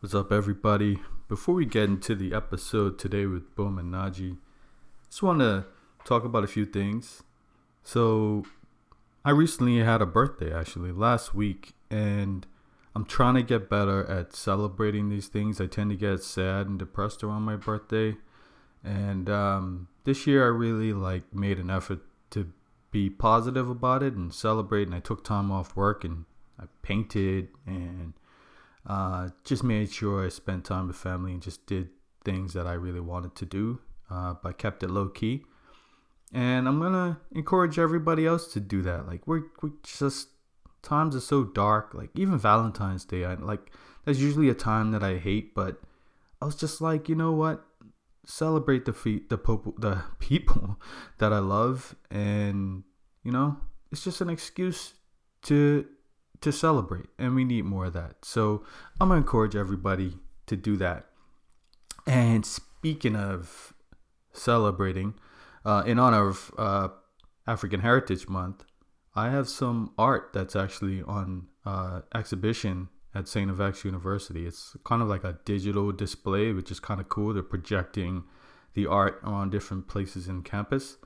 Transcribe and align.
What's 0.00 0.14
up, 0.14 0.32
everybody? 0.32 0.98
Before 1.28 1.54
we 1.54 1.66
get 1.66 1.90
into 1.90 2.14
the 2.14 2.32
episode 2.32 2.98
today 2.98 3.26
with 3.26 3.54
Boma 3.54 3.82
Naji, 3.82 4.38
just 5.10 5.22
want 5.22 5.40
to 5.40 5.66
talk 6.06 6.24
about 6.24 6.42
a 6.42 6.46
few 6.46 6.64
things. 6.64 7.22
So, 7.82 8.46
I 9.26 9.32
recently 9.32 9.76
had 9.80 10.00
a 10.00 10.06
birthday 10.06 10.54
actually 10.54 10.90
last 10.90 11.34
week, 11.34 11.74
and 11.90 12.46
I'm 12.96 13.04
trying 13.04 13.34
to 13.34 13.42
get 13.42 13.68
better 13.68 14.06
at 14.06 14.34
celebrating 14.34 15.10
these 15.10 15.28
things. 15.28 15.60
I 15.60 15.66
tend 15.66 15.90
to 15.90 15.96
get 15.96 16.22
sad 16.22 16.66
and 16.66 16.78
depressed 16.78 17.22
around 17.22 17.42
my 17.42 17.56
birthday, 17.56 18.16
and 18.82 19.28
um, 19.28 19.88
this 20.04 20.26
year 20.26 20.44
I 20.44 20.48
really 20.48 20.94
like 20.94 21.34
made 21.34 21.58
an 21.58 21.68
effort 21.68 22.00
to 22.30 22.50
be 22.90 23.10
positive 23.10 23.68
about 23.68 24.02
it 24.02 24.14
and 24.14 24.32
celebrate. 24.32 24.86
And 24.88 24.94
I 24.94 25.00
took 25.00 25.22
time 25.22 25.52
off 25.52 25.76
work 25.76 26.04
and 26.04 26.24
I 26.58 26.64
painted 26.80 27.48
and 27.66 28.14
uh, 28.86 29.28
just 29.44 29.62
made 29.62 29.92
sure 29.92 30.24
I 30.24 30.28
spent 30.28 30.64
time 30.64 30.86
with 30.86 30.96
family 30.96 31.32
and 31.32 31.42
just 31.42 31.66
did 31.66 31.90
things 32.24 32.52
that 32.54 32.66
I 32.66 32.72
really 32.72 33.00
wanted 33.00 33.34
to 33.36 33.46
do, 33.46 33.80
uh, 34.10 34.34
but 34.42 34.58
kept 34.58 34.82
it 34.82 34.90
low 34.90 35.08
key. 35.08 35.44
And 36.32 36.68
I'm 36.68 36.80
gonna 36.80 37.20
encourage 37.32 37.78
everybody 37.78 38.26
else 38.26 38.52
to 38.52 38.60
do 38.60 38.82
that. 38.82 39.06
Like 39.06 39.26
we're 39.26 39.42
we 39.62 39.72
just 39.82 40.28
times 40.82 41.16
are 41.16 41.20
so 41.20 41.44
dark. 41.44 41.92
Like 41.92 42.10
even 42.14 42.38
Valentine's 42.38 43.04
Day, 43.04 43.24
I 43.24 43.34
like 43.34 43.72
that's 44.04 44.18
usually 44.18 44.48
a 44.48 44.54
time 44.54 44.92
that 44.92 45.02
I 45.02 45.18
hate, 45.18 45.54
but 45.54 45.80
I 46.40 46.46
was 46.46 46.56
just 46.56 46.80
like, 46.80 47.08
you 47.08 47.14
know 47.14 47.32
what? 47.32 47.64
Celebrate 48.24 48.84
the 48.84 48.92
feet, 48.92 49.28
the 49.28 49.38
po- 49.38 49.74
the 49.78 50.02
people 50.18 50.78
that 51.18 51.32
I 51.32 51.38
love, 51.38 51.96
and 52.10 52.84
you 53.24 53.32
know, 53.32 53.56
it's 53.90 54.04
just 54.04 54.20
an 54.20 54.30
excuse 54.30 54.94
to 55.42 55.86
to 56.40 56.52
celebrate, 56.52 57.06
and 57.18 57.34
we 57.34 57.44
need 57.44 57.64
more 57.64 57.86
of 57.86 57.92
that. 57.94 58.24
So 58.24 58.64
I'm 59.00 59.08
gonna 59.08 59.20
encourage 59.20 59.54
everybody 59.54 60.18
to 60.46 60.56
do 60.56 60.76
that. 60.78 61.06
And 62.06 62.44
speaking 62.44 63.16
of 63.16 63.74
celebrating, 64.32 65.14
uh, 65.64 65.82
in 65.86 65.98
honor 65.98 66.28
of 66.28 66.52
uh, 66.56 66.88
African 67.46 67.80
Heritage 67.80 68.28
Month, 68.28 68.64
I 69.14 69.30
have 69.30 69.48
some 69.48 69.92
art 69.98 70.30
that's 70.32 70.56
actually 70.56 71.02
on 71.02 71.48
uh, 71.66 72.00
exhibition 72.14 72.88
at 73.14 73.28
St. 73.28 73.50
FX 73.50 73.84
University. 73.84 74.46
It's 74.46 74.76
kind 74.84 75.02
of 75.02 75.08
like 75.08 75.24
a 75.24 75.38
digital 75.44 75.92
display, 75.92 76.52
which 76.52 76.70
is 76.70 76.80
kind 76.80 77.00
of 77.00 77.08
cool. 77.08 77.34
They're 77.34 77.42
projecting 77.42 78.24
the 78.74 78.86
art 78.86 79.20
on 79.24 79.50
different 79.50 79.88
places 79.88 80.28
in 80.28 80.42
campus. 80.42 80.96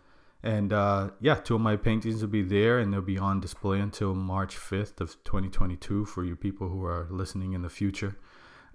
And 0.44 0.72
uh, 0.74 1.10
yeah, 1.22 1.36
two 1.36 1.54
of 1.54 1.62
my 1.62 1.76
paintings 1.76 2.20
will 2.20 2.28
be 2.28 2.42
there 2.42 2.78
and 2.78 2.92
they'll 2.92 3.00
be 3.00 3.16
on 3.16 3.40
display 3.40 3.80
until 3.80 4.14
March 4.14 4.54
5th 4.56 5.00
of 5.00 5.16
2022 5.24 6.04
for 6.04 6.22
you 6.22 6.36
people 6.36 6.68
who 6.68 6.84
are 6.84 7.08
listening 7.10 7.54
in 7.54 7.62
the 7.62 7.70
future. 7.70 8.18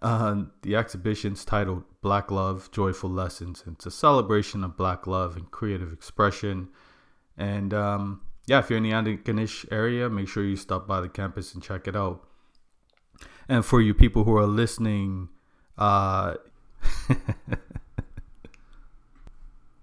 Uh, 0.01 0.45
the 0.63 0.75
exhibition's 0.75 1.45
titled 1.45 1.83
Black 2.01 2.31
Love 2.31 2.71
Joyful 2.71 3.11
Lessons. 3.11 3.63
It's 3.67 3.85
a 3.85 3.91
celebration 3.91 4.63
of 4.63 4.77
black 4.77 5.05
love 5.05 5.35
and 5.35 5.51
creative 5.51 5.93
expression. 5.93 6.69
And 7.37 7.71
um, 7.71 8.21
yeah, 8.47 8.57
if 8.57 8.71
you're 8.71 8.77
in 8.77 8.83
the 8.83 8.91
Antigonish 8.91 9.71
area, 9.71 10.09
make 10.09 10.27
sure 10.27 10.43
you 10.43 10.55
stop 10.55 10.87
by 10.87 11.01
the 11.01 11.09
campus 11.09 11.53
and 11.53 11.61
check 11.61 11.87
it 11.87 11.95
out. 11.95 12.27
And 13.47 13.63
for 13.63 13.79
you 13.79 13.93
people 13.93 14.23
who 14.23 14.35
are 14.35 14.47
listening, 14.47 15.29
uh, 15.77 16.33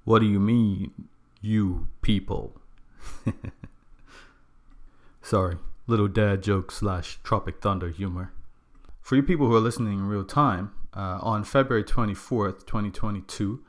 what 0.04 0.18
do 0.18 0.26
you 0.26 0.40
mean? 0.40 0.90
You 1.40 1.88
people. 2.02 2.56
Sorry, 5.22 5.56
little 5.86 6.08
dad 6.08 6.42
joke 6.42 6.70
slash 6.70 7.18
Tropic 7.22 7.60
Thunder 7.60 7.90
humor. 7.90 8.32
For 9.02 9.16
you 9.16 9.22
people 9.22 9.46
who 9.46 9.54
are 9.54 9.60
listening 9.60 9.98
in 9.98 10.06
real 10.06 10.24
time, 10.24 10.72
uh, 10.94 11.18
on 11.20 11.44
February 11.44 11.84
24th, 11.84 12.66
2022, 12.66 13.62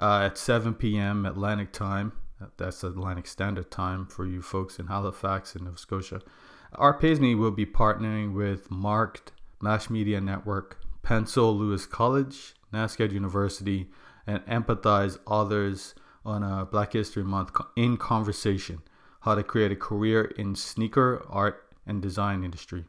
uh, 0.00 0.22
at 0.26 0.38
7 0.38 0.74
p.m. 0.74 1.26
Atlantic 1.26 1.72
time, 1.72 2.12
that's 2.56 2.84
Atlantic 2.84 3.26
Standard 3.26 3.70
Time 3.70 4.06
for 4.06 4.24
you 4.24 4.40
folks 4.40 4.78
in 4.78 4.86
Halifax 4.86 5.54
and 5.54 5.64
Nova 5.64 5.76
Scotia, 5.76 6.20
Art 6.74 7.00
Pays 7.00 7.18
Me 7.18 7.34
will 7.34 7.50
be 7.50 7.66
partnering 7.66 8.32
with 8.32 8.70
Marked, 8.70 9.32
Mass 9.60 9.90
Media 9.90 10.20
Network, 10.20 10.78
Pensole 11.02 11.58
Lewis 11.58 11.86
College, 11.86 12.54
NSCAD 12.72 13.12
University, 13.12 13.88
and 14.26 14.44
Empathize 14.46 15.18
Others 15.26 15.94
on 16.28 16.44
uh, 16.44 16.64
Black 16.66 16.92
History 16.92 17.24
Month 17.24 17.52
in 17.74 17.96
conversation 17.96 18.82
how 19.20 19.34
to 19.34 19.42
create 19.42 19.72
a 19.72 19.76
career 19.76 20.24
in 20.36 20.54
sneaker 20.54 21.24
art 21.28 21.74
and 21.86 22.02
design 22.02 22.44
industry. 22.44 22.84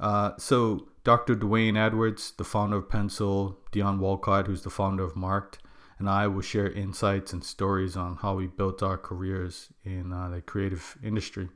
Uh, 0.00 0.32
so 0.38 0.88
Dr. 1.04 1.34
D'Wayne 1.34 1.76
Edwards, 1.76 2.32
the 2.36 2.44
founder 2.44 2.78
of 2.78 2.88
Pensole, 2.88 3.56
Dion 3.70 4.00
Walcott, 4.00 4.46
who's 4.46 4.62
the 4.62 4.70
founder 4.70 5.04
of 5.04 5.14
Marked, 5.14 5.58
and 5.98 6.10
I 6.10 6.26
will 6.26 6.42
share 6.42 6.70
insights 6.70 7.32
and 7.32 7.44
stories 7.44 7.96
on 7.96 8.16
how 8.16 8.34
we 8.34 8.46
built 8.46 8.82
our 8.82 8.98
careers 8.98 9.68
in 9.84 10.12
uh, 10.12 10.28
the 10.28 10.40
creative 10.40 10.98
industry. 11.02 11.48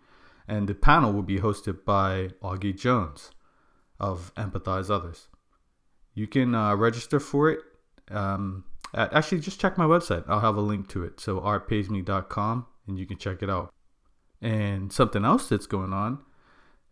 And 0.48 0.68
the 0.68 0.74
panel 0.74 1.12
will 1.12 1.22
be 1.22 1.38
hosted 1.38 1.84
by 1.84 2.30
Augie 2.42 2.76
Jones 2.76 3.30
of 3.98 4.32
Empathize 4.36 4.90
Others. 4.90 5.28
You 6.14 6.26
can 6.26 6.54
uh, 6.54 6.74
register 6.74 7.20
for 7.20 7.50
it. 7.50 7.60
Um, 8.10 8.64
uh, 8.94 9.08
actually, 9.12 9.40
just 9.40 9.60
check 9.60 9.78
my 9.78 9.84
website. 9.84 10.24
I'll 10.28 10.40
have 10.40 10.56
a 10.56 10.60
link 10.60 10.88
to 10.90 11.04
it. 11.04 11.20
So 11.20 11.40
artpaysme.com 11.40 12.66
and 12.86 12.98
you 12.98 13.06
can 13.06 13.18
check 13.18 13.42
it 13.42 13.50
out. 13.50 13.72
And 14.42 14.92
something 14.92 15.24
else 15.24 15.48
that's 15.48 15.66
going 15.66 15.92
on 15.92 16.20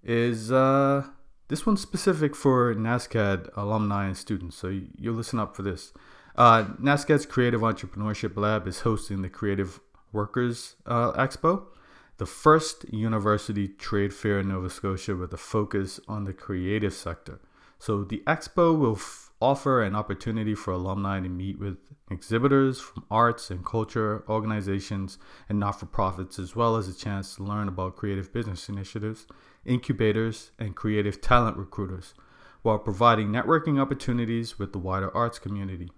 is 0.03 0.53
uh, 0.53 1.07
this 1.49 1.67
one's 1.67 1.81
specific 1.81 2.37
for 2.37 2.75
NSCAD 2.75 3.51
alumni 3.57 4.07
and 4.07 4.17
students. 4.17 4.57
So 4.57 4.69
you, 4.69 5.11
will 5.11 5.17
listen 5.17 5.39
up 5.39 5.57
for 5.57 5.63
this. 5.63 5.93
Uh, 6.37 6.65
NSCAD's 6.81 7.27
Creative 7.27 7.61
Entrepreneurship 7.61 8.37
Lab 8.37 8.69
is 8.69 8.81
hosting 8.81 9.23
the 9.23 9.29
Creative 9.29 9.81
Workers 10.13 10.77
uh, 10.87 11.13
Expo, 11.13 11.65
the 12.19 12.27
first 12.27 12.85
university 12.93 13.67
trade 13.67 14.13
fair 14.15 14.41
in 14.41 14.49
Nova 14.49 14.71
Scotia 14.71 15.17
with 15.17 15.33
a 15.33 15.37
focus 15.37 15.99
on 16.07 16.25
the 16.25 16.33
creative 16.33 16.93
sector. 16.93 17.41
So 17.79 18.03
the 18.05 18.23
expo 18.27 18.77
will 18.77 18.99
offer 19.41 19.83
an 19.83 19.95
opportunity 19.95 20.55
for 20.55 20.73
alumni 20.73 21.21
to 21.21 21.29
meet 21.29 21.59
with 21.59 21.77
exhibitors 22.11 22.81
from 22.81 23.05
arts 23.11 23.51
and 23.51 23.65
culture 23.65 24.25
organizations 24.29 25.19
and 25.49 25.61
not 25.61 25.79
for 25.79 25.87
profits, 25.87 26.39
as 26.39 26.57
well 26.57 26.77
as 26.77 26.89
a 26.89 26.95
chance 26.95 27.37
to 27.37 27.45
learn 27.45 27.69
about 27.69 27.97
creative 27.97 28.33
business 28.33 28.69
initiatives, 28.69 29.27
incubators, 29.65 30.51
and 30.59 30.75
creative 30.75 31.21
talent 31.21 31.57
recruiters, 31.57 32.15
while 32.63 32.79
providing 32.79 33.29
networking 33.29 33.81
opportunities 33.81 34.59
with 34.59 34.73
the 34.73 34.79
wider 34.79 35.15
arts 35.17 35.39
community. 35.39 35.91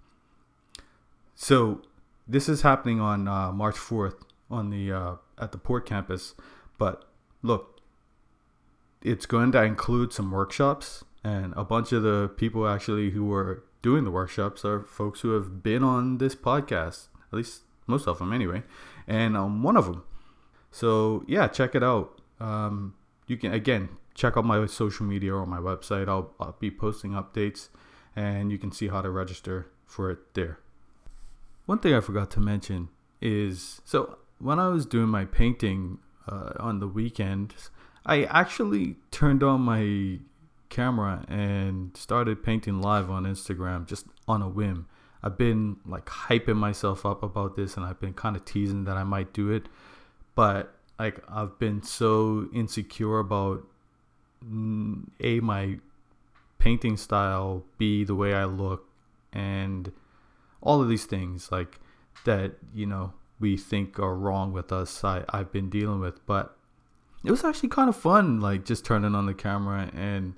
So, 1.34 1.82
this 2.28 2.48
is 2.48 2.62
happening 2.62 3.00
on 3.00 3.26
uh, 3.26 3.50
March 3.50 3.76
4th 3.76 4.22
on 4.50 4.70
the 4.70 4.92
uh, 4.92 5.14
at 5.38 5.52
the 5.52 5.58
Port 5.58 5.86
campus, 5.86 6.34
but 6.76 7.04
look, 7.42 7.80
it's 9.02 9.24
going 9.24 9.50
to 9.52 9.62
include 9.62 10.12
some 10.12 10.30
workshops 10.30 11.04
and 11.22 11.53
a 11.56 11.64
bunch 11.64 11.92
of 11.92 12.03
the 12.03 12.31
people 12.36 12.66
actually 12.66 13.10
who 13.10 13.25
were 13.25 13.64
doing 13.82 14.04
the 14.04 14.10
workshops 14.10 14.64
are 14.64 14.81
folks 14.81 15.20
who 15.20 15.31
have 15.31 15.62
been 15.62 15.82
on 15.82 16.19
this 16.19 16.34
podcast, 16.34 17.08
at 17.32 17.36
least 17.36 17.62
most 17.86 18.06
of 18.06 18.19
them 18.19 18.32
anyway, 18.32 18.62
and 19.06 19.36
um, 19.36 19.62
one 19.62 19.76
of 19.76 19.86
them. 19.86 20.03
So 20.70 21.25
yeah, 21.26 21.48
check 21.48 21.75
it 21.75 21.82
out. 21.82 22.20
Um, 22.38 22.94
you 23.26 23.36
can 23.36 23.53
again 23.53 23.91
check 24.14 24.36
out 24.36 24.44
my 24.44 24.64
social 24.66 25.06
media 25.06 25.34
or 25.34 25.47
my 25.47 25.59
website. 25.59 26.09
I'll, 26.09 26.34
I'll 26.41 26.56
be 26.59 26.70
posting 26.70 27.12
updates, 27.12 27.69
and 28.14 28.50
you 28.50 28.59
can 28.59 28.72
see 28.72 28.88
how 28.88 29.03
to 29.03 29.10
register 29.10 29.70
for 29.86 30.10
it 30.10 30.34
there. 30.34 30.59
One 31.66 31.78
thing 31.78 31.94
I 31.94 32.00
forgot 32.00 32.30
to 32.32 32.41
mention 32.41 32.88
is 33.20 33.80
so 33.84 34.19
when 34.38 34.59
I 34.59 34.69
was 34.69 34.86
doing 34.86 35.09
my 35.09 35.25
painting 35.25 35.98
uh, 36.26 36.53
on 36.59 36.80
the 36.80 36.88
weekend, 36.88 37.54
I 38.06 38.25
actually 38.25 38.97
turned 39.10 39.42
on 39.42 39.60
my 39.60 40.20
camera 40.70 41.25
and 41.28 41.94
started 41.97 42.42
painting 42.42 42.81
live 42.81 43.10
on 43.10 43.25
Instagram 43.25 43.86
just 43.86 44.06
on 44.27 44.41
a 44.41 44.48
whim. 44.48 44.86
I've 45.22 45.36
been 45.36 45.77
like 45.84 46.06
hyping 46.06 46.56
myself 46.56 47.04
up 47.04 47.22
about 47.22 47.56
this 47.56 47.77
and 47.77 47.84
I've 47.84 48.00
been 48.00 48.15
kind 48.15 48.36
of 48.36 48.44
teasing 48.44 48.84
that 48.84 48.97
I 48.97 49.04
might 49.04 49.34
do 49.34 49.50
it. 49.50 49.68
But 50.34 50.74
like 50.98 51.22
I've 51.28 51.59
been 51.59 51.83
so 51.83 52.48
insecure 52.54 53.18
about 53.18 53.66
mm, 54.42 55.09
A, 55.21 55.41
my 55.41 55.78
painting 56.59 56.97
style, 56.97 57.65
B, 57.77 58.04
the 58.04 58.15
way 58.15 58.34
I 58.34 58.44
look, 58.44 58.86
and 59.33 59.92
all 60.62 60.80
of 60.80 60.89
these 60.89 61.04
things 61.04 61.50
like 61.50 61.80
that, 62.24 62.53
you 62.74 62.86
know, 62.86 63.12
we 63.39 63.56
think 63.56 63.98
are 63.98 64.15
wrong 64.15 64.53
with 64.53 64.72
us. 64.72 65.03
I, 65.03 65.24
I've 65.30 65.50
been 65.50 65.71
dealing 65.71 66.00
with. 66.00 66.24
But 66.27 66.56
it 67.24 67.30
was 67.30 67.44
actually 67.44 67.71
kind 67.71 67.89
of 67.89 67.97
fun, 67.97 68.41
like 68.41 68.65
just 68.65 68.84
turning 68.84 69.15
on 69.15 69.27
the 69.27 69.34
camera 69.34 69.91
and 69.94 70.34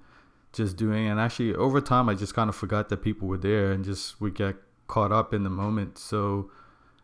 just 0.53 0.77
doing 0.77 1.07
and 1.07 1.19
actually 1.19 1.55
over 1.55 1.81
time 1.81 2.09
i 2.09 2.15
just 2.15 2.35
kind 2.35 2.49
of 2.49 2.57
forgot 2.57 2.89
that 2.89 2.99
people 2.99 3.27
were 3.27 3.39
there 3.39 3.73
and 3.73 3.85
just 3.85 4.21
would 4.21 4.35
get 4.35 4.57
caught 4.87 5.13
up 5.13 5.33
in 5.33 5.45
the 5.45 5.51
moment 5.51 5.97
so 5.97 6.51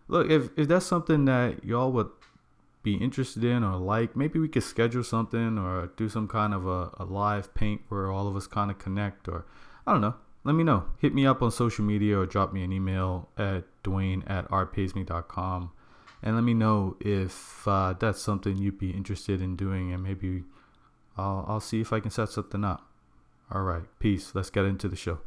look 0.08 0.30
if, 0.30 0.50
if 0.56 0.68
that's 0.68 0.86
something 0.86 1.24
that 1.24 1.64
y'all 1.64 1.90
would 1.90 2.10
be 2.82 2.94
interested 2.94 3.42
in 3.42 3.64
or 3.64 3.76
like 3.76 4.14
maybe 4.14 4.38
we 4.38 4.48
could 4.48 4.62
schedule 4.62 5.02
something 5.02 5.58
or 5.58 5.90
do 5.96 6.08
some 6.08 6.28
kind 6.28 6.54
of 6.54 6.66
a, 6.66 6.90
a 6.98 7.04
live 7.04 7.52
paint 7.54 7.80
where 7.88 8.10
all 8.10 8.28
of 8.28 8.36
us 8.36 8.46
kind 8.46 8.70
of 8.70 8.78
connect 8.78 9.28
or 9.28 9.46
i 9.86 9.92
don't 9.92 10.00
know 10.00 10.14
let 10.48 10.54
me 10.54 10.64
know. 10.64 10.84
Hit 10.98 11.14
me 11.14 11.26
up 11.26 11.42
on 11.42 11.50
social 11.50 11.84
media 11.84 12.18
or 12.18 12.24
drop 12.24 12.54
me 12.54 12.62
an 12.62 12.72
email 12.72 13.28
at 13.36 13.64
dwayne 13.82 14.22
at 14.30 14.48
artpaysme.com 14.48 15.72
and 16.22 16.34
let 16.34 16.42
me 16.42 16.54
know 16.54 16.96
if 17.00 17.68
uh, 17.68 17.92
that's 17.92 18.22
something 18.22 18.56
you'd 18.56 18.78
be 18.78 18.90
interested 18.90 19.42
in 19.42 19.56
doing 19.56 19.92
and 19.92 20.02
maybe 20.02 20.44
I'll, 21.18 21.44
I'll 21.46 21.60
see 21.60 21.82
if 21.82 21.92
I 21.92 22.00
can 22.00 22.10
set 22.10 22.30
something 22.30 22.64
up. 22.64 22.87
All 23.50 23.62
right, 23.62 23.84
peace. 23.98 24.34
Let's 24.34 24.50
get 24.50 24.66
into 24.66 24.88
the 24.88 24.96
show. 24.96 25.20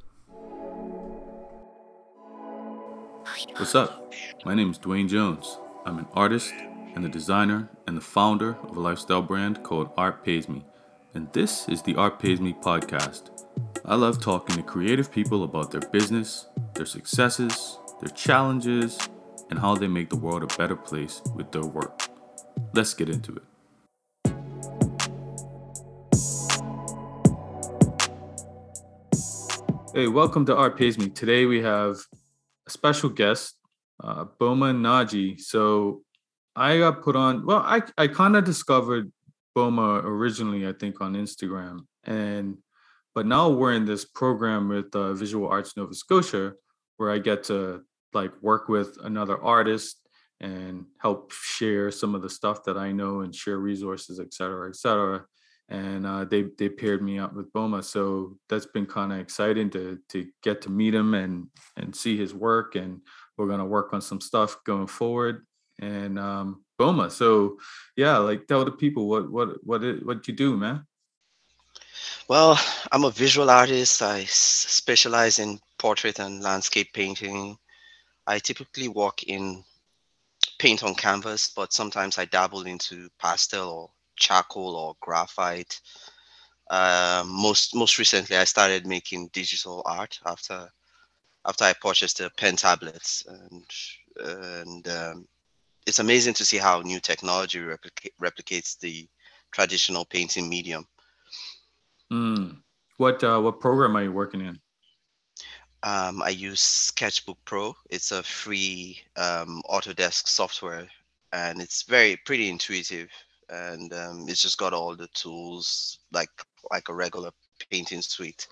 What's 3.58 3.74
up? 3.74 4.14
My 4.46 4.54
name 4.54 4.70
is 4.70 4.78
Dwayne 4.78 5.10
Jones. 5.10 5.58
I'm 5.86 5.98
an 5.98 6.06
artist 6.14 6.54
and 6.94 7.04
a 7.04 7.10
designer 7.10 7.70
and 7.88 7.98
the 7.98 8.02
founder 8.02 8.58
of 8.62 8.78
a 8.78 8.80
lifestyle 8.80 9.24
brand 9.24 9.64
called 9.64 9.90
Art 9.98 10.24
Pays 10.24 10.48
Me. 10.48 10.64
And 11.16 11.34
this 11.34 11.68
is 11.68 11.82
the 11.82 11.96
Art 11.96 12.20
Pays 12.20 12.40
Me 12.40 12.54
podcast. 12.54 13.32
I 13.86 13.96
love 13.96 14.22
talking 14.22 14.56
to 14.56 14.62
creative 14.62 15.12
people 15.12 15.44
about 15.44 15.72
their 15.72 15.82
business, 15.82 16.48
their 16.76 16.86
successes, 16.86 17.80
their 18.02 18.14
challenges, 18.14 19.00
and 19.50 19.58
how 19.58 19.74
they 19.74 19.88
make 19.88 20.12
the 20.12 20.16
world 20.16 20.44
a 20.44 20.58
better 20.58 20.76
place 20.76 21.24
with 21.36 21.52
their 21.52 21.66
work. 21.66 22.04
Let's 22.74 22.94
get 22.94 23.10
into 23.10 23.36
it. 23.36 23.44
Hey, 29.94 30.08
welcome 30.08 30.46
to 30.46 30.56
Art 30.56 30.78
Pays 30.78 30.98
Me. 30.98 31.10
Today 31.10 31.46
we 31.46 31.62
have 31.64 31.98
a 32.66 32.70
special 32.70 33.10
guest, 33.10 33.58
uh, 34.02 34.24
Boma 34.40 34.68
Naji. 34.68 35.38
So 35.38 36.04
I 36.56 36.78
got 36.78 37.02
put 37.02 37.18
on, 37.18 37.46
well, 37.46 37.58
I, 37.58 37.82
I 37.98 38.08
kind 38.08 38.38
of 38.38 38.46
discovered 38.46 39.12
Boma 39.54 40.02
originally, 40.06 40.66
I 40.66 40.72
think, 40.72 41.02
on 41.02 41.16
Instagram. 41.16 41.80
And 42.06 42.60
but 43.14 43.26
now 43.26 43.50
we're 43.50 43.74
in 43.74 43.84
this 43.84 44.06
program 44.06 44.70
with 44.70 44.96
uh, 44.96 45.12
Visual 45.14 45.50
Arts 45.50 45.76
Nova 45.76 45.94
Scotia, 45.94 46.54
where 46.96 47.12
I 47.12 47.18
get 47.18 47.44
to 47.46 47.82
like 48.14 48.32
work 48.42 48.70
with 48.70 48.98
another 49.04 49.42
artist 49.42 50.00
and 50.40 50.86
help 51.00 51.34
share 51.34 51.92
some 51.92 52.16
of 52.16 52.22
the 52.22 52.30
stuff 52.30 52.64
that 52.64 52.78
I 52.78 52.94
know 52.94 53.22
and 53.22 53.36
share 53.36 53.58
resources, 53.58 54.22
et 54.22 54.34
cetera, 54.34 54.70
et 54.70 54.78
cetera. 54.78 55.26
And 55.72 56.06
uh, 56.06 56.26
they 56.26 56.48
they 56.58 56.68
paired 56.68 57.02
me 57.02 57.18
up 57.18 57.34
with 57.34 57.52
Boma, 57.54 57.82
so 57.82 58.38
that's 58.50 58.66
been 58.66 58.86
kind 58.86 59.14
of 59.14 59.20
exciting 59.20 59.70
to 59.70 60.00
to 60.10 60.28
get 60.44 60.62
to 60.64 60.70
meet 60.70 60.94
him 60.94 61.14
and 61.14 61.48
and 61.78 61.96
see 61.96 62.18
his 62.18 62.34
work, 62.34 62.76
and 62.76 63.00
we're 63.38 63.48
gonna 63.48 63.66
work 63.66 63.94
on 63.94 64.02
some 64.02 64.20
stuff 64.20 64.58
going 64.66 64.88
forward. 64.88 65.46
And 65.80 66.20
um, 66.20 66.66
Boma, 66.78 67.10
so 67.10 67.58
yeah, 67.96 68.18
like 68.18 68.48
tell 68.48 68.66
the 68.66 68.72
people 68.72 69.08
what 69.08 69.32
what 69.32 69.66
what 69.66 69.82
it, 69.82 70.06
what 70.06 70.28
you 70.28 70.34
do, 70.34 70.58
man. 70.58 70.86
Well, 72.28 72.60
I'm 72.92 73.06
a 73.06 73.12
visual 73.12 73.50
artist. 73.50 74.02
I 74.02 74.26
specialize 74.26 75.40
in 75.40 75.58
portrait 75.80 76.20
and 76.20 76.44
landscape 76.44 76.92
painting. 76.92 77.58
I 78.28 78.40
typically 78.40 78.90
work 78.90 79.24
in 79.24 79.64
paint 80.60 80.84
on 80.84 80.96
canvas, 80.96 81.50
but 81.56 81.72
sometimes 81.72 82.18
I 82.18 82.26
dabble 82.26 82.64
into 82.68 83.10
pastel 83.20 83.70
or 83.70 83.90
charcoal 84.22 84.76
or 84.76 84.96
graphite. 85.02 85.82
Uh, 86.70 87.24
most 87.28 87.76
most 87.76 87.98
recently, 87.98 88.38
I 88.38 88.46
started 88.46 88.88
making 88.88 89.30
digital 89.34 89.82
art 89.86 90.18
after 90.26 90.70
after 91.46 91.66
I 91.66 91.74
purchased 91.74 92.20
the 92.20 92.30
pen 92.38 92.56
tablets, 92.56 93.26
and 93.28 93.66
and 94.18 94.88
um, 94.88 95.28
it's 95.86 96.00
amazing 96.00 96.36
to 96.36 96.46
see 96.46 96.58
how 96.58 96.82
new 96.82 97.00
technology 97.00 97.60
replica- 97.60 98.16
replicates 98.22 98.80
the 98.80 99.08
traditional 99.52 100.06
painting 100.06 100.48
medium. 100.50 100.86
Mm. 102.12 102.62
What 102.98 103.24
uh, 103.24 103.40
what 103.40 103.60
program 103.60 103.98
are 103.98 104.04
you 104.04 104.12
working 104.12 104.42
in? 104.42 104.60
Um, 105.84 106.22
I 106.22 106.30
use 106.30 106.62
Sketchbook 106.62 107.40
Pro. 107.44 107.76
It's 107.90 108.12
a 108.12 108.22
free 108.22 109.00
um, 109.18 109.64
Autodesk 109.70 110.28
software, 110.28 110.88
and 111.34 111.60
it's 111.60 111.84
very 111.84 112.18
pretty 112.26 112.50
intuitive. 112.50 113.10
And 113.51 113.94
um, 113.94 114.25
it's 114.27 114.42
just 114.42 114.57
got 114.57 114.74
all 114.74 114.95
the 114.95 115.09
tools 115.13 116.00
like 116.12 116.30
like 116.71 116.89
a 116.89 116.94
regular 116.94 117.31
painting 117.69 118.01
suite. 118.01 118.48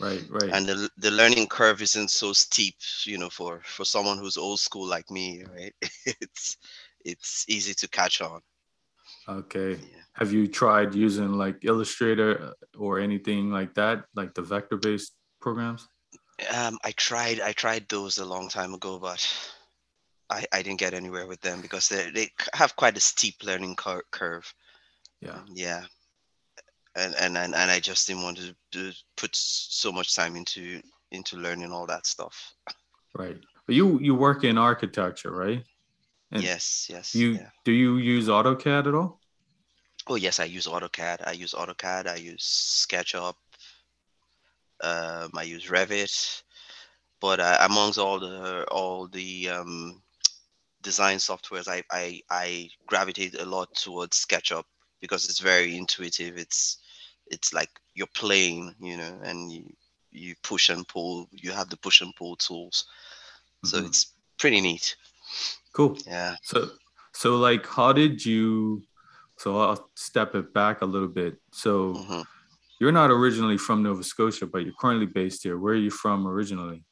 Right, 0.00 0.22
right. 0.28 0.50
And 0.52 0.66
the 0.66 0.90
the 0.98 1.10
learning 1.10 1.46
curve 1.46 1.80
isn't 1.80 2.10
so 2.10 2.32
steep, 2.32 2.74
you 3.04 3.16
know, 3.16 3.30
for 3.30 3.60
for 3.64 3.84
someone 3.84 4.18
who's 4.18 4.36
old 4.36 4.60
school 4.60 4.86
like 4.86 5.08
me, 5.10 5.44
right? 5.54 5.74
it's 6.20 6.56
it's 7.04 7.44
easy 7.48 7.74
to 7.74 7.88
catch 7.88 8.20
on. 8.20 8.40
Okay. 9.28 9.72
Yeah. 9.72 10.02
Have 10.14 10.32
you 10.32 10.46
tried 10.46 10.94
using 10.94 11.32
like 11.32 11.64
Illustrator 11.64 12.42
uh, 12.42 12.78
or 12.78 13.00
anything 13.00 13.50
like 13.50 13.74
that, 13.74 14.04
like 14.14 14.34
the 14.34 14.42
vector-based 14.42 15.12
programs? 15.40 15.88
Um, 16.52 16.78
I 16.84 16.92
tried. 16.92 17.40
I 17.40 17.52
tried 17.52 17.88
those 17.88 18.18
a 18.18 18.24
long 18.24 18.48
time 18.48 18.74
ago, 18.74 18.98
but 18.98 19.22
I, 20.34 20.44
I 20.52 20.62
didn't 20.62 20.80
get 20.80 20.94
anywhere 20.94 21.26
with 21.26 21.40
them 21.40 21.60
because 21.60 21.88
they 21.88 22.10
they 22.10 22.30
have 22.54 22.76
quite 22.76 22.96
a 22.96 23.00
steep 23.00 23.36
learning 23.44 23.76
cur- 23.76 24.04
curve. 24.10 24.52
Yeah. 25.20 25.36
Um, 25.36 25.46
yeah. 25.54 25.84
And, 26.96 27.14
and 27.20 27.38
and 27.38 27.54
and 27.54 27.70
I 27.70 27.80
just 27.80 28.06
didn't 28.06 28.22
want 28.22 28.38
to, 28.38 28.54
to 28.72 28.92
put 29.16 29.34
so 29.34 29.92
much 29.92 30.14
time 30.14 30.36
into 30.36 30.82
into 31.10 31.36
learning 31.36 31.72
all 31.72 31.86
that 31.86 32.06
stuff. 32.06 32.54
Right. 33.14 33.38
But 33.66 33.74
you 33.74 33.98
you 34.00 34.14
work 34.14 34.44
in 34.44 34.58
architecture, 34.58 35.32
right? 35.32 35.64
And 36.32 36.42
yes, 36.42 36.88
yes. 36.90 37.14
You 37.14 37.32
yeah. 37.32 37.50
do 37.64 37.72
you 37.72 37.96
use 37.96 38.28
AutoCAD 38.28 38.86
at 38.88 38.94
all? 38.94 39.20
Oh 40.06 40.16
yes, 40.16 40.40
I 40.40 40.44
use 40.44 40.66
AutoCAD. 40.66 41.26
I 41.26 41.32
use 41.32 41.54
AutoCAD. 41.54 42.08
I 42.08 42.16
use 42.16 42.86
SketchUp. 42.86 43.34
Um, 44.82 45.30
I 45.34 45.44
use 45.44 45.66
Revit. 45.66 46.42
But 47.20 47.40
uh, 47.40 47.56
amongst 47.62 47.98
all 47.98 48.20
the 48.20 48.64
all 48.70 49.08
the 49.08 49.48
um, 49.48 50.02
design 50.84 51.18
softwares, 51.18 51.66
I, 51.66 51.82
I 51.90 52.20
I 52.30 52.68
gravitate 52.86 53.40
a 53.40 53.44
lot 53.44 53.74
towards 53.74 54.24
SketchUp 54.24 54.64
because 55.00 55.28
it's 55.28 55.40
very 55.40 55.76
intuitive. 55.76 56.38
It's 56.38 56.78
it's 57.26 57.52
like 57.52 57.70
you're 57.94 58.14
playing, 58.14 58.74
you 58.80 58.96
know, 58.96 59.18
and 59.24 59.50
you 59.50 59.64
you 60.12 60.34
push 60.44 60.68
and 60.68 60.86
pull. 60.86 61.28
You 61.32 61.50
have 61.50 61.68
the 61.70 61.76
push 61.78 62.00
and 62.00 62.14
pull 62.14 62.36
tools, 62.36 62.84
so 63.64 63.78
mm-hmm. 63.78 63.86
it's 63.86 64.12
pretty 64.38 64.60
neat. 64.60 64.94
Cool. 65.72 65.98
Yeah. 66.06 66.36
So 66.42 66.70
so 67.12 67.36
like 67.36 67.66
how 67.66 67.92
did 67.92 68.24
you 68.24 68.84
so 69.38 69.58
I'll 69.58 69.90
step 69.96 70.34
it 70.36 70.54
back 70.54 70.82
a 70.82 70.86
little 70.86 71.08
bit. 71.08 71.36
So 71.52 71.94
mm-hmm. 71.94 72.20
you're 72.80 72.92
not 72.92 73.10
originally 73.10 73.58
from 73.58 73.82
Nova 73.82 74.04
Scotia, 74.04 74.46
but 74.46 74.58
you're 74.64 74.74
currently 74.78 75.06
based 75.06 75.42
here. 75.42 75.58
Where 75.58 75.74
are 75.74 75.84
you 75.88 75.90
from 75.90 76.26
originally? 76.26 76.84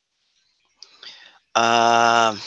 Um 1.55 2.41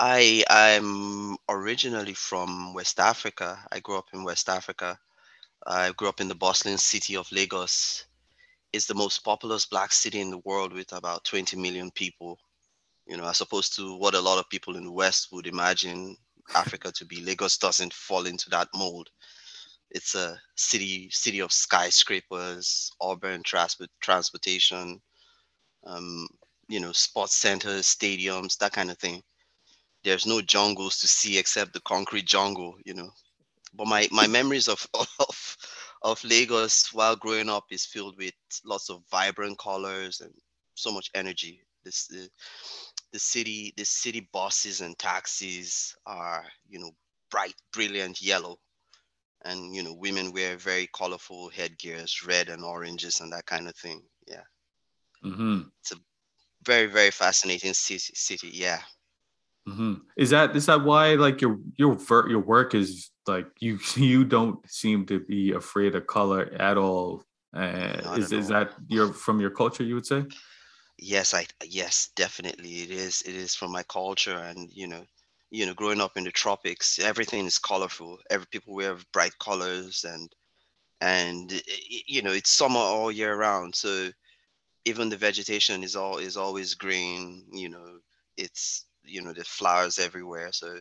I 0.00 0.42
I'm 0.48 1.36
originally 1.50 2.14
from 2.14 2.72
West 2.72 2.98
Africa. 2.98 3.66
I 3.70 3.80
grew 3.80 3.98
up 3.98 4.08
in 4.14 4.24
West 4.24 4.48
Africa. 4.48 4.98
I 5.66 5.92
grew 5.92 6.08
up 6.08 6.20
in 6.20 6.28
the 6.28 6.34
bustling 6.34 6.78
city 6.78 7.16
of 7.16 7.30
Lagos. 7.32 8.06
It's 8.72 8.86
the 8.86 8.94
most 8.94 9.20
populous 9.24 9.66
black 9.66 9.92
city 9.92 10.20
in 10.20 10.30
the 10.30 10.38
world 10.38 10.72
with 10.72 10.92
about 10.92 11.24
20 11.24 11.56
million 11.56 11.90
people 11.92 12.38
you 13.06 13.16
know, 13.16 13.26
as 13.28 13.40
opposed 13.40 13.74
to 13.76 13.96
what 13.96 14.14
a 14.14 14.20
lot 14.20 14.38
of 14.38 14.48
people 14.50 14.76
in 14.76 14.84
the 14.84 14.92
West 14.92 15.32
would 15.32 15.46
imagine 15.46 16.16
Africa 16.54 16.92
to 16.92 17.04
be. 17.04 17.22
Lagos 17.22 17.58
doesn't 17.58 17.92
fall 17.94 18.26
into 18.26 18.50
that 18.50 18.68
mold. 18.74 19.10
It's 19.90 20.14
a 20.14 20.40
city 20.56 21.10
city 21.10 21.40
of 21.40 21.52
skyscrapers, 21.52 22.92
urban 23.02 23.42
transport 23.42 23.90
transportation, 24.00 25.00
um, 25.86 26.28
you 26.68 26.80
know, 26.80 26.92
sports 26.92 27.36
centers, 27.36 27.86
stadiums, 27.86 28.58
that 28.58 28.72
kind 28.72 28.90
of 28.90 28.98
thing. 28.98 29.22
There's 30.06 30.24
no 30.24 30.40
jungles 30.40 30.98
to 30.98 31.08
see 31.08 31.36
except 31.36 31.72
the 31.72 31.80
concrete 31.80 32.26
jungle, 32.26 32.76
you 32.84 32.94
know. 32.94 33.10
But 33.74 33.88
my 33.88 34.08
my 34.12 34.28
memories 34.28 34.68
of 34.68 34.86
of 34.94 35.56
of 36.02 36.22
Lagos 36.22 36.92
while 36.92 37.16
growing 37.16 37.50
up 37.50 37.64
is 37.72 37.84
filled 37.84 38.16
with 38.16 38.32
lots 38.64 38.88
of 38.88 39.02
vibrant 39.10 39.58
colors 39.58 40.20
and 40.20 40.32
so 40.74 40.92
much 40.92 41.10
energy. 41.16 41.60
This 41.84 42.06
the, 42.06 42.30
the 43.12 43.18
city 43.18 43.74
the 43.76 43.84
city 43.84 44.28
buses 44.32 44.80
and 44.80 44.96
taxis 44.96 45.96
are 46.06 46.44
you 46.68 46.78
know 46.78 46.92
bright 47.28 47.56
brilliant 47.72 48.22
yellow 48.22 48.58
and 49.44 49.74
you 49.74 49.82
know 49.82 49.94
women 49.94 50.32
wear 50.32 50.56
very 50.56 50.88
colorful 50.94 51.48
headgears 51.48 52.24
red 52.24 52.48
and 52.48 52.62
oranges 52.62 53.20
and 53.20 53.32
that 53.32 53.46
kind 53.46 53.68
of 53.68 53.74
thing 53.74 54.02
yeah 54.28 54.46
mm-hmm. 55.24 55.62
it's 55.80 55.90
a 55.90 55.96
very 56.64 56.86
very 56.86 57.10
fascinating 57.10 57.74
city 57.74 58.12
city 58.14 58.50
yeah 58.52 58.80
mm-hmm. 59.68 59.94
is 60.16 60.30
that 60.30 60.54
is 60.56 60.66
that 60.66 60.84
why 60.84 61.14
like 61.14 61.40
your 61.40 61.58
your 61.76 61.98
your 62.28 62.40
work 62.40 62.74
is 62.74 63.10
like 63.26 63.46
you 63.60 63.78
you 63.96 64.24
don't 64.24 64.58
seem 64.70 65.06
to 65.06 65.20
be 65.20 65.52
afraid 65.52 65.94
of 65.94 66.06
color 66.06 66.52
at 66.58 66.76
all? 66.76 67.24
Uh, 67.54 68.16
is, 68.18 68.32
is 68.32 68.48
that 68.48 68.72
your 68.88 69.12
from 69.12 69.40
your 69.40 69.50
culture 69.50 69.82
you 69.82 69.94
would 69.94 70.06
say? 70.06 70.24
Yes 70.98 71.34
i 71.34 71.46
yes 71.64 72.10
definitely 72.16 72.82
it 72.82 72.90
is. 72.90 73.22
It 73.22 73.34
is 73.34 73.54
from 73.54 73.72
my 73.72 73.82
culture 73.84 74.36
and 74.36 74.70
you 74.72 74.86
know 74.86 75.04
you 75.50 75.66
know 75.66 75.74
growing 75.74 76.00
up 76.00 76.16
in 76.16 76.24
the 76.24 76.32
tropics 76.32 76.98
everything 76.98 77.46
is 77.46 77.58
colorful. 77.58 78.18
Every 78.30 78.46
people 78.46 78.74
wear 78.74 78.96
bright 79.12 79.38
colors 79.38 80.04
and 80.04 80.34
and 81.00 81.52
you 82.06 82.22
know 82.22 82.32
it's 82.32 82.50
summer 82.50 82.80
all 82.80 83.12
year 83.12 83.36
round. 83.36 83.74
So 83.74 84.10
even 84.84 85.08
the 85.08 85.16
vegetation 85.16 85.82
is 85.82 85.96
all 85.96 86.18
is 86.18 86.36
always 86.36 86.74
green. 86.74 87.44
You 87.52 87.68
know, 87.68 87.98
it's 88.36 88.86
you 89.06 89.22
know 89.22 89.32
there's 89.32 89.48
flowers 89.48 89.98
everywhere. 89.98 90.52
So, 90.52 90.80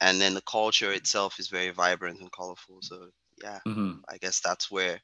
and 0.00 0.20
then 0.20 0.34
the 0.34 0.42
culture 0.42 0.92
itself 0.92 1.38
is 1.40 1.48
very 1.48 1.70
vibrant 1.70 2.20
and 2.20 2.32
colorful. 2.32 2.78
So 2.82 3.10
yeah, 3.42 3.60
Mm-hmm. 3.66 4.00
I 4.08 4.18
guess 4.18 4.40
that's 4.40 4.70
where 4.70 5.00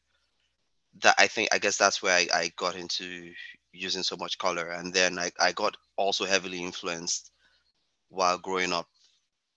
that 1.02 1.14
I 1.18 1.26
think 1.28 1.48
I 1.52 1.58
guess 1.58 1.76
that's 1.76 2.02
where 2.02 2.16
I, 2.16 2.28
I 2.34 2.52
got 2.56 2.76
into 2.76 3.32
using 3.72 4.02
so 4.02 4.16
much 4.16 4.38
color, 4.38 4.68
and 4.70 4.92
then 4.92 5.18
I 5.18 5.30
I 5.40 5.52
got 5.52 5.76
also 5.96 6.24
heavily 6.24 6.62
influenced 6.64 7.30
while 8.08 8.38
growing 8.38 8.72
up. 8.72 8.88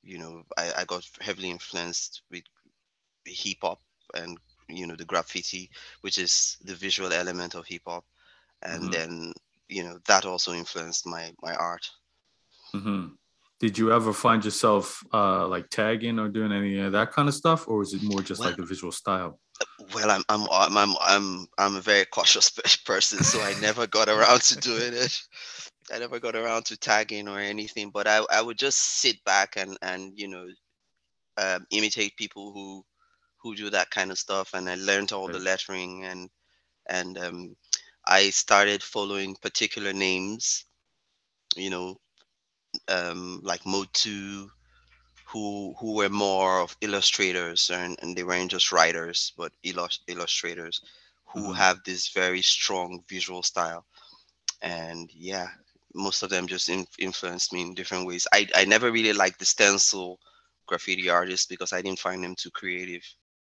You 0.03 0.20
know, 0.20 0.44
I, 0.58 0.74
I 0.79 0.86
got 0.86 1.03
heavily 1.22 1.50
influenced 1.51 2.22
with 2.32 2.44
hip 3.25 3.58
hop 3.62 3.82
and 4.15 4.38
you 4.70 4.88
know 4.88 4.96
the 4.96 5.05
graffiti, 5.05 5.70
which 6.01 6.17
is 6.17 6.58
the 6.63 6.75
visual 6.75 7.13
element 7.13 7.55
of 7.55 7.67
hip 7.67 7.84
hop, 7.88 8.05
and 8.62 8.91
Mm-hmm. 8.91 8.94
then 8.94 9.34
you 9.67 9.84
know 9.84 10.00
that 10.08 10.25
also 10.25 10.53
influenced 10.53 11.05
my 11.08 11.34
my 11.41 11.55
art. 11.55 11.89
Mm-hmm. 12.74 13.07
Did 13.60 13.77
you 13.77 13.91
ever 13.93 14.12
find 14.13 14.43
yourself 14.43 15.03
uh, 15.13 15.48
like 15.48 15.69
tagging 15.69 16.19
or 16.19 16.27
doing 16.27 16.51
any 16.51 16.79
of 16.79 16.91
that 16.91 17.12
kind 17.12 17.27
of 17.27 17.34
stuff, 17.34 17.67
or 17.67 17.81
is 17.81 17.93
it 17.93 18.03
more 18.03 18.22
just 18.22 18.39
Well, 18.39 18.50
like 18.50 18.57
the 18.57 18.65
visual 18.65 18.91
style? 18.91 19.39
well, 19.93 20.12
I'm 20.12 20.24
I'm 20.27 20.48
I'm 20.51 20.77
I'm 20.77 20.95
I'm, 21.01 21.48
I'm 21.57 21.75
a 21.77 21.81
very 21.81 22.05
cautious 22.05 22.50
person, 22.86 23.24
so 23.24 23.41
I 23.41 23.53
never 23.62 23.88
got 23.88 24.10
around 24.10 24.41
to 24.41 24.57
doing 24.57 24.93
it. 24.93 25.22
I 25.93 26.00
never 26.00 26.19
got 26.19 26.36
around 26.36 26.65
to 26.65 26.77
tagging 26.77 27.27
or 27.27 27.39
anything, 27.39 27.91
but 27.91 28.07
I, 28.07 28.25
I 28.31 28.41
would 28.41 28.57
just 28.57 28.77
sit 28.77 29.24
back 29.24 29.55
and 29.55 29.77
and 29.81 30.12
you 30.15 30.27
know 30.27 30.48
um, 31.38 31.65
imitate 31.72 32.17
people 32.17 32.51
who 32.51 32.84
who 33.41 33.55
do 33.55 33.69
that 33.69 33.91
kind 33.91 34.12
of 34.12 34.17
stuff, 34.17 34.53
and 34.53 34.69
I 34.69 34.75
learned 34.75 35.12
all 35.12 35.27
the 35.27 35.39
lettering 35.39 36.03
and 36.03 36.29
and 36.88 37.17
um, 37.17 37.55
I 38.07 38.29
started 38.29 38.84
following 38.84 39.36
particular 39.41 39.93
names, 39.93 40.65
you 41.55 41.69
know, 41.69 41.98
um, 42.88 43.41
like 43.44 43.62
Two, 43.94 44.50
who 45.25 45.74
who 45.79 45.96
were 45.96 46.10
more 46.10 46.60
of 46.62 46.77
illustrators 46.82 47.70
and, 47.70 47.98
and 48.01 48.15
they 48.15 48.24
weren't 48.24 48.51
just 48.51 48.72
writers, 48.72 49.34
but 49.38 49.51
illus- 49.63 50.03
illustrators 50.08 50.82
who 51.25 51.50
Mhm. 51.50 51.55
have 51.55 51.84
this 51.84 52.10
very 52.10 52.41
strong 52.41 53.03
visual 53.10 53.44
style. 53.44 53.86
And 54.62 55.12
yeah, 55.13 55.50
most 55.94 56.24
of 56.24 56.29
them 56.29 56.48
just 56.48 56.70
in, 56.70 56.86
influenced 57.00 57.53
me 57.53 57.62
in 57.62 57.74
different 57.74 58.05
ways. 58.05 58.27
I, 58.34 58.48
I 58.55 58.65
never 58.65 58.91
really 58.91 59.13
liked 59.13 59.39
the 59.39 59.46
stencil 59.46 60.20
graffiti 60.67 61.10
artists 61.10 61.46
because 61.46 61.74
I 61.74 61.82
didn't 61.82 62.00
find 62.00 62.24
them 62.24 62.36
too 62.36 62.51
creative. 62.51 63.03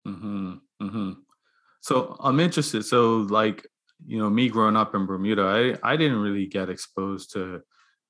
Mm-hmm. 0.06 0.54
Mm-hmm. 0.82 1.12
So 1.80 2.16
I'm 2.20 2.40
interested. 2.40 2.84
So 2.84 3.18
like, 3.18 3.66
you 4.06 4.18
know, 4.18 4.30
me 4.30 4.48
growing 4.48 4.76
up 4.76 4.94
in 4.94 5.06
Bermuda, 5.06 5.76
I, 5.82 5.92
I 5.92 5.96
didn't 5.96 6.20
really 6.20 6.46
get 6.46 6.68
exposed 6.68 7.32
to 7.32 7.62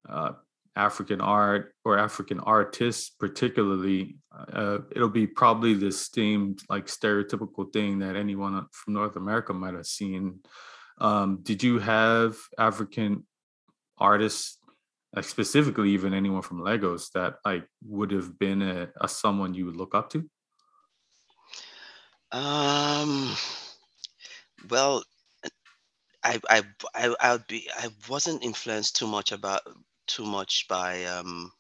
uh, 0.09 0.33
African 0.77 1.21
art 1.21 1.75
or 1.85 1.99
African 1.99 2.41
artists, 2.41 3.11
particularly. 3.11 4.17
Uh, 4.53 4.79
it'll 4.95 5.09
be 5.09 5.27
probably 5.27 5.75
the 5.75 5.93
same 5.93 6.57
like 6.69 6.87
stereotypical 6.87 7.73
thing 7.73 8.01
that 8.01 8.17
anyone 8.17 8.67
from 8.73 8.95
North 8.95 9.17
America 9.17 9.53
might 9.53 9.75
have 9.75 9.87
seen. 9.87 10.41
Um, 10.99 11.41
did 11.43 11.63
you 11.63 11.79
have 11.79 12.37
African 12.59 13.27
artists, 13.99 14.59
like 15.15 15.25
specifically 15.25 15.91
even 15.91 16.15
anyone 16.15 16.43
from 16.43 16.63
Lagos, 16.63 17.11
that 17.11 17.37
like 17.45 17.67
would 17.85 18.11
have 18.11 18.39
been 18.39 18.63
a, 18.63 18.89
a 19.01 19.09
someone 19.09 19.55
you 19.55 19.67
would 19.67 19.77
look 19.77 19.95
up 19.95 20.11
to? 20.11 20.29
Um, 22.33 23.33
well, 24.69 25.05
I 26.25 26.41
I 26.51 26.63
I 26.95 27.15
I 27.21 27.33
would 27.33 27.47
be 27.47 27.71
I 27.77 27.91
wasn't 28.09 28.43
influenced 28.43 28.97
too 28.97 29.07
much 29.07 29.31
about 29.31 29.61
too 30.07 30.25
much 30.27 30.67
by 30.69 31.05
um 31.05 31.53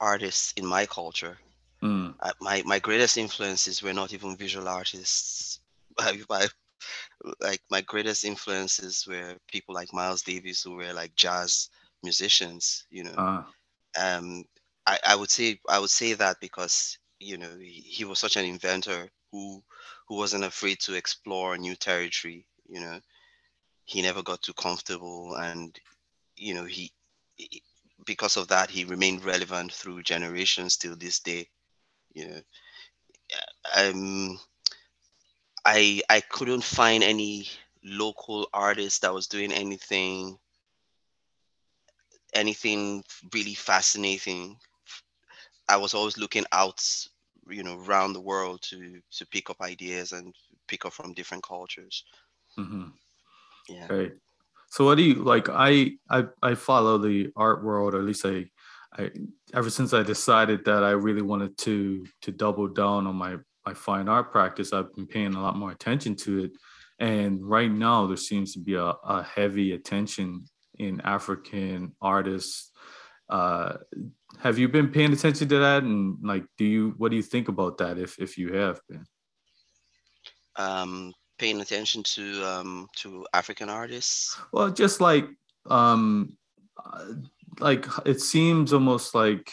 artists 0.00 0.52
in 0.56 0.66
my 0.66 0.86
culture. 0.86 1.38
Mm, 1.82 2.14
Uh, 2.20 2.32
my 2.40 2.62
my 2.66 2.78
greatest 2.78 3.16
influences 3.16 3.82
were 3.82 3.92
not 3.94 4.12
even 4.12 4.36
visual 4.36 4.68
artists. 4.68 5.60
I, 5.98 6.20
I, 6.30 6.48
like 7.40 7.60
my 7.70 7.80
greatest 7.80 8.24
influences 8.24 9.06
were 9.06 9.36
people 9.48 9.74
like 9.74 9.92
Miles 9.92 10.22
Davis, 10.22 10.62
who 10.62 10.74
were 10.76 10.92
like 10.92 11.14
jazz 11.14 11.68
musicians. 12.02 12.86
You 12.90 13.04
know, 13.04 13.18
uh, 13.18 13.42
um, 13.98 14.44
I, 14.86 14.98
I 15.06 15.16
would 15.16 15.30
say 15.30 15.60
I 15.68 15.78
would 15.78 15.90
say 15.90 16.14
that 16.14 16.36
because 16.40 16.98
you 17.18 17.36
know 17.38 17.56
he, 17.58 17.82
he 17.96 18.04
was 18.04 18.18
such 18.18 18.36
an 18.36 18.44
inventor 18.44 19.10
who 19.32 19.62
who 20.08 20.16
wasn't 20.16 20.44
afraid 20.44 20.80
to 20.80 20.94
explore 20.94 21.56
new 21.56 21.74
territory. 21.76 22.46
You 22.68 22.80
know, 22.80 23.00
he 23.84 24.02
never 24.02 24.22
got 24.22 24.42
too 24.42 24.54
comfortable, 24.54 25.34
and 25.36 25.78
you 26.36 26.54
know 26.54 26.64
he, 26.64 26.92
he 27.01 27.01
because 28.06 28.36
of 28.36 28.48
that 28.48 28.70
he 28.70 28.84
remained 28.84 29.24
relevant 29.24 29.72
through 29.72 30.02
generations 30.02 30.76
till 30.76 30.96
this 30.96 31.20
day. 31.20 31.48
You 32.14 32.28
know, 32.28 32.40
um, 33.76 34.38
I 35.64 36.02
I 36.08 36.20
couldn't 36.20 36.62
find 36.64 37.02
any 37.02 37.48
local 37.82 38.48
artist 38.52 39.02
that 39.02 39.12
was 39.14 39.26
doing 39.26 39.52
anything 39.52 40.38
anything 42.34 43.04
really 43.32 43.54
fascinating. 43.54 44.58
I 45.68 45.76
was 45.76 45.94
always 45.94 46.18
looking 46.18 46.44
out, 46.52 46.82
you 47.48 47.62
know, 47.62 47.78
around 47.78 48.12
the 48.12 48.20
world 48.20 48.62
to 48.70 49.00
to 49.12 49.26
pick 49.26 49.50
up 49.50 49.60
ideas 49.60 50.12
and 50.12 50.34
pick 50.68 50.84
up 50.84 50.92
from 50.92 51.14
different 51.14 51.42
cultures. 51.44 52.04
mhm. 52.58 52.92
Yeah. 53.68 53.88
Right. 53.88 54.12
So 54.72 54.86
what 54.86 54.96
do 54.96 55.02
you 55.02 55.16
like? 55.16 55.50
I 55.50 55.98
I 56.08 56.24
I 56.42 56.54
follow 56.54 56.96
the 56.96 57.30
art 57.36 57.62
world, 57.62 57.94
or 57.94 57.98
at 57.98 58.06
least 58.06 58.24
I 58.24 58.46
I 58.96 59.10
ever 59.52 59.68
since 59.68 59.92
I 59.92 60.02
decided 60.02 60.64
that 60.64 60.82
I 60.82 60.92
really 60.92 61.20
wanted 61.20 61.58
to 61.58 62.06
to 62.22 62.32
double 62.32 62.68
down 62.68 63.06
on 63.06 63.14
my 63.14 63.36
my 63.66 63.74
fine 63.74 64.08
art 64.08 64.32
practice, 64.32 64.72
I've 64.72 64.94
been 64.96 65.06
paying 65.06 65.34
a 65.34 65.42
lot 65.42 65.58
more 65.58 65.72
attention 65.72 66.16
to 66.24 66.44
it. 66.44 66.52
And 66.98 67.44
right 67.44 67.70
now 67.70 68.06
there 68.06 68.16
seems 68.16 68.54
to 68.54 68.60
be 68.60 68.74
a, 68.76 68.94
a 69.04 69.22
heavy 69.22 69.72
attention 69.72 70.46
in 70.78 71.02
African 71.02 71.92
artists. 72.00 72.70
Uh 73.28 73.76
have 74.38 74.58
you 74.58 74.68
been 74.70 74.88
paying 74.88 75.12
attention 75.12 75.48
to 75.48 75.58
that? 75.58 75.82
And 75.82 76.16
like 76.22 76.46
do 76.56 76.64
you 76.64 76.94
what 76.96 77.10
do 77.10 77.16
you 77.16 77.22
think 77.34 77.48
about 77.48 77.76
that 77.76 77.98
if 77.98 78.18
if 78.18 78.38
you 78.38 78.54
have 78.54 78.80
been? 78.88 79.04
Um, 80.56 81.12
paying 81.42 81.60
attention 81.60 82.04
to 82.04 82.24
um 82.44 82.88
to 82.94 83.26
African 83.34 83.68
artists. 83.68 84.38
Well, 84.52 84.70
just 84.70 85.00
like 85.00 85.26
um 85.66 86.36
uh, 86.82 87.14
like 87.58 87.84
it 88.06 88.20
seems 88.20 88.72
almost 88.72 89.12
like 89.14 89.52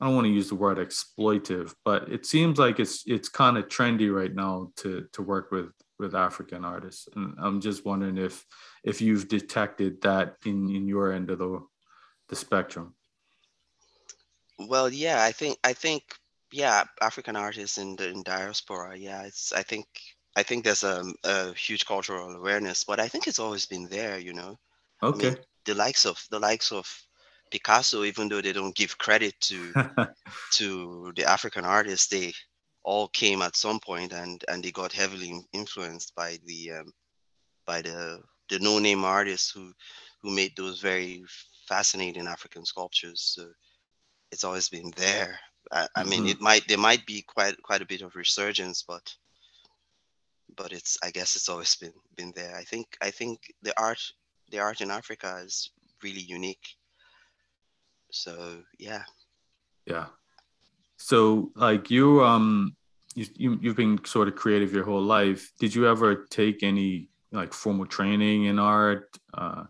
I 0.00 0.06
don't 0.06 0.14
want 0.14 0.24
to 0.24 0.32
use 0.32 0.48
the 0.48 0.54
word 0.54 0.78
exploitive, 0.78 1.74
but 1.84 2.08
it 2.08 2.24
seems 2.24 2.58
like 2.58 2.80
it's 2.80 3.04
it's 3.06 3.28
kind 3.28 3.58
of 3.58 3.68
trendy 3.68 4.10
right 4.12 4.34
now 4.34 4.72
to 4.76 5.06
to 5.12 5.22
work 5.22 5.50
with 5.52 5.70
with 5.98 6.14
African 6.14 6.64
artists. 6.64 7.08
And 7.14 7.34
I'm 7.38 7.60
just 7.60 7.84
wondering 7.84 8.16
if 8.16 8.44
if 8.82 9.02
you've 9.02 9.28
detected 9.28 10.00
that 10.00 10.36
in 10.46 10.74
in 10.74 10.88
your 10.88 11.12
end 11.12 11.30
of 11.30 11.38
the 11.38 11.60
the 12.30 12.36
spectrum. 12.36 12.94
Well, 14.58 14.88
yeah, 14.88 15.22
I 15.22 15.32
think 15.32 15.58
I 15.62 15.74
think 15.74 16.02
yeah, 16.50 16.84
African 17.02 17.36
artists 17.36 17.76
in 17.76 17.96
the 17.96 18.08
in 18.08 18.22
diaspora. 18.22 18.96
Yeah, 18.96 19.22
it's 19.24 19.52
I 19.52 19.62
think 19.62 19.86
I 20.36 20.42
think 20.42 20.64
there's 20.64 20.84
a, 20.84 21.04
a 21.24 21.52
huge 21.54 21.86
cultural 21.86 22.34
awareness, 22.34 22.84
but 22.84 23.00
I 23.00 23.08
think 23.08 23.26
it's 23.26 23.38
always 23.38 23.66
been 23.66 23.88
there. 23.88 24.18
You 24.18 24.32
know, 24.34 24.58
I 25.12 25.16
mean, 25.16 25.32
Okay. 25.32 25.44
the 25.64 25.74
likes 25.74 26.06
of 26.06 26.24
the 26.30 26.38
likes 26.40 26.72
of 26.72 26.86
Picasso, 27.50 28.04
even 28.04 28.28
though 28.28 28.40
they 28.42 28.52
don't 28.52 28.74
give 28.76 28.98
credit 28.98 29.34
to 29.42 29.76
to 30.52 31.12
the 31.16 31.24
African 31.24 31.64
artists, 31.64 32.08
they 32.08 32.34
all 32.84 33.08
came 33.08 33.42
at 33.42 33.56
some 33.56 33.80
point 33.80 34.12
and 34.12 34.44
and 34.48 34.64
they 34.64 34.72
got 34.72 34.92
heavily 34.92 35.32
influenced 35.52 36.14
by 36.14 36.38
the 36.46 36.72
um, 36.72 36.92
by 37.66 37.82
the 37.82 38.22
the 38.50 38.58
no-name 38.60 39.04
artists 39.04 39.50
who 39.50 39.72
who 40.22 40.30
made 40.34 40.54
those 40.56 40.80
very 40.80 41.24
fascinating 41.68 42.26
African 42.28 42.64
sculptures. 42.64 43.22
So 43.22 43.52
it's 44.32 44.44
always 44.44 44.68
been 44.68 44.92
there. 44.96 45.38
I, 45.72 45.88
I 45.96 46.04
mean, 46.04 46.26
Mhm. 46.26 46.26
it 46.26 46.40
might 46.40 46.66
there 46.68 46.78
might 46.78 47.06
be 47.06 47.22
quite 47.22 47.60
quite 47.62 47.82
a 47.82 47.86
bit 47.86 48.02
of 48.02 48.16
resurgence, 48.16 48.82
but 48.82 49.14
but 50.56 50.72
it's 50.72 50.98
I 51.02 51.10
guess 51.10 51.36
it's 51.36 51.48
always 51.48 51.74
been 51.76 51.92
been 52.16 52.32
there. 52.34 52.56
I 52.56 52.64
think 52.64 52.96
I 53.00 53.10
think 53.10 53.52
the 53.62 53.72
art 53.80 54.00
the 54.50 54.60
art 54.60 54.80
in 54.80 54.90
Africa 54.90 55.40
is 55.44 55.70
really 56.02 56.20
unique. 56.20 56.76
So 58.10 58.62
yeah. 58.78 59.04
Yeah. 59.86 60.06
So 60.98 61.50
like 61.56 61.90
you 61.90 62.24
um 62.24 62.76
you, 63.14 63.26
you 63.34 63.58
you've 63.60 63.76
been 63.76 64.04
sort 64.04 64.28
of 64.28 64.36
creative 64.36 64.72
your 64.72 64.84
whole 64.84 65.02
life. 65.02 65.52
Did 65.58 65.74
you 65.74 65.88
ever 65.88 66.26
take 66.30 66.62
any 66.62 67.08
like 67.32 67.52
formal 67.52 67.86
training 67.86 68.44
in 68.44 68.58
art? 68.58 69.08
Uh 69.34 69.64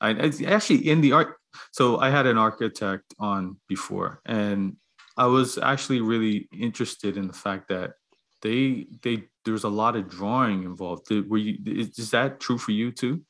I 0.00 0.10
it's 0.10 0.42
actually 0.42 0.88
in 0.88 1.00
the 1.00 1.12
art 1.12 1.36
so 1.72 1.98
I 1.98 2.10
had 2.10 2.26
an 2.26 2.38
architect 2.38 3.12
on 3.18 3.56
before 3.68 4.20
and 4.24 4.76
I 5.16 5.26
was 5.26 5.58
actually 5.58 6.00
really 6.00 6.48
interested 6.52 7.16
in 7.16 7.26
the 7.26 7.34
fact 7.34 7.68
that 7.68 7.94
they 8.42 8.86
they 9.02 9.28
there's 9.44 9.64
a 9.64 9.68
lot 9.68 9.96
of 9.96 10.08
drawing 10.08 10.64
involved. 10.64 11.06
Did, 11.08 11.30
were 11.30 11.38
you 11.38 11.58
is, 11.66 11.98
is 11.98 12.10
that 12.12 12.40
true 12.40 12.58
for 12.58 12.72
you 12.72 12.92
too? 12.92 13.24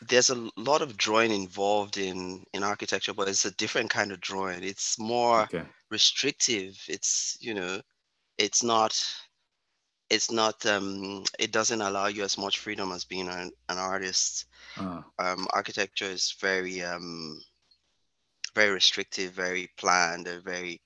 there's 0.00 0.30
a 0.30 0.50
lot 0.56 0.82
of 0.82 0.96
drawing 0.96 1.30
involved 1.30 1.96
in 1.96 2.44
in 2.52 2.62
architecture 2.62 3.14
but 3.14 3.28
it's 3.28 3.44
a 3.44 3.54
different 3.56 3.90
kind 3.90 4.12
of 4.12 4.20
drawing 4.20 4.62
it's 4.62 4.98
more 4.98 5.48
Okay. 5.48 5.66
restrictive 5.90 6.84
it's 6.88 7.36
you 7.40 7.54
know 7.54 7.80
it's 8.38 8.62
not 8.62 8.94
it's 10.10 10.30
not 10.30 10.64
um 10.66 11.24
it 11.38 11.50
doesn't 11.52 11.80
allow 11.80 12.06
you 12.06 12.22
as 12.22 12.38
much 12.38 12.58
freedom 12.58 12.92
as 12.92 13.04
being 13.04 13.28
an, 13.28 13.50
an 13.68 13.78
artist 13.78 14.46
Uh, 14.76 15.02
um 15.18 15.48
architecture 15.54 16.06
is 16.06 16.32
very 16.40 16.82
um 16.82 17.40
very 18.54 18.70
restrictive 18.72 19.32
very 19.34 19.66
planned 19.76 20.26
very 20.42 20.80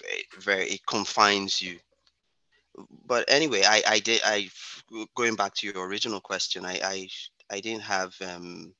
very, 0.00 0.24
very 0.40 0.66
it 0.70 0.86
confines 0.86 1.60
you. 1.62 1.78
But 3.06 3.24
anyway 3.28 3.62
i 3.64 3.82
i 3.86 3.98
did 4.00 4.20
i 4.24 4.48
going 5.14 5.36
back 5.36 5.54
to 5.54 5.66
your 5.66 5.80
original 5.80 6.20
question 6.20 6.58
i 6.60 6.74
i 6.82 7.08
i 7.50 7.60
didn't 7.60 7.82
have 7.82 8.14
um 8.22 8.74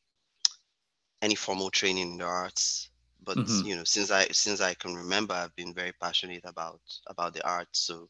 any 1.23 1.35
formal 1.35 1.71
training 1.71 2.13
in 2.13 2.19
the 2.19 2.25
arts. 2.25 2.91
But 3.23 3.39
Mhm. 3.39 3.63
you 3.63 3.77
know 3.77 3.85
since 3.85 4.11
i 4.11 4.27
since 4.29 4.61
i 4.61 4.75
can 4.75 4.95
remember 4.95 5.35
i've 5.35 5.55
been 5.57 5.75
very 5.75 5.93
passionate 5.93 6.45
about 6.45 6.81
about 7.07 7.35
the 7.35 7.47
arts 7.47 7.81
so 7.81 8.09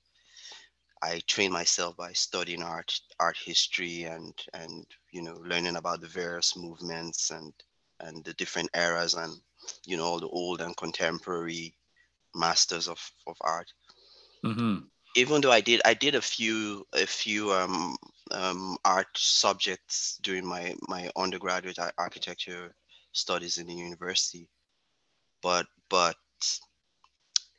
i 1.03 1.21
trained 1.27 1.53
myself 1.53 1.97
by 1.97 2.13
studying 2.13 2.63
art 2.63 3.01
art 3.19 3.37
history 3.37 4.05
and 4.05 4.35
and 4.53 4.87
you 5.13 5.23
know 5.23 5.37
learning 5.37 5.77
about 5.77 6.01
the 6.01 6.07
various 6.09 6.57
movements 6.57 7.31
and 7.31 7.53
and 8.01 8.25
the 8.25 8.35
different 8.35 8.71
eras 8.75 9.15
and 9.15 9.33
you 9.87 9.97
know 9.97 10.05
all 10.05 10.21
the 10.21 10.29
old 10.29 10.61
and 10.61 10.77
contemporary 10.77 11.75
masters 12.37 12.89
of 12.89 13.01
of 13.27 13.37
art 13.41 13.73
hmm 14.45 14.79
even 15.17 15.41
though 15.41 15.51
I 15.51 15.63
did 15.63 15.81
I 15.85 15.95
did 15.95 16.15
a 16.15 16.21
few 16.21 16.87
a 16.93 17.07
few 17.07 17.51
um, 17.53 17.97
um, 18.31 18.77
art 18.85 19.09
subjects 19.17 20.19
during 20.23 20.47
my 20.47 20.75
my 20.89 21.11
undergraduate 21.17 21.79
architecture 21.99 22.75
studies 23.13 23.57
in 23.57 23.67
the 23.67 23.75
university, 23.75 24.49
but 25.43 25.67
but 25.89 26.17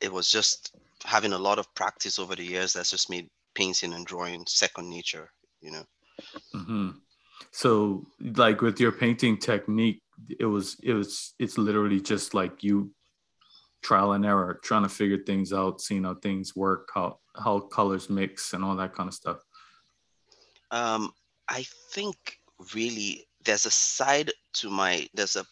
it 0.00 0.12
was 0.12 0.30
just 0.30 0.72
having 1.04 1.32
a 1.32 1.38
lot 1.38 1.58
of 1.58 1.74
practice 1.74 2.18
over 2.18 2.36
the 2.36 2.44
years 2.44 2.72
that's 2.72 2.90
just 2.90 3.10
made 3.10 3.28
painting 3.54 3.92
and 3.92 4.06
drawing 4.06 4.46
second 4.46 4.88
nature. 4.88 5.28
You 5.60 5.72
know. 5.72 5.84
hmm 6.54 6.90
So, 7.50 8.06
like 8.20 8.62
with 8.62 8.78
your 8.78 8.92
painting 8.92 9.36
technique, 9.36 10.00
it 10.38 10.46
was 10.46 10.76
it 10.82 10.92
was 10.92 11.34
it's 11.40 11.58
literally 11.58 12.00
just 12.00 12.34
like 12.34 12.62
you 12.62 12.92
trial 13.82 14.12
and 14.12 14.24
error, 14.24 14.60
trying 14.62 14.82
to 14.82 14.88
figure 14.88 15.18
things 15.24 15.52
out, 15.52 15.80
seeing 15.80 16.04
how 16.04 16.14
things 16.14 16.56
work, 16.56 16.90
how 16.94 17.18
how 17.36 17.60
colors 17.60 18.10
mix, 18.10 18.52
and 18.52 18.64
all 18.64 18.76
that 18.76 18.94
kind 18.94 19.08
of 19.08 19.14
stuff. 19.14 19.38
Um, 20.70 21.12
I 21.48 21.64
think 21.92 22.38
really 22.74 23.26
there's 23.44 23.66
a 23.66 23.70
side 23.70 24.32
to 24.54 24.70
my 24.70 25.08
there's 25.14 25.36
a 25.36 25.46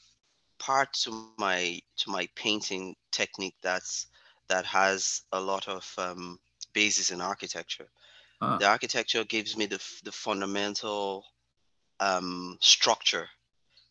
part 0.59 0.93
to 0.95 1.31
my 1.39 1.81
to 1.99 2.11
my 2.11 2.29
painting 2.35 2.97
technique 3.13 3.57
that's 3.63 4.09
that 4.49 4.65
has 4.65 5.23
a 5.33 5.41
lot 5.41 5.69
of 5.69 5.93
um, 5.99 6.39
basis 6.73 7.11
in 7.11 7.21
architecture. 7.21 7.89
Ah, 8.41 8.59
The 8.59 8.67
architecture 8.67 9.25
gives 9.25 9.57
me 9.57 9.67
the 9.67 9.83
the 10.05 10.13
fundamental 10.13 11.25
um, 12.01 12.59
structure 12.61 13.29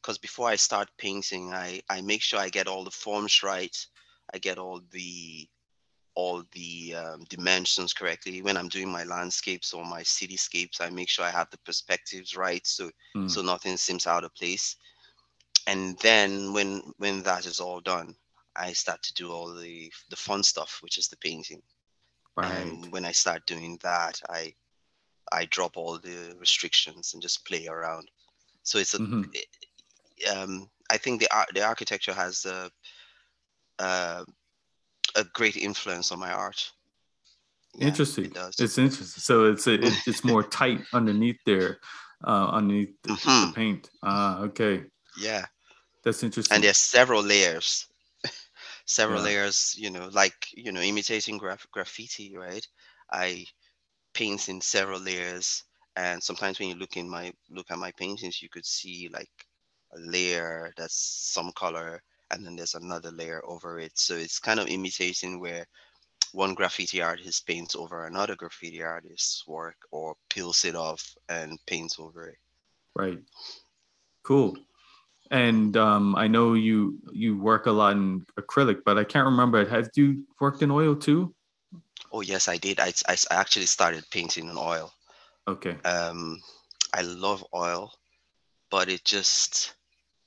because 0.02 0.18
before 0.20 0.48
I 0.50 0.56
start 0.56 0.90
painting, 0.98 1.54
I 1.54 1.82
I 1.90 2.02
make 2.02 2.22
sure 2.22 2.40
I 2.40 2.50
get 2.50 2.68
all 2.68 2.84
the 2.84 2.92
forms 2.92 3.42
right, 3.42 3.76
I 4.34 4.38
get 4.40 4.58
all 4.58 4.82
the 4.92 5.48
all 6.16 6.44
the 6.52 6.96
um, 6.96 7.24
dimensions 7.30 7.94
correctly. 7.94 8.42
When 8.42 8.58
I'm 8.58 8.70
doing 8.70 8.92
my 8.92 9.04
landscapes 9.04 9.74
or 9.74 9.86
my 9.86 10.02
cityscapes, 10.02 10.82
I 10.82 10.90
make 10.90 11.10
sure 11.10 11.26
I 11.26 11.32
have 11.32 11.50
the 11.52 11.58
perspectives 11.60 12.36
right, 12.36 12.66
so 12.66 12.92
mm, 13.16 13.28
so 13.28 13.42
nothing 13.42 13.78
seems 13.78 14.08
out 14.08 14.24
of 14.24 14.34
place. 14.36 14.76
And 15.68 15.98
then 16.00 16.54
when 16.54 16.94
when 16.98 17.24
that 17.24 17.46
is 17.46 17.60
all 17.60 17.82
done, 17.82 18.16
I 18.56 18.74
start 18.74 19.04
to 19.04 19.14
do 19.14 19.32
all 19.32 19.54
the 19.54 19.92
the 20.10 20.16
fun 20.16 20.44
stuff, 20.44 20.80
which 20.82 20.98
is 20.98 21.08
the 21.10 21.18
painting. 21.18 21.62
right. 22.36 22.76
And 22.76 22.92
when 22.92 23.06
I 23.06 23.12
start 23.12 23.46
doing 23.46 23.78
that, 23.84 24.22
I 24.30 24.56
I 25.32 25.46
drop 25.46 25.78
all 25.78 26.00
the 26.00 26.36
restrictions 26.40 27.14
and 27.14 27.22
just 27.22 27.46
play 27.46 27.68
around. 27.68 28.10
So 28.64 28.78
it's 28.80 28.94
a 28.96 29.00
hmm 29.00 29.24
um, 30.32 30.70
I 30.90 30.98
think 30.98 31.20
the 31.20 31.34
art 31.34 31.50
the 31.54 31.64
architecture 31.64 32.14
has 32.14 32.46
a, 32.46 32.72
a 33.80 34.26
a 35.16 35.24
great 35.34 35.56
influence 35.58 36.12
on 36.12 36.20
my 36.20 36.32
art. 36.32 36.72
Yeah, 37.78 37.88
Interesting. 37.88 38.26
it. 38.36 38.56
It's 38.60 38.78
interesting. 38.78 39.22
So 39.22 39.52
it's 39.52 39.68
it, 39.68 39.82
it's 40.08 40.24
more 40.24 40.44
tight 40.44 40.82
underneath 40.94 41.40
there, 41.46 41.80
uh, 42.26 42.50
underneath 42.52 42.96
the, 43.04 43.10
the 43.10 43.16
Mhm. 43.16 43.54
paint. 43.56 43.90
Ah, 44.04 44.40
okay, 44.44 44.84
Yeah, 45.18 45.46
that's 46.04 46.24
interesting. 46.24 46.56
and 46.56 46.64
there's 46.64 46.78
several 46.78 47.22
layers, 47.24 47.88
several 48.86 49.20
Yeah. 49.20 49.26
layers. 49.26 49.76
You 49.78 49.90
know, 49.92 50.08
like 50.12 50.48
you 50.54 50.72
know, 50.72 50.82
imitating 50.82 51.38
graf- 51.38 51.68
graffiti, 51.72 52.36
right? 52.38 52.66
I 53.12 53.46
paint 54.14 54.48
in 54.50 54.62
several 54.62 55.00
layers, 55.02 55.64
and 55.98 56.24
sometimes 56.24 56.60
when 56.60 56.70
you 56.70 56.76
look 56.76 56.96
in 56.98 57.10
my 57.10 57.34
look 57.50 57.72
at 57.72 57.78
my 57.80 57.92
paintings, 57.92 58.42
you 58.42 58.50
could 58.50 58.66
see 58.66 59.10
like 59.12 59.32
a 59.94 60.00
layer 60.00 60.74
that's 60.78 60.96
some 61.34 61.52
color, 61.54 62.02
and 62.32 62.46
then 62.46 62.56
there's 62.56 62.76
another 62.76 63.12
layer 63.12 63.42
over 63.46 63.80
it. 63.80 63.98
So 63.98 64.16
it's 64.16 64.40
kind 64.40 64.60
of 64.60 64.68
imitating 64.68 65.40
where 65.40 65.66
one 66.34 66.54
graffiti 66.54 67.02
artist 67.02 67.48
paints 67.48 67.76
over 67.76 68.06
another 68.06 68.36
graffiti 68.36 68.84
artist's 68.84 69.48
work, 69.48 69.78
or 69.92 70.16
peels 70.30 70.66
it 70.66 70.76
off 70.76 71.16
and 71.30 71.58
paints 71.66 71.98
over 72.00 72.28
it. 72.28 72.38
Right. 72.96 73.20
Cool. 74.24 74.58
And 75.32 75.76
um, 75.78 76.16
I 76.16 76.28
know 76.28 76.54
you 76.54 77.00
you 77.12 77.38
work 77.38 77.66
a 77.66 77.72
lot 77.72 77.94
in 77.94 78.26
acrylic, 78.40 78.82
but 78.86 78.98
I 78.98 79.04
can't 79.04 79.26
remember. 79.26 79.66
Have 79.68 79.90
you 79.96 80.24
worked 80.40 80.62
in 80.62 80.72
oil 80.72 80.96
too? 80.96 81.34
Oh 82.12 82.22
yes, 82.22 82.48
I 82.48 82.58
did. 82.58 82.80
I, 82.80 82.94
I 83.08 83.18
actually 83.32 83.66
started 83.66 84.06
painting 84.12 84.50
in 84.50 84.58
oil. 84.58 84.94
Okay. 85.48 85.78
Um, 85.84 86.42
I 86.94 87.02
love 87.02 87.44
oil, 87.54 87.92
but 88.70 88.90
it 88.90 89.04
just 89.04 89.74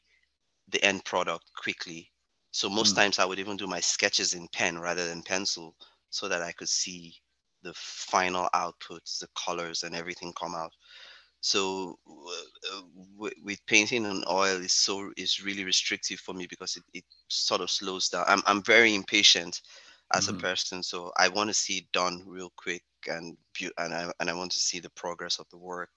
the 0.68 0.82
end 0.82 1.04
product 1.04 1.44
quickly. 1.54 2.12
So 2.50 2.68
most 2.68 2.94
Mm. 2.94 2.96
times 2.96 3.18
I 3.18 3.24
would 3.24 3.38
even 3.38 3.56
do 3.56 3.66
my 3.66 3.80
sketches 3.80 4.32
in 4.32 4.48
pen 4.48 4.78
rather 4.78 5.06
than 5.08 5.22
pencil 5.22 5.76
so 6.10 6.28
that 6.28 6.42
I 6.42 6.52
could 6.52 6.68
see 6.68 7.16
the 7.66 7.74
final 7.74 8.48
outputs, 8.55 9.18
the 9.20 9.29
colors 9.37 9.83
and 9.85 9.94
everything 9.94 10.33
come 10.35 10.55
out. 10.55 10.72
So 11.40 11.98
uh, 12.09 12.83
with, 13.16 13.35
with 13.42 13.66
painting 13.66 14.07
on 14.07 14.24
oil 14.31 14.61
is 14.62 14.72
so 14.72 15.12
is 15.16 15.42
really 15.42 15.64
restrictive 15.64 16.20
for 16.20 16.35
me 16.35 16.46
because 16.46 16.76
it, 16.76 16.85
it 16.94 17.05
sort 17.29 17.61
of 17.62 17.70
slows 17.70 18.09
down. 18.09 18.24
I'm 18.29 18.42
I'm 18.46 18.62
very 18.62 18.94
impatient 18.94 19.62
as 20.12 20.29
a 20.29 20.35
hmm 20.35 20.46
person, 20.46 20.83
so 20.83 21.12
I 21.18 21.29
want 21.29 21.50
to 21.50 21.55
see 21.55 21.79
it 21.79 21.92
done 21.92 22.24
real 22.26 22.52
quick 22.57 22.85
and 23.07 23.37
and 23.79 23.94
I 23.94 24.12
and 24.20 24.31
I 24.31 24.35
want 24.35 24.52
to 24.52 24.61
see 24.61 24.81
the 24.81 24.90
progress 24.90 25.38
of 25.38 25.48
the 25.50 25.59
work 25.59 25.90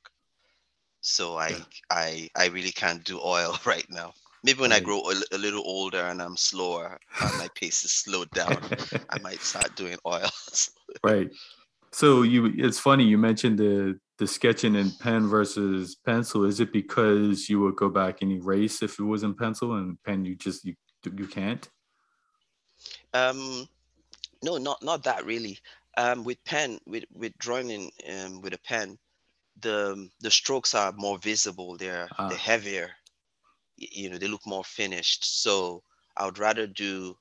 so 1.01 1.38
Yeah. 1.47 1.58
I 1.58 1.65
I 1.89 2.29
I 2.36 2.47
really 2.47 2.71
can't 2.71 3.03
do 3.03 3.19
oil 3.21 3.58
right 3.65 3.86
now. 3.89 4.13
Maybe 4.43 4.62
when 4.62 4.71
I 4.71 4.79
grow 4.79 5.01
a, 5.12 5.15
a 5.34 5.38
little 5.38 5.63
older 5.65 6.01
and 6.01 6.21
I'm 6.21 6.38
slower, 6.38 6.99
and 7.21 7.38
my 7.38 7.49
pace 7.49 7.84
is 7.84 7.91
slowed 7.91 8.32
down. 8.34 8.69
I 9.10 9.17
might 9.19 9.43
start 9.43 9.75
doing 9.75 9.97
oils. 10.05 10.71
right. 11.03 11.29
So 11.91 12.21
you, 12.23 12.54
it's 12.58 12.80
funny 12.80 13.04
you 13.06 13.17
mentioned 13.17 13.58
the 13.60 13.99
the 14.19 14.28
sketching 14.28 14.75
in 14.75 14.91
pen 14.99 15.28
versus 15.28 15.95
pencil. 16.06 16.43
Is 16.45 16.60
it 16.60 16.73
because 16.73 17.49
you 17.49 17.62
would 17.62 17.78
go 17.78 17.89
back 17.89 18.21
and 18.21 18.32
erase 18.32 18.84
if 18.84 18.99
it 18.99 19.04
was 19.04 19.23
in 19.23 19.34
pencil 19.34 19.75
and 19.75 20.02
pen 20.04 20.25
you 20.25 20.36
just 20.36 20.65
you 20.65 20.75
you 21.15 21.28
can't? 21.28 21.67
um, 23.13 23.67
no, 24.43 24.58
not 24.58 24.82
not 24.84 25.04
that 25.04 25.25
really. 25.25 25.60
Um, 25.97 26.23
with 26.23 26.43
pen, 26.45 26.80
with 26.86 27.06
with 27.13 27.38
drawing 27.39 27.69
in 27.69 27.89
um, 28.10 28.41
with 28.41 28.54
a 28.54 28.60
pen, 28.60 28.97
the 29.62 30.10
the 30.21 30.32
strokes 30.32 30.73
are 30.75 30.93
more 30.93 31.17
visible. 31.19 31.78
They're 31.78 32.12
they're 32.28 32.38
Ah, 32.38 32.38
heavier. 32.38 32.91
You 33.78 34.10
know, 34.10 34.17
they 34.17 34.28
look 34.28 34.45
more 34.45 34.63
finished. 34.63 35.41
So 35.41 35.84
I 36.17 36.25
would 36.25 36.39
rather 36.39 36.67
do 36.67 37.15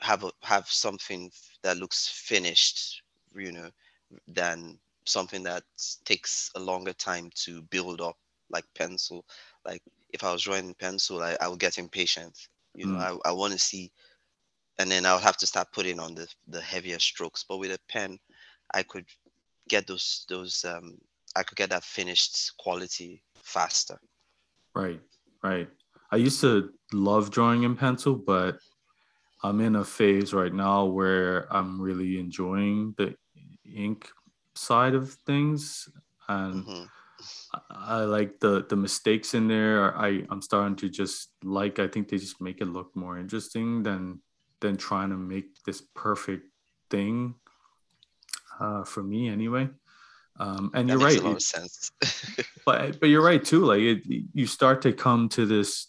have 0.00 0.24
a 0.24 0.30
have 0.42 0.68
something 0.68 1.30
that 1.62 1.78
looks 1.78 2.08
finished. 2.08 3.02
You 3.34 3.52
know, 3.52 3.70
than 4.28 4.78
something 5.04 5.42
that 5.42 5.62
takes 6.04 6.50
a 6.56 6.60
longer 6.60 6.92
time 6.92 7.30
to 7.34 7.62
build 7.62 8.00
up 8.00 8.16
like 8.50 8.64
pencil 8.74 9.24
like 9.64 9.82
if 10.10 10.24
i 10.24 10.32
was 10.32 10.42
drawing 10.42 10.68
in 10.68 10.74
pencil 10.74 11.22
i, 11.22 11.36
I 11.40 11.48
would 11.48 11.60
get 11.60 11.78
impatient 11.78 12.48
you 12.74 12.86
know 12.86 12.94
mm, 12.94 13.20
i, 13.24 13.28
I 13.28 13.32
want 13.32 13.52
to 13.52 13.58
see 13.58 13.92
and 14.78 14.90
then 14.90 15.06
I'll 15.06 15.18
have 15.18 15.36
to 15.38 15.46
start 15.46 15.72
putting 15.72 15.98
on 15.98 16.14
the 16.14 16.28
the 16.48 16.60
heavier 16.60 16.98
strokes. 16.98 17.44
But 17.48 17.58
with 17.58 17.70
a 17.70 17.78
pen, 17.88 18.18
I 18.74 18.82
could 18.82 19.06
get 19.68 19.86
those 19.86 20.26
those 20.28 20.64
um, 20.64 20.98
I 21.34 21.42
could 21.42 21.56
get 21.56 21.70
that 21.70 21.84
finished 21.84 22.56
quality 22.58 23.22
faster. 23.42 23.98
Right, 24.74 25.00
right. 25.42 25.68
I 26.12 26.16
used 26.16 26.40
to 26.42 26.70
love 26.92 27.30
drawing 27.30 27.62
in 27.62 27.76
pencil, 27.76 28.14
but 28.14 28.58
I'm 29.42 29.60
in 29.60 29.76
a 29.76 29.84
phase 29.84 30.32
right 30.32 30.52
now 30.52 30.84
where 30.84 31.52
I'm 31.54 31.80
really 31.80 32.18
enjoying 32.18 32.94
the 32.96 33.14
ink 33.74 34.08
side 34.54 34.94
of 34.94 35.12
things, 35.26 35.88
and 36.28 36.64
mm-hmm. 36.64 36.84
I, 37.70 38.00
I 38.00 38.04
like 38.04 38.40
the 38.40 38.66
the 38.68 38.76
mistakes 38.76 39.34
in 39.34 39.48
there. 39.48 39.96
I 39.96 40.24
I'm 40.30 40.42
starting 40.42 40.76
to 40.76 40.88
just 40.88 41.30
like. 41.42 41.78
I 41.78 41.88
think 41.88 42.08
they 42.08 42.18
just 42.18 42.40
make 42.40 42.60
it 42.60 42.66
look 42.66 42.94
more 42.94 43.18
interesting 43.18 43.82
than 43.82 44.20
than 44.60 44.76
trying 44.76 45.10
to 45.10 45.16
make 45.16 45.62
this 45.64 45.82
perfect 45.94 46.48
thing 46.90 47.34
uh, 48.60 48.84
for 48.84 49.02
me 49.02 49.28
anyway. 49.28 49.68
Um, 50.38 50.70
and 50.74 50.88
that 50.88 50.94
you're 50.94 51.02
right. 51.02 51.18
A 51.18 51.22
lot 51.22 51.36
of 51.36 51.42
sense. 51.42 51.90
but 52.66 53.00
but 53.00 53.08
you're 53.08 53.24
right 53.24 53.42
too. 53.42 53.64
Like 53.64 53.80
it, 53.80 54.02
you 54.32 54.46
start 54.46 54.82
to 54.82 54.92
come 54.92 55.28
to 55.30 55.46
this 55.46 55.88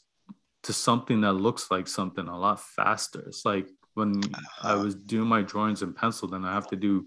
to 0.63 0.73
something 0.73 1.21
that 1.21 1.33
looks 1.33 1.69
like 1.71 1.87
something 1.87 2.27
a 2.27 2.37
lot 2.37 2.61
faster. 2.61 3.21
It's 3.27 3.45
like 3.45 3.67
when 3.93 4.23
uh-huh. 4.23 4.69
I 4.69 4.75
was 4.75 4.95
doing 4.95 5.27
my 5.27 5.41
drawings 5.41 5.81
in 5.81 5.93
pencil, 5.93 6.27
then 6.27 6.45
I 6.45 6.53
have 6.53 6.67
to 6.67 6.75
do 6.75 7.05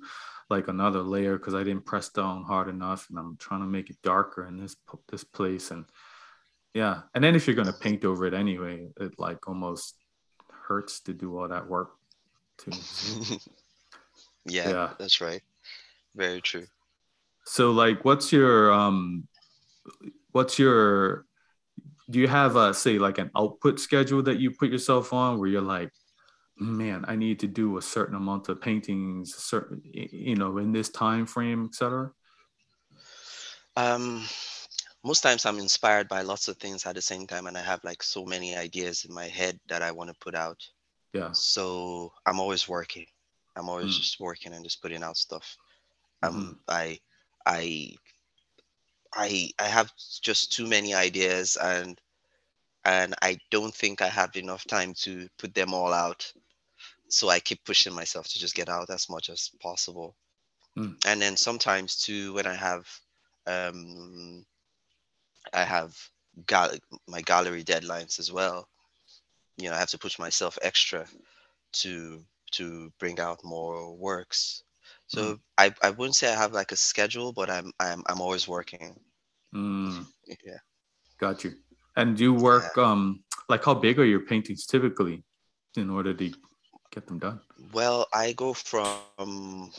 like 0.51 0.69
another 0.69 1.01
layer 1.01 1.39
because 1.39 1.55
I 1.55 1.63
didn't 1.63 1.87
press 1.87 2.09
down 2.09 2.43
hard 2.45 2.69
enough, 2.69 3.09
and 3.09 3.19
I'm 3.19 3.37
trying 3.39 3.61
to 3.61 3.67
make 3.67 3.89
it 3.89 3.97
darker 4.03 4.47
in 4.47 4.57
this 4.57 4.77
this 5.09 5.25
place. 5.25 5.71
And 5.71 5.87
yeah, 6.75 7.03
and 7.15 7.23
then 7.23 7.35
if 7.35 7.47
you're 7.47 7.57
gonna 7.57 7.73
paint 7.73 8.05
over 8.05 8.27
it 8.27 8.35
anyway, 8.35 8.89
it 9.01 9.19
like 9.19 9.49
almost 9.49 9.97
hurts 10.67 11.01
to 11.01 11.15
do 11.15 11.39
all 11.39 11.49
that 11.49 11.69
work 11.69 11.93
too. 12.59 12.73
yeah, 14.45 14.69
yeah, 14.69 14.91
that's 14.99 15.21
right. 15.21 15.43
Very 16.15 16.41
true. 16.41 16.67
So 17.45 17.71
like 17.71 18.05
what's 18.05 18.33
your 18.33 18.73
um 18.73 19.27
what's 20.33 20.59
your 20.59 21.25
do 22.11 22.19
you 22.19 22.29
have 22.29 22.57
a 22.57 22.75
say 22.75 22.99
like 22.99 23.19
an 23.19 23.31
output 23.37 23.79
schedule 23.79 24.23
that 24.25 24.39
you 24.39 24.51
put 24.51 24.71
yourself 24.71 25.13
on 25.13 25.39
where 25.39 25.49
you're 25.49 25.63
like 25.63 25.93
man 26.61 27.05
i 27.09 27.16
need 27.16 27.38
to 27.38 27.46
do 27.46 27.79
a 27.79 27.83
certain 27.83 28.14
amount 28.14 28.49
of 28.49 28.61
paintings 28.61 29.35
certain 29.35 29.81
you 29.92 30.37
know 30.37 30.59
in 30.59 30.73
this 30.73 30.88
time 30.88 31.27
frame 31.27 31.66
etc 31.66 32.11
um 33.77 34.23
most 35.03 35.23
times 35.23 35.46
i'm 35.46 35.59
inspired 35.59 36.09
by 36.09 36.23
lots 36.23 36.49
of 36.49 36.57
things 36.57 36.85
at 36.87 36.94
the 36.94 37.03
same 37.03 37.27
time 37.27 37.46
and 37.46 37.57
i 37.57 37.62
have 37.62 37.83
like 37.85 38.03
so 38.03 38.25
many 38.25 38.57
ideas 38.57 39.05
in 39.05 39.14
my 39.14 39.27
head 39.27 39.59
that 39.68 39.83
i 39.83 39.90
want 39.90 40.09
to 40.11 40.16
put 40.20 40.35
out 40.35 40.62
yeah 41.12 41.33
so 41.33 42.12
i'm 42.27 42.38
always 42.38 42.68
working 42.68 43.07
i'm 43.57 43.68
always 43.68 43.94
mm. 43.94 44.01
just 44.01 44.20
working 44.20 44.53
and 44.53 44.64
just 44.64 44.83
putting 44.83 45.03
out 45.03 45.16
stuff 45.16 45.57
um 46.23 46.35
mm-hmm. 46.35 46.53
i 46.68 46.99
i 47.46 47.90
I 49.12 49.51
I 49.59 49.64
have 49.64 49.92
just 50.23 50.53
too 50.53 50.68
many 50.68 50.94
ideas 50.94 51.57
and 51.57 52.01
and 52.85 53.14
I 53.20 53.38
don't 53.51 53.75
think 53.75 54.01
I 54.01 54.09
have 54.09 54.37
enough 54.37 54.64
time 54.64 54.94
to 55.03 55.29
put 55.38 55.55
them 55.55 55.75
all 55.75 55.92
out. 55.92 56.33
So 57.12 57.29
I 57.29 57.40
keep 57.40 57.64
pushing 57.64 57.94
myself 57.94 58.29
to 58.29 58.38
just 58.38 58.55
get 58.55 58.68
out 58.68 58.90
as 58.90 59.09
much 59.09 59.31
as 59.31 59.51
possible. 59.61 60.16
Mm. 60.79 60.96
And 61.07 61.20
then 61.20 61.37
sometimes 61.37 61.96
too, 61.96 62.33
when 62.35 62.46
I 62.46 62.55
have 62.55 62.87
um, 63.46 64.44
I 65.53 65.64
have 65.64 65.96
gal- 66.46 66.79
my 67.09 67.23
gallery 67.23 67.64
deadlines 67.64 68.18
as 68.18 68.31
well. 68.33 68.68
You 69.57 69.68
know, 69.68 69.77
I 69.77 69.79
have 69.79 69.90
to 69.90 69.99
push 69.99 70.18
myself 70.18 70.59
extra 70.62 71.07
to 71.73 72.25
to 72.53 72.92
bring 72.99 73.20
out 73.20 73.44
more 73.44 73.94
works. 73.94 74.64
So 75.07 75.35
mm. 75.35 75.40
I, 75.59 75.75
I 75.83 75.90
wouldn't 75.90 76.16
say 76.16 76.33
I 76.33 76.37
have 76.37 76.53
like 76.53 76.73
a 76.73 76.77
schedule, 76.77 77.33
but 77.33 77.51
I'm 77.51 77.73
I'm 77.81 78.03
I'm 78.07 78.20
always 78.20 78.49
working. 78.49 78.99
Mm. 79.55 80.07
Yeah. 80.46 80.59
Got 81.18 81.42
you. 81.42 81.55
And 81.96 82.16
do 82.16 82.23
you 82.23 82.35
work 82.35 82.70
yeah. 82.77 82.85
um 82.85 83.25
like 83.49 83.64
how 83.64 83.75
big 83.75 83.99
are 83.99 84.05
your 84.05 84.20
paintings 84.20 84.64
typically 84.64 85.25
in 85.77 85.90
order 85.90 86.14
to 86.14 86.33
get 86.90 87.07
them 87.07 87.18
done? 87.18 87.40
Well, 87.72 88.07
I 88.12 88.33
go 88.33 88.53
from 88.55 89.70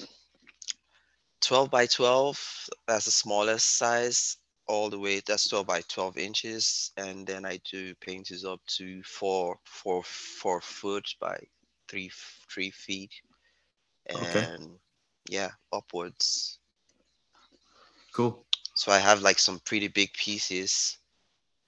12 1.41 1.69
by 1.71 1.85
12, 1.85 2.69
that's 2.87 3.05
the 3.05 3.11
smallest 3.11 3.77
size, 3.77 4.37
all 4.67 4.89
the 4.89 4.99
way 4.99 5.21
that's 5.25 5.47
12 5.49 5.65
by 5.65 5.81
12 5.81 6.17
inches. 6.17 6.91
And 6.97 7.25
then 7.25 7.45
I 7.45 7.59
do 7.69 7.93
paintings 7.95 8.45
up 8.45 8.61
to 8.77 9.01
four, 9.03 9.57
four, 9.63 10.03
four 10.03 10.61
foot 10.61 11.07
by 11.19 11.37
three, 11.89 12.11
three 12.49 12.71
feet. 12.71 13.11
And 14.07 14.27
okay 14.27 14.47
yeah, 15.29 15.49
upwards. 15.71 16.59
Cool. 18.13 18.45
So 18.75 18.91
I 18.91 18.99
have 18.99 19.21
like 19.21 19.39
some 19.39 19.59
pretty 19.65 19.87
big 19.87 20.13
pieces 20.13 20.97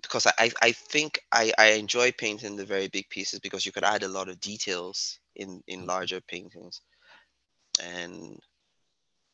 because 0.02 0.28
I, 0.38 0.52
I 0.62 0.72
think 0.72 1.20
I, 1.32 1.52
I 1.58 1.72
enjoy 1.72 2.12
painting 2.12 2.56
the 2.56 2.66
very 2.66 2.88
big 2.88 3.10
pieces 3.10 3.40
because 3.40 3.66
you 3.66 3.72
could 3.72 3.84
add 3.84 4.04
a 4.04 4.08
lot 4.08 4.30
of 4.30 4.40
details 4.40 5.20
in, 5.36 5.64
in 5.68 5.80
mm-hmm. 5.80 5.90
larger 5.90 6.22
paintings. 6.22 6.82
And 7.84 8.40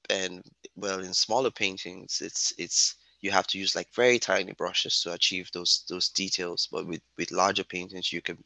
and 0.10 0.44
well 0.76 1.02
in 1.02 1.14
smaller 1.14 1.52
paintings 1.52 2.20
it's 2.24 2.52
it's 2.58 2.96
you 3.22 3.30
have 3.30 3.46
to 3.46 3.60
use 3.60 3.76
like 3.76 3.94
very 3.94 4.18
tiny 4.18 4.54
brushes 4.54 5.02
to 5.02 5.14
achieve 5.14 5.50
those 5.54 5.84
those 5.90 6.10
details. 6.10 6.68
But 6.72 6.88
with, 6.88 7.02
with 7.18 7.32
larger 7.32 7.64
paintings 7.64 8.14
you 8.14 8.22
can 8.22 8.44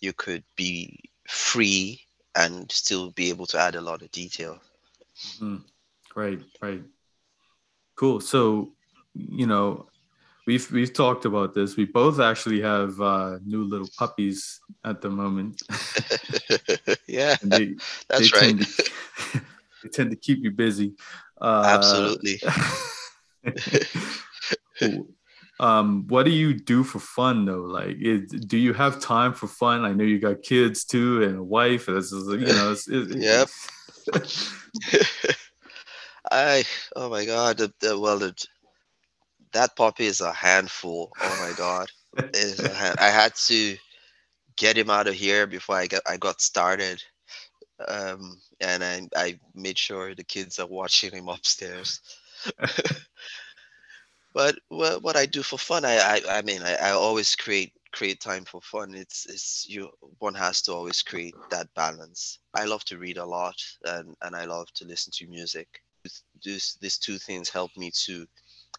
you 0.00 0.12
could 0.12 0.44
be 0.56 0.98
free 1.26 2.02
and 2.34 2.70
still 2.70 3.10
be 3.10 3.28
able 3.28 3.46
to 3.46 3.58
add 3.58 3.74
a 3.74 3.80
lot 3.80 4.02
of 4.02 4.10
detail. 4.10 4.60
Mm-hmm. 5.36 5.56
Right, 6.14 6.40
right. 6.60 6.82
Cool. 7.94 8.20
So, 8.20 8.72
you 9.14 9.46
know, 9.46 9.86
we've 10.46 10.70
we've 10.72 10.92
talked 10.92 11.24
about 11.24 11.54
this. 11.54 11.76
We 11.76 11.84
both 11.84 12.20
actually 12.20 12.60
have 12.62 13.00
uh, 13.00 13.38
new 13.44 13.64
little 13.64 13.88
puppies 13.96 14.60
at 14.84 15.00
the 15.00 15.10
moment. 15.10 15.62
yeah, 17.06 17.36
they, 17.42 17.74
that's 18.08 18.30
they 18.30 18.38
right. 18.38 18.58
Tend 18.58 18.66
to, 18.66 18.92
they 19.82 19.88
tend 19.88 20.10
to 20.10 20.16
keep 20.16 20.42
you 20.42 20.50
busy. 20.50 20.94
Uh, 21.40 21.62
Absolutely. 21.66 22.40
um, 25.60 26.06
what 26.08 26.24
do 26.24 26.30
you 26.30 26.54
do 26.54 26.84
for 26.84 26.98
fun 26.98 27.44
though? 27.44 27.62
Like, 27.62 27.96
it, 27.98 28.48
do 28.48 28.56
you 28.56 28.72
have 28.72 29.00
time 29.00 29.34
for 29.34 29.46
fun? 29.46 29.84
I 29.84 29.92
know 29.92 30.04
you 30.04 30.18
got 30.18 30.42
kids 30.42 30.84
too 30.84 31.22
and 31.22 31.38
a 31.38 31.42
wife. 31.42 31.86
This 31.86 32.12
is, 32.12 32.28
you 32.28 32.46
know, 32.46 32.72
it's, 32.72 32.88
it's, 32.88 33.14
yep. 33.14 33.48
I 36.30 36.64
oh 36.96 37.10
my 37.10 37.26
god, 37.26 37.58
the, 37.58 37.72
the, 37.80 37.98
well 37.98 38.18
the, 38.18 38.34
that 39.52 39.76
puppy 39.76 40.06
is 40.06 40.20
a 40.20 40.32
handful. 40.32 41.10
Oh 41.20 41.36
my 41.48 41.54
god, 41.56 41.88
hand, 42.74 42.96
I 42.98 43.10
had 43.10 43.34
to 43.46 43.76
get 44.56 44.76
him 44.76 44.90
out 44.90 45.06
of 45.06 45.14
here 45.14 45.46
before 45.46 45.76
I 45.76 45.86
got 45.86 46.02
I 46.06 46.16
got 46.16 46.40
started, 46.40 47.02
um, 47.86 48.38
and 48.60 48.82
I 48.84 49.08
I 49.16 49.38
made 49.54 49.78
sure 49.78 50.14
the 50.14 50.24
kids 50.24 50.58
are 50.58 50.66
watching 50.66 51.12
him 51.12 51.28
upstairs. 51.28 52.00
but 54.34 54.56
what, 54.68 55.02
what 55.02 55.16
I 55.16 55.26
do 55.26 55.42
for 55.42 55.58
fun, 55.58 55.84
I 55.84 55.96
I, 55.96 56.20
I 56.38 56.42
mean 56.42 56.62
I, 56.62 56.74
I 56.76 56.90
always 56.90 57.34
create 57.36 57.72
create 57.92 58.20
time 58.20 58.44
for 58.44 58.60
fun. 58.60 58.94
It's 58.94 59.26
it's 59.26 59.66
you 59.68 59.90
one 60.18 60.34
has 60.34 60.62
to 60.62 60.72
always 60.72 61.02
create 61.02 61.34
that 61.50 61.68
balance. 61.74 62.38
I 62.54 62.64
love 62.64 62.84
to 62.86 62.98
read 62.98 63.18
a 63.18 63.24
lot 63.24 63.56
and, 63.84 64.14
and 64.22 64.34
I 64.34 64.46
love 64.46 64.72
to 64.74 64.84
listen 64.84 65.12
to 65.16 65.26
music. 65.26 65.68
These 66.42 66.78
these 66.80 66.98
two 66.98 67.18
things 67.18 67.48
help 67.48 67.70
me 67.76 67.92
to 68.06 68.26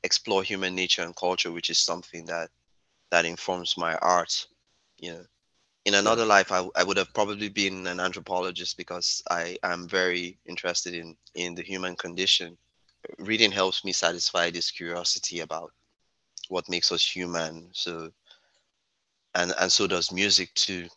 explore 0.04 0.44
human 0.44 0.76
nature 0.76 1.02
and 1.04 1.16
culture, 1.16 1.52
which 1.52 1.70
is 1.70 1.80
something 1.80 2.26
that 2.26 2.50
that 3.12 3.26
informs 3.26 3.78
my 3.78 3.96
art. 3.98 4.48
You 4.98 5.12
know, 5.14 5.26
in 5.86 5.94
another 5.96 6.26
life, 6.26 6.52
I, 6.52 6.68
I 6.76 6.84
would 6.84 6.98
have 6.98 7.14
probably 7.14 7.50
been 7.50 7.88
an 7.88 8.00
anthropologist 8.00 8.78
because 8.78 9.22
I 9.30 9.58
am 9.64 9.88
very 9.88 10.40
interested 10.46 10.94
in 10.94 11.18
in 11.36 11.56
the 11.56 11.64
human 11.64 11.96
condition. 11.96 12.58
Reading 13.20 13.52
helps 13.52 13.84
me 13.84 13.92
satisfy 13.94 14.50
this 14.52 14.72
curiosity 14.72 15.40
about 15.40 15.72
what 16.50 16.70
makes 16.70 16.92
us 16.92 17.04
human. 17.16 17.70
So 17.74 18.12
and 19.36 19.54
and 19.60 19.72
so 19.72 19.88
does 19.88 20.12
music 20.12 20.54
too. 20.56 20.88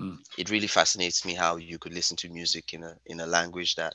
Mm. 0.00 0.18
It 0.36 0.50
really 0.50 0.66
fascinates 0.66 1.24
me 1.24 1.34
how 1.34 1.56
you 1.56 1.78
could 1.78 1.92
listen 1.94 2.16
to 2.18 2.28
music 2.28 2.72
in 2.74 2.82
a 2.84 2.96
in 3.06 3.20
a 3.20 3.26
language 3.26 3.74
that 3.76 3.94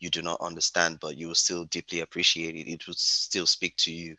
you 0.00 0.10
do 0.10 0.22
not 0.22 0.40
understand, 0.40 0.98
but 1.00 1.16
you 1.16 1.28
will 1.28 1.34
still 1.34 1.64
deeply 1.66 2.00
appreciate 2.00 2.56
it. 2.56 2.70
It 2.70 2.86
would 2.86 2.98
still 2.98 3.46
speak 3.46 3.76
to 3.78 3.92
you. 3.92 4.16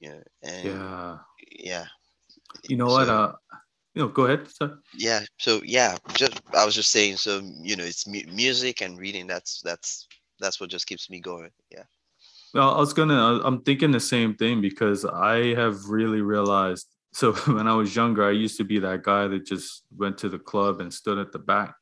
Yeah. 0.00 0.20
And 0.42 0.64
yeah. 0.64 1.18
Yeah. 1.50 1.84
You 2.68 2.76
know 2.76 2.88
so, 2.88 2.94
what? 2.94 3.08
Uh, 3.08 3.32
you 3.94 4.02
know, 4.02 4.08
go 4.08 4.24
ahead. 4.24 4.48
Sorry. 4.48 4.72
Yeah. 4.96 5.24
So 5.38 5.60
yeah, 5.64 5.96
just 6.14 6.40
I 6.54 6.64
was 6.64 6.74
just 6.74 6.90
saying. 6.90 7.16
So 7.16 7.40
you 7.60 7.76
know, 7.76 7.84
it's 7.84 8.06
mu- 8.06 8.32
music 8.32 8.80
and 8.80 8.98
reading. 8.98 9.26
That's 9.26 9.60
that's 9.62 10.08
that's 10.40 10.60
what 10.60 10.70
just 10.70 10.86
keeps 10.86 11.10
me 11.10 11.20
going. 11.20 11.50
Yeah. 11.70 11.84
Well, 12.54 12.74
I 12.74 12.78
was 12.78 12.92
gonna. 12.92 13.40
I'm 13.44 13.62
thinking 13.62 13.90
the 13.90 14.00
same 14.00 14.34
thing 14.34 14.60
because 14.60 15.04
I 15.04 15.54
have 15.54 15.88
really 15.88 16.22
realized 16.22 16.86
so 17.14 17.32
when 17.46 17.68
I 17.68 17.74
was 17.74 17.94
younger, 17.96 18.26
I 18.26 18.32
used 18.32 18.58
to 18.58 18.64
be 18.64 18.80
that 18.80 19.02
guy 19.02 19.28
that 19.28 19.46
just 19.46 19.84
went 19.96 20.18
to 20.18 20.28
the 20.28 20.38
club 20.38 20.80
and 20.80 20.92
stood 20.92 21.18
at 21.18 21.32
the 21.32 21.38
back. 21.38 21.74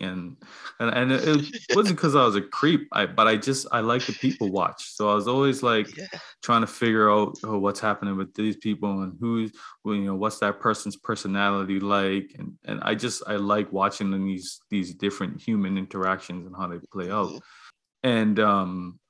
And 0.00 0.36
and, 0.78 0.94
and 0.94 1.12
it, 1.12 1.74
wasn't 1.74 1.96
because 1.96 2.14
I 2.14 2.24
was 2.24 2.36
a 2.36 2.40
creep, 2.40 2.88
I, 2.92 3.06
but 3.06 3.26
I 3.26 3.36
just 3.36 3.66
I 3.72 3.80
like 3.80 4.06
the 4.06 4.12
people 4.12 4.50
watch. 4.50 4.94
So 4.94 5.10
I 5.10 5.14
was 5.14 5.26
always 5.26 5.62
like 5.62 5.96
yeah. 5.96 6.06
trying 6.42 6.60
to 6.60 6.68
figure 6.68 7.10
out 7.10 7.36
oh, 7.42 7.58
what's 7.58 7.80
happening 7.80 8.16
with 8.16 8.32
these 8.34 8.56
people 8.56 9.02
and 9.02 9.16
who's 9.18 9.52
well, 9.84 9.96
you 9.96 10.04
know 10.04 10.14
what's 10.14 10.38
that 10.38 10.60
person's 10.60 10.96
personality 10.96 11.80
like. 11.80 12.32
And 12.38 12.56
and 12.64 12.80
I 12.82 12.94
just 12.94 13.22
I 13.26 13.36
like 13.36 13.72
watching 13.72 14.10
these 14.24 14.60
these 14.70 14.94
different 14.94 15.40
human 15.40 15.76
interactions 15.76 16.46
and 16.46 16.54
how 16.56 16.68
they 16.68 16.78
play 16.92 17.10
out. 17.10 17.28
Mm-hmm. 17.28 18.08
And 18.08 18.40
um 18.40 19.00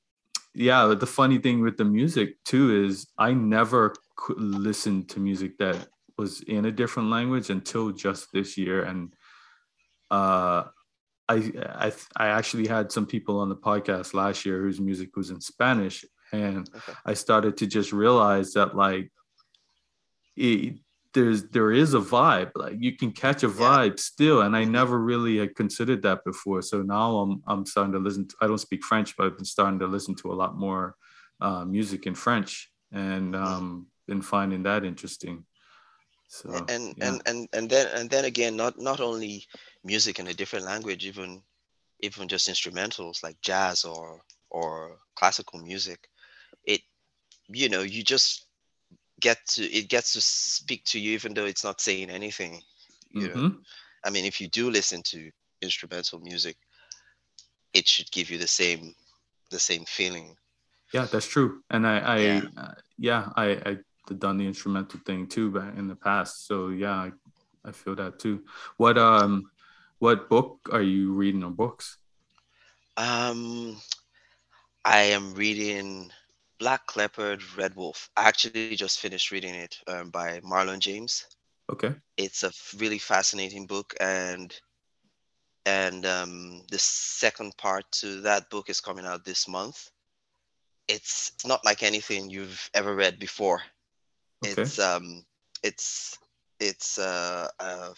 yeah, 0.55 0.95
the 0.99 1.07
funny 1.07 1.39
thing 1.39 1.61
with 1.61 1.77
the 1.77 1.85
music 1.85 2.43
too 2.45 2.85
is 2.87 3.07
I 3.19 3.35
never 3.35 3.95
listen 4.37 5.07
to 5.07 5.21
music 5.21 5.59
that 5.59 5.87
was 6.17 6.41
in 6.43 6.65
a 6.65 6.73
different 6.73 7.11
language 7.11 7.51
until 7.51 7.93
just 7.93 8.33
this 8.33 8.59
year 8.59 8.83
and 8.83 9.13
uh 10.11 10.65
I, 11.29 11.53
I 11.69 11.93
I 12.17 12.29
actually 12.29 12.67
had 12.67 12.91
some 12.91 13.07
people 13.07 13.39
on 13.41 13.49
the 13.49 13.57
podcast 13.57 14.15
last 14.15 14.47
year 14.47 14.63
whose 14.63 14.81
music 14.81 15.17
was 15.17 15.31
in 15.31 15.41
Spanish, 15.41 16.05
and 16.33 16.69
okay. 16.75 16.93
I 17.05 17.15
started 17.15 17.57
to 17.59 17.67
just 17.67 17.93
realize 17.93 18.53
that 18.55 18.77
like 18.77 19.11
it, 20.37 20.77
there's 21.15 21.45
there 21.49 21.73
is 21.73 21.95
a 21.95 22.01
vibe, 22.01 22.53
like 22.55 22.77
you 22.79 22.97
can 22.97 23.13
catch 23.13 23.43
a 23.43 23.49
vibe 23.49 23.91
yeah. 23.91 24.03
still, 24.03 24.41
and 24.43 24.57
I 24.57 24.63
mm-hmm. 24.63 24.73
never 24.73 24.99
really 24.99 25.39
had 25.39 25.55
considered 25.55 26.03
that 26.03 26.25
before. 26.25 26.63
So 26.63 26.83
now 26.83 27.19
I'm 27.19 27.43
I'm 27.47 27.67
starting 27.67 27.93
to 27.93 27.99
listen. 27.99 28.29
To, 28.29 28.35
I 28.41 28.47
don't 28.47 28.59
speak 28.59 28.85
French, 28.85 29.17
but 29.17 29.27
I've 29.27 29.37
been 29.37 29.45
starting 29.45 29.79
to 29.81 29.87
listen 29.87 30.15
to 30.17 30.33
a 30.33 30.35
lot 30.35 30.57
more 30.57 30.97
uh, 31.41 31.65
music 31.65 32.07
in 32.07 32.15
French, 32.15 32.71
and 32.93 33.35
mm-hmm. 33.35 33.45
um, 33.45 33.87
been 34.07 34.23
finding 34.23 34.63
that 34.65 34.85
interesting. 34.85 35.45
So 36.29 36.53
and 36.69 36.95
yeah. 36.97 37.09
and 37.09 37.23
and 37.27 37.49
and 37.55 37.71
then 37.71 37.87
and 37.95 38.11
then 38.11 38.27
again, 38.27 38.55
not 38.55 38.79
not 38.79 39.01
only 39.01 39.47
music 39.83 40.19
in 40.19 40.27
a 40.27 40.35
different 40.35 40.67
language, 40.67 41.07
even 41.07 41.43
even 42.01 42.29
just 42.29 42.49
instrumentals 42.49 43.23
like 43.23 43.41
jazz 43.41 43.85
or 43.85 44.21
or 44.51 44.99
classical 45.17 45.59
music, 45.59 46.09
it 46.65 46.83
you 47.49 47.71
know 47.71 47.81
you 47.81 48.03
just 48.05 48.47
get 49.21 49.39
to 49.47 49.65
it 49.65 49.89
gets 49.89 50.13
to 50.13 50.21
speak 50.21 50.85
to 50.85 51.01
you 51.01 51.13
even 51.13 51.33
though 51.35 51.47
it's 51.47 51.65
not 51.65 51.81
saying 51.81 52.11
anything. 52.11 52.61
You 53.11 53.29
mm-hmm. 53.29 53.41
know, 53.41 53.57
I 54.05 54.11
mean, 54.11 54.27
if 54.27 54.39
you 54.39 54.49
do 54.49 54.71
listen 54.71 55.03
to 55.05 55.31
instrumental 55.63 56.21
music, 56.21 56.57
it 57.73 57.89
should 57.89 58.11
give 58.13 58.29
you 58.31 58.37
the 58.37 58.47
same 58.47 58.95
the 59.51 59.59
same 59.59 59.87
feeling. 59.87 60.37
Yeah, 60.93 61.07
that's 61.11 61.27
true. 61.27 61.63
And 61.71 61.87
I, 61.87 61.99
I 61.99 62.19
yeah, 62.19 62.43
uh, 62.57 62.75
yeah 62.99 63.29
I, 63.35 63.47
I 63.65 63.77
done 64.15 64.39
the 64.39 64.47
instrumental 64.47 65.01
thing 65.05 65.27
too 65.27 65.51
back 65.51 65.77
in 65.77 65.89
the 65.89 65.97
past. 65.97 66.47
So 66.47 66.69
yeah, 66.69 66.95
I, 66.95 67.13
I 67.65 67.73
feel 67.73 67.95
that 67.97 68.19
too. 68.19 68.45
What 68.77 68.99
um, 68.99 69.51
what 69.99 70.29
book 70.29 70.69
are 70.73 70.83
you 70.83 71.13
reading 71.13 71.43
or 71.45 71.51
books? 71.51 71.99
Um, 72.97 73.81
I 74.85 75.01
am 75.01 75.35
reading 75.35 76.11
Black 76.59 76.97
Leopard, 76.97 77.43
Red 77.57 77.77
Wolf. 77.77 78.11
I 78.17 78.29
actually 78.29 78.75
just 78.75 79.01
finished 79.01 79.31
reading 79.31 79.55
it 79.55 79.77
um, 79.87 80.11
by 80.11 80.41
Marlon 80.41 80.81
James. 80.81 81.27
Okay. 81.71 81.95
It's 82.17 82.43
a 82.43 82.53
really 82.79 82.99
fascinating 82.99 83.67
book, 83.67 83.95
and 84.01 84.55
and 85.67 86.07
um, 86.07 86.63
the 86.71 86.79
second 86.79 87.57
part 87.57 87.85
to 87.93 88.21
that 88.23 88.51
book 88.51 88.71
is 88.71 88.81
coming 88.81 89.05
out 89.05 89.25
this 89.25 89.47
month. 89.47 89.91
It's 90.89 91.33
not 91.45 91.65
like 91.65 91.83
anything 91.83 92.31
you've 92.31 92.71
ever 92.73 92.95
read 92.95 93.19
before. 93.19 93.61
Okay. 94.45 94.63
It's 94.63 94.79
um, 94.79 95.25
it's 95.63 96.19
it's 96.61 96.99
uh, 96.99 97.49
a 97.59 97.93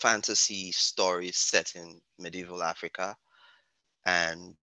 fantasy 0.00 0.72
story 0.72 1.30
set 1.32 1.74
in 1.74 2.00
medieval 2.18 2.62
Africa, 2.62 3.16
and 4.04 4.54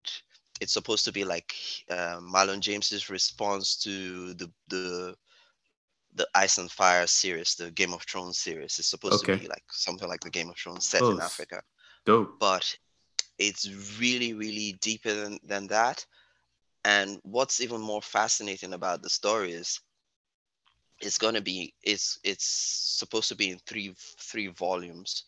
it's 0.60 0.72
supposed 0.72 1.04
to 1.04 1.12
be 1.12 1.24
like 1.24 1.54
uh, 1.90 2.18
Marlon 2.20 2.60
James's 2.60 3.10
response 3.10 3.76
to 3.82 4.34
the 4.34 4.50
the 4.68 5.14
the 6.14 6.28
Ice 6.34 6.58
and 6.58 6.70
Fire 6.70 7.06
series, 7.06 7.54
the 7.54 7.70
Game 7.70 7.92
of 7.92 8.02
Thrones 8.02 8.38
series. 8.38 8.78
It's 8.78 8.88
supposed 8.88 9.24
okay. 9.24 9.34
to 9.34 9.42
be 9.42 9.48
like 9.48 9.64
something 9.70 10.08
like 10.08 10.20
the 10.20 10.30
Game 10.30 10.48
of 10.48 10.56
Thrones 10.56 10.86
set 10.86 11.02
oh, 11.02 11.10
in 11.10 11.20
Africa. 11.20 11.62
Dope. 12.06 12.38
But 12.38 12.76
it's 13.38 13.68
really, 13.98 14.32
really 14.32 14.78
deeper 14.80 15.12
than, 15.12 15.38
than 15.44 15.66
that. 15.68 16.06
And 16.84 17.18
what's 17.24 17.60
even 17.60 17.80
more 17.80 18.02
fascinating 18.02 18.74
about 18.74 19.02
the 19.02 19.10
story 19.10 19.52
is 19.52 19.80
it's 21.04 21.18
gonna 21.18 21.40
be 21.40 21.74
it's 21.82 22.18
it's 22.24 22.46
supposed 22.98 23.28
to 23.28 23.36
be 23.36 23.50
in 23.50 23.58
three 23.66 23.94
three 24.18 24.48
volumes, 24.48 25.24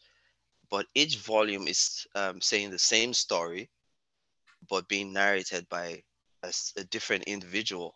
but 0.70 0.86
each 0.94 1.18
volume 1.18 1.68
is 1.68 2.06
um, 2.14 2.40
saying 2.40 2.70
the 2.70 2.78
same 2.78 3.12
story, 3.12 3.70
but 4.68 4.88
being 4.88 5.12
narrated 5.12 5.68
by 5.68 6.02
a, 6.42 6.52
a 6.76 6.84
different 6.84 7.24
individual. 7.24 7.94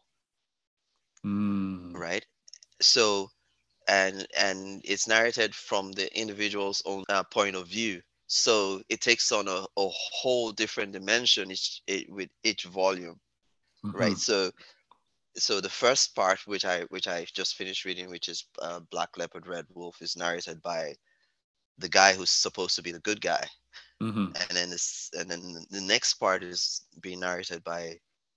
Mm. 1.25 1.97
Right. 1.97 2.25
So, 2.81 3.31
and 3.89 4.27
and 4.39 4.81
it's 4.85 5.09
narrated 5.09 5.55
from 5.55 5.93
the 5.93 6.09
individual's 6.19 6.83
own 6.87 7.05
uh, 7.09 7.25
point 7.25 7.57
of 7.57 7.69
view. 7.69 8.03
So 8.27 8.81
it 8.89 9.01
takes 9.01 9.33
on 9.33 9.49
a, 9.49 9.67
a 9.77 9.89
whole 9.89 10.53
different 10.53 10.93
dimension 10.93 11.51
each, 11.51 11.83
it, 11.89 12.09
with 12.09 12.29
each 12.45 12.63
volume, 12.63 13.19
mm-hmm. 13.85 13.97
right? 13.97 14.17
So 14.17 14.53
so 15.37 15.61
the 15.61 15.69
first 15.69 16.15
part 16.15 16.41
which 16.47 16.65
i 16.65 16.81
which 16.91 17.07
i 17.07 17.25
just 17.35 17.55
finished 17.55 17.85
reading 17.85 18.11
which 18.11 18.29
is 18.29 18.47
uh, 18.63 18.81
black 18.91 19.11
leopard 19.17 19.47
red 19.47 19.65
wolf 19.75 20.01
is 20.03 20.17
narrated 20.17 20.61
by 20.63 20.95
the 21.81 21.89
guy 21.89 22.13
who's 22.13 22.31
supposed 22.31 22.77
to 22.77 22.83
be 22.83 22.93
the 22.93 23.01
good 23.01 23.21
guy. 23.21 23.45
Mm-hmm. 24.03 24.33
and 24.49 24.57
then 24.57 24.71
this 24.71 25.11
and 25.19 25.31
then 25.31 25.43
the 25.71 25.81
next 25.81 26.15
part 26.15 26.43
is 26.43 26.87
being 27.03 27.21
narrated 27.21 27.63
by 27.65 27.97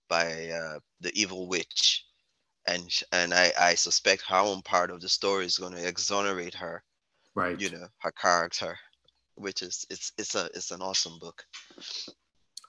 by 0.10 0.50
uh, 0.50 0.80
the 1.00 1.12
evil 1.20 1.48
witch. 1.48 2.06
And 2.68 2.90
and 3.12 3.34
i 3.34 3.52
i 3.60 3.76
suspect 3.76 4.24
her 4.28 4.38
own 4.38 4.62
part 4.62 4.92
of 4.92 5.02
the 5.02 5.10
story 5.10 5.46
is 5.46 5.58
going 5.58 5.74
to 5.74 5.88
exonerate 5.88 6.54
her 6.56 6.84
right. 7.36 7.60
you 7.60 7.70
know 7.70 7.88
her 8.00 8.12
character 8.12 8.78
which 9.36 9.62
is 9.62 9.86
it's 9.90 10.12
it's 10.18 10.36
a 10.36 10.46
it's 10.54 10.72
an 10.72 10.82
awesome 10.82 11.18
book. 11.20 11.44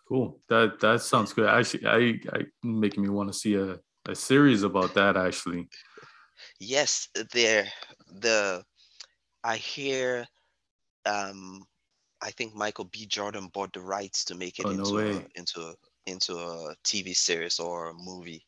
Cool. 0.09 0.41
That 0.49 0.81
that 0.81 1.03
sounds 1.03 1.33
good. 1.33 1.49
Actually 1.49 1.87
i 1.87 2.37
i 2.37 2.45
making 2.63 3.03
me 3.03 3.09
want 3.09 3.33
to 3.33 3.39
see 3.39 3.55
a 3.55 3.79
a 4.09 4.15
series 4.15 4.63
about 4.63 4.95
that 4.95 5.17
actually. 5.17 5.69
Yes, 6.61 7.09
there 7.33 7.67
the 8.21 8.65
I 9.43 9.57
hear 9.57 10.27
um 11.07 11.65
I 12.23 12.31
think 12.31 12.55
Michael 12.55 12.87
B. 12.87 13.07
Jordan 13.07 13.49
bought 13.53 13.73
the 13.75 13.81
rights 13.81 14.25
to 14.27 14.35
make 14.35 14.59
it 14.59 14.67
oh, 14.67 14.71
into 14.71 14.93
no 14.93 14.99
a, 14.99 15.27
into 15.35 15.61
a, 15.61 15.75
into 16.07 16.35
a 16.37 16.75
TV 16.85 17.15
series 17.15 17.59
or 17.59 17.91
a 17.91 17.95
movie 17.95 18.47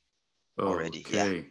oh, 0.58 0.68
already. 0.68 1.04
Okay. 1.06 1.36
Yeah. 1.36 1.42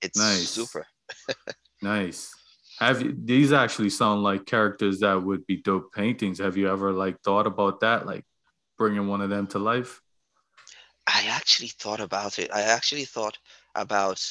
It's 0.00 0.18
nice. 0.18 0.48
super. 0.48 0.86
nice. 1.82 2.32
Have 2.78 3.02
you, 3.02 3.16
these 3.18 3.52
actually 3.52 3.90
sound 3.90 4.22
like 4.22 4.46
characters 4.46 5.00
that 5.00 5.22
would 5.22 5.46
be 5.46 5.56
dope 5.62 5.92
paintings? 5.92 6.38
Have 6.38 6.56
you 6.56 6.70
ever 6.70 6.92
like 6.92 7.20
thought 7.22 7.46
about 7.46 7.80
that, 7.80 8.06
like 8.06 8.24
bringing 8.78 9.06
one 9.06 9.20
of 9.20 9.30
them 9.30 9.46
to 9.48 9.58
life? 9.58 10.00
I 11.06 11.26
actually 11.28 11.68
thought 11.68 12.00
about 12.00 12.38
it. 12.38 12.50
I 12.52 12.62
actually 12.62 13.04
thought 13.04 13.38
about 13.74 14.22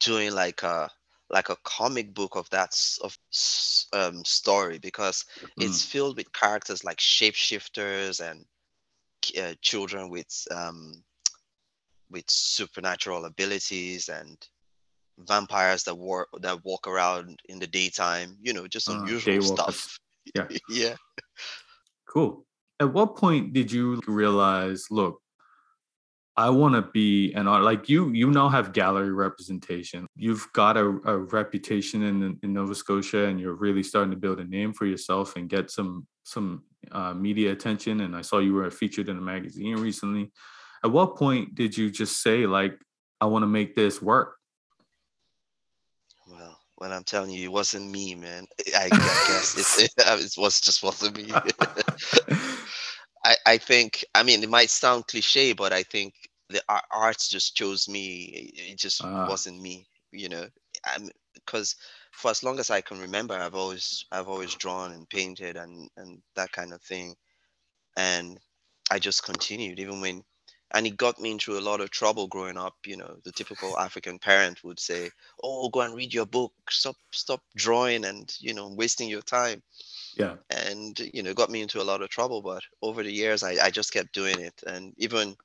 doing 0.00 0.32
like 0.32 0.62
a 0.62 0.90
like 1.30 1.48
a 1.48 1.56
comic 1.64 2.14
book 2.14 2.36
of 2.36 2.48
that 2.50 2.76
of 3.02 3.16
um, 3.92 4.24
story 4.24 4.78
because 4.78 5.24
mm. 5.40 5.64
it's 5.64 5.84
filled 5.84 6.16
with 6.16 6.32
characters 6.32 6.84
like 6.84 6.98
shapeshifters 6.98 8.20
and 8.20 8.44
uh, 9.40 9.54
children 9.60 10.10
with 10.10 10.46
um, 10.54 11.02
with 12.10 12.24
supernatural 12.28 13.24
abilities 13.24 14.08
and 14.08 14.36
vampires 15.18 15.84
that 15.84 15.94
walk 15.94 16.28
that 16.40 16.64
walk 16.64 16.86
around 16.86 17.40
in 17.48 17.58
the 17.58 17.66
daytime. 17.66 18.36
You 18.42 18.52
know, 18.52 18.66
just 18.66 18.88
uh, 18.88 18.94
unusual 18.94 19.42
stuff. 19.42 19.98
Yeah. 20.34 20.48
yeah. 20.68 20.96
Cool. 22.06 22.44
At 22.80 22.92
what 22.92 23.16
point 23.16 23.52
did 23.52 23.70
you 23.70 24.00
realize, 24.06 24.86
look, 24.90 25.20
I 26.36 26.50
want 26.50 26.74
to 26.74 26.82
be 26.82 27.32
an 27.34 27.46
art 27.46 27.62
like 27.62 27.88
you. 27.88 28.10
You 28.10 28.30
now 28.30 28.48
have 28.48 28.72
gallery 28.72 29.12
representation. 29.12 30.06
You've 30.16 30.46
got 30.52 30.76
a, 30.76 30.86
a 31.04 31.18
reputation 31.18 32.02
in, 32.02 32.38
in 32.42 32.52
Nova 32.52 32.74
Scotia, 32.74 33.26
and 33.26 33.38
you're 33.38 33.54
really 33.54 33.84
starting 33.84 34.10
to 34.10 34.16
build 34.16 34.40
a 34.40 34.44
name 34.44 34.72
for 34.72 34.84
yourself 34.84 35.36
and 35.36 35.48
get 35.48 35.70
some 35.70 36.06
some 36.24 36.64
uh, 36.90 37.14
media 37.14 37.52
attention. 37.52 38.00
And 38.00 38.16
I 38.16 38.22
saw 38.22 38.38
you 38.38 38.54
were 38.54 38.70
featured 38.70 39.08
in 39.08 39.18
a 39.18 39.20
magazine 39.20 39.76
recently. 39.76 40.32
At 40.82 40.90
what 40.90 41.16
point 41.16 41.54
did 41.54 41.78
you 41.78 41.90
just 41.90 42.20
say 42.20 42.46
like, 42.46 42.78
I 43.20 43.26
want 43.26 43.44
to 43.44 43.46
make 43.46 43.76
this 43.76 44.02
work? 44.02 44.36
Well, 46.26 46.58
when 46.76 46.90
I'm 46.92 47.04
telling 47.04 47.30
you, 47.30 47.44
it 47.44 47.52
wasn't 47.52 47.90
me, 47.90 48.16
man. 48.16 48.46
I, 48.74 48.86
I 48.86 48.88
guess 48.88 49.78
it, 49.78 49.92
it 49.98 50.34
was 50.36 50.60
just 50.60 50.82
wasn't 50.82 51.16
me. 51.16 51.32
I, 53.24 53.36
I 53.46 53.58
think 53.58 54.04
I 54.14 54.22
mean 54.22 54.42
it 54.42 54.50
might 54.50 54.70
sound 54.70 55.06
cliche, 55.06 55.52
but 55.52 55.72
I 55.72 55.82
think 55.82 56.14
the 56.50 56.62
arts 56.90 57.28
just 57.28 57.56
chose 57.56 57.88
me. 57.88 58.52
It 58.54 58.78
just 58.78 59.02
uh. 59.02 59.26
wasn't 59.28 59.60
me, 59.60 59.86
you 60.12 60.28
know. 60.28 60.46
I'm 60.84 61.10
because 61.34 61.76
for 62.12 62.30
as 62.30 62.42
long 62.42 62.58
as 62.58 62.70
I 62.70 62.80
can 62.80 63.00
remember, 63.00 63.34
I've 63.34 63.54
always 63.54 64.04
I've 64.12 64.28
always 64.28 64.54
drawn 64.54 64.92
and 64.92 65.08
painted 65.08 65.56
and 65.56 65.88
and 65.96 66.20
that 66.36 66.52
kind 66.52 66.72
of 66.72 66.82
thing, 66.82 67.14
and 67.96 68.38
I 68.90 68.98
just 68.98 69.24
continued 69.24 69.80
even 69.80 70.00
when, 70.00 70.22
and 70.74 70.86
it 70.86 70.96
got 70.96 71.20
me 71.20 71.30
into 71.30 71.56
a 71.56 71.62
lot 71.62 71.80
of 71.80 71.90
trouble 71.90 72.26
growing 72.26 72.58
up. 72.58 72.74
You 72.84 72.96
know, 72.96 73.16
the 73.24 73.32
typical 73.32 73.78
African 73.78 74.18
parent 74.18 74.62
would 74.64 74.80
say, 74.80 75.10
"Oh, 75.42 75.68
go 75.70 75.80
and 75.80 75.94
read 75.94 76.12
your 76.12 76.26
book. 76.26 76.52
Stop 76.68 76.96
stop 77.12 77.42
drawing 77.54 78.04
and 78.04 78.34
you 78.40 78.52
know 78.52 78.68
wasting 78.68 79.08
your 79.08 79.22
time." 79.22 79.62
Yeah. 80.16 80.36
And 80.50 80.98
you 81.14 81.22
know, 81.22 81.32
got 81.32 81.50
me 81.50 81.62
into 81.62 81.80
a 81.80 81.88
lot 81.90 82.02
of 82.02 82.10
trouble. 82.10 82.42
But 82.42 82.62
over 82.82 83.02
the 83.02 83.12
years, 83.12 83.42
I 83.42 83.52
I 83.66 83.70
just 83.70 83.92
kept 83.92 84.12
doing 84.12 84.40
it, 84.40 84.62
and 84.66 84.92
even 84.98 85.36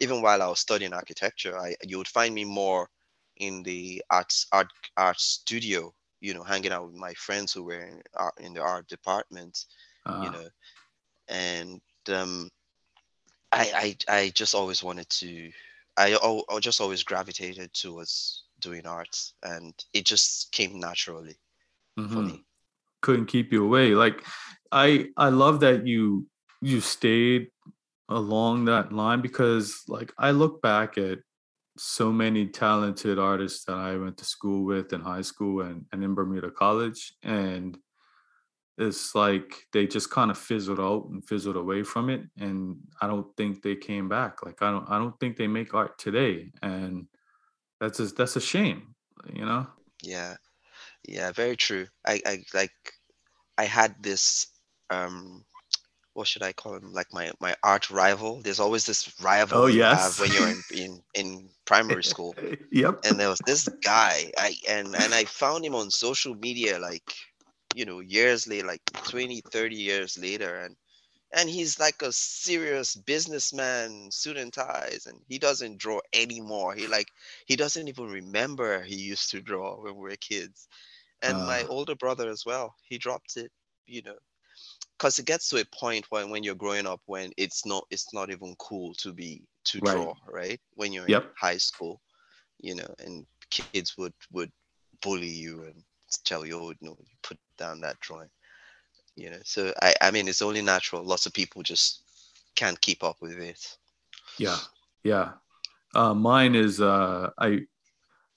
even 0.00 0.20
while 0.22 0.42
I 0.42 0.48
was 0.48 0.60
studying 0.60 0.92
architecture, 0.92 1.58
I 1.58 1.76
you 1.82 1.98
would 1.98 2.08
find 2.08 2.34
me 2.34 2.44
more 2.44 2.90
in 3.36 3.62
the 3.62 4.02
arts 4.10 4.46
art 4.52 4.68
art 4.96 5.20
studio 5.20 5.94
you 6.20 6.32
know, 6.32 6.42
hanging 6.42 6.72
out 6.72 6.86
with 6.86 6.94
my 6.94 7.12
friends 7.12 7.52
who 7.52 7.64
were 7.64 7.82
in, 7.82 8.02
art, 8.14 8.32
in 8.40 8.54
the 8.54 8.62
art 8.62 8.88
department, 8.88 9.66
uh-huh. 10.06 10.24
you 10.24 10.30
know, 10.30 10.48
and 11.28 11.80
um, 12.08 12.48
I, 13.54 13.96
I 14.08 14.16
I 14.16 14.28
just 14.30 14.54
always 14.54 14.82
wanted 14.82 15.08
to, 15.10 15.50
I, 15.96 16.42
I 16.50 16.58
just 16.58 16.80
always 16.80 17.04
gravitated 17.04 17.72
towards 17.72 18.44
doing 18.60 18.86
art, 18.86 19.16
and 19.42 19.72
it 19.92 20.04
just 20.04 20.50
came 20.52 20.80
naturally 20.80 21.36
mm-hmm. 21.98 22.12
for 22.12 22.22
me. 22.22 22.44
Couldn't 23.00 23.26
keep 23.26 23.52
you 23.52 23.64
away. 23.64 23.94
Like, 23.94 24.24
I 24.72 25.08
I 25.16 25.28
love 25.28 25.60
that 25.60 25.86
you 25.86 26.26
you 26.60 26.80
stayed 26.80 27.48
along 28.08 28.64
that 28.66 28.92
line 28.92 29.20
because 29.20 29.82
like 29.88 30.12
I 30.18 30.32
look 30.32 30.60
back 30.60 30.98
at 30.98 31.18
so 31.76 32.12
many 32.12 32.46
talented 32.46 33.18
artists 33.18 33.64
that 33.64 33.76
I 33.76 33.96
went 33.96 34.18
to 34.18 34.24
school 34.24 34.64
with 34.64 34.92
in 34.92 35.00
high 35.00 35.22
school 35.22 35.62
and, 35.62 35.84
and 35.92 36.04
in 36.04 36.14
Bermuda 36.14 36.50
College. 36.50 37.14
And 37.22 37.76
it's 38.76 39.14
like 39.14 39.66
they 39.72 39.86
just 39.86 40.10
kind 40.10 40.30
of 40.30 40.38
fizzled 40.38 40.80
out 40.80 41.06
and 41.10 41.24
fizzled 41.24 41.56
away 41.56 41.82
from 41.82 42.10
it. 42.10 42.22
And 42.38 42.76
I 43.00 43.06
don't 43.06 43.34
think 43.36 43.62
they 43.62 43.76
came 43.76 44.08
back. 44.08 44.44
Like 44.44 44.62
I 44.62 44.70
don't 44.70 44.88
I 44.90 44.98
don't 44.98 45.18
think 45.20 45.36
they 45.36 45.46
make 45.46 45.74
art 45.74 45.98
today. 45.98 46.50
And 46.62 47.06
that's 47.80 48.00
a, 48.00 48.06
that's 48.06 48.36
a 48.36 48.40
shame, 48.40 48.94
you 49.32 49.44
know? 49.44 49.66
Yeah. 50.02 50.34
Yeah, 51.06 51.32
very 51.32 51.56
true. 51.56 51.86
I, 52.06 52.20
I 52.26 52.44
like 52.52 52.72
I 53.56 53.64
had 53.64 53.94
this 54.02 54.48
um 54.90 55.44
what 56.14 56.28
should 56.28 56.42
I 56.42 56.52
call 56.52 56.76
him? 56.76 56.92
Like 56.92 57.12
my 57.12 57.30
my 57.40 57.54
art 57.62 57.90
rival. 57.90 58.40
There's 58.40 58.60
always 58.60 58.86
this 58.86 59.12
rival 59.20 59.58
oh, 59.58 59.66
you 59.66 59.78
yes. 59.78 60.18
have 60.18 60.20
when 60.20 60.36
you're 60.36 60.48
in, 60.48 60.62
in 60.72 61.02
in 61.14 61.48
primary 61.64 62.04
school. 62.04 62.34
yep. 62.72 63.00
And 63.04 63.18
there 63.20 63.28
was 63.28 63.40
this 63.46 63.68
guy. 63.84 64.32
I 64.38 64.56
and 64.68 64.94
and 64.96 65.14
I 65.14 65.24
found 65.24 65.64
him 65.64 65.74
on 65.74 65.90
social 65.90 66.34
media 66.34 66.78
like 66.78 67.14
you 67.74 67.84
know 67.84 68.00
years 68.00 68.46
later, 68.46 68.66
like 68.66 68.82
20, 68.92 69.42
30 69.50 69.76
years 69.76 70.18
later, 70.18 70.60
and 70.60 70.76
and 71.36 71.50
he's 71.50 71.80
like 71.80 72.00
a 72.02 72.12
serious 72.12 72.94
businessman, 72.94 74.08
suit 74.10 74.36
and 74.36 74.52
ties, 74.52 75.06
and 75.06 75.18
he 75.28 75.38
doesn't 75.38 75.78
draw 75.78 76.00
anymore. 76.12 76.74
He 76.74 76.86
like 76.86 77.08
he 77.46 77.56
doesn't 77.56 77.88
even 77.88 78.06
remember 78.06 78.82
he 78.82 78.96
used 78.96 79.30
to 79.32 79.40
draw 79.40 79.82
when 79.82 79.96
we 79.96 80.02
were 80.02 80.16
kids. 80.16 80.68
And 81.22 81.36
uh. 81.36 81.46
my 81.46 81.64
older 81.64 81.96
brother 81.96 82.28
as 82.28 82.44
well, 82.46 82.74
he 82.84 82.98
dropped 82.98 83.36
it, 83.36 83.50
you 83.86 84.02
know, 84.02 84.16
because 84.96 85.18
it 85.18 85.26
gets 85.26 85.48
to 85.48 85.60
a 85.60 85.64
point 85.76 86.06
when 86.10 86.30
when 86.30 86.42
you're 86.42 86.54
growing 86.54 86.86
up 86.86 87.00
when 87.06 87.32
it's 87.36 87.66
not 87.66 87.84
it's 87.90 88.12
not 88.14 88.30
even 88.30 88.54
cool 88.58 88.94
to 88.94 89.12
be 89.12 89.42
to 89.64 89.78
right. 89.80 89.94
draw 89.94 90.14
right 90.28 90.60
when 90.74 90.92
you're 90.92 91.08
yep. 91.08 91.24
in 91.24 91.30
high 91.38 91.56
school 91.56 92.00
you 92.60 92.74
know 92.74 92.86
and 93.00 93.26
kids 93.50 93.96
would 93.98 94.14
would 94.32 94.50
bully 95.02 95.28
you 95.28 95.64
and 95.64 95.82
tell 96.18 96.46
you 96.46 96.74
no 96.80 96.96
you 97.00 97.16
put 97.22 97.38
down 97.58 97.80
that 97.80 97.98
drawing 98.00 98.28
you 99.16 99.30
know? 99.30 99.38
So 99.44 99.72
i 99.82 99.94
i 100.00 100.10
mean 100.10 100.28
it's 100.28 100.42
only 100.42 100.62
natural. 100.62 101.04
Lots 101.04 101.26
of 101.26 101.32
people 101.32 101.62
just 101.62 102.02
can't 102.56 102.80
keep 102.80 103.02
up 103.02 103.16
with 103.20 103.38
it. 103.38 103.76
Yeah 104.38 104.58
yeah. 105.02 105.32
Uh 105.94 106.14
mine 106.14 106.54
is 106.54 106.80
uh 106.80 107.30
i 107.38 107.60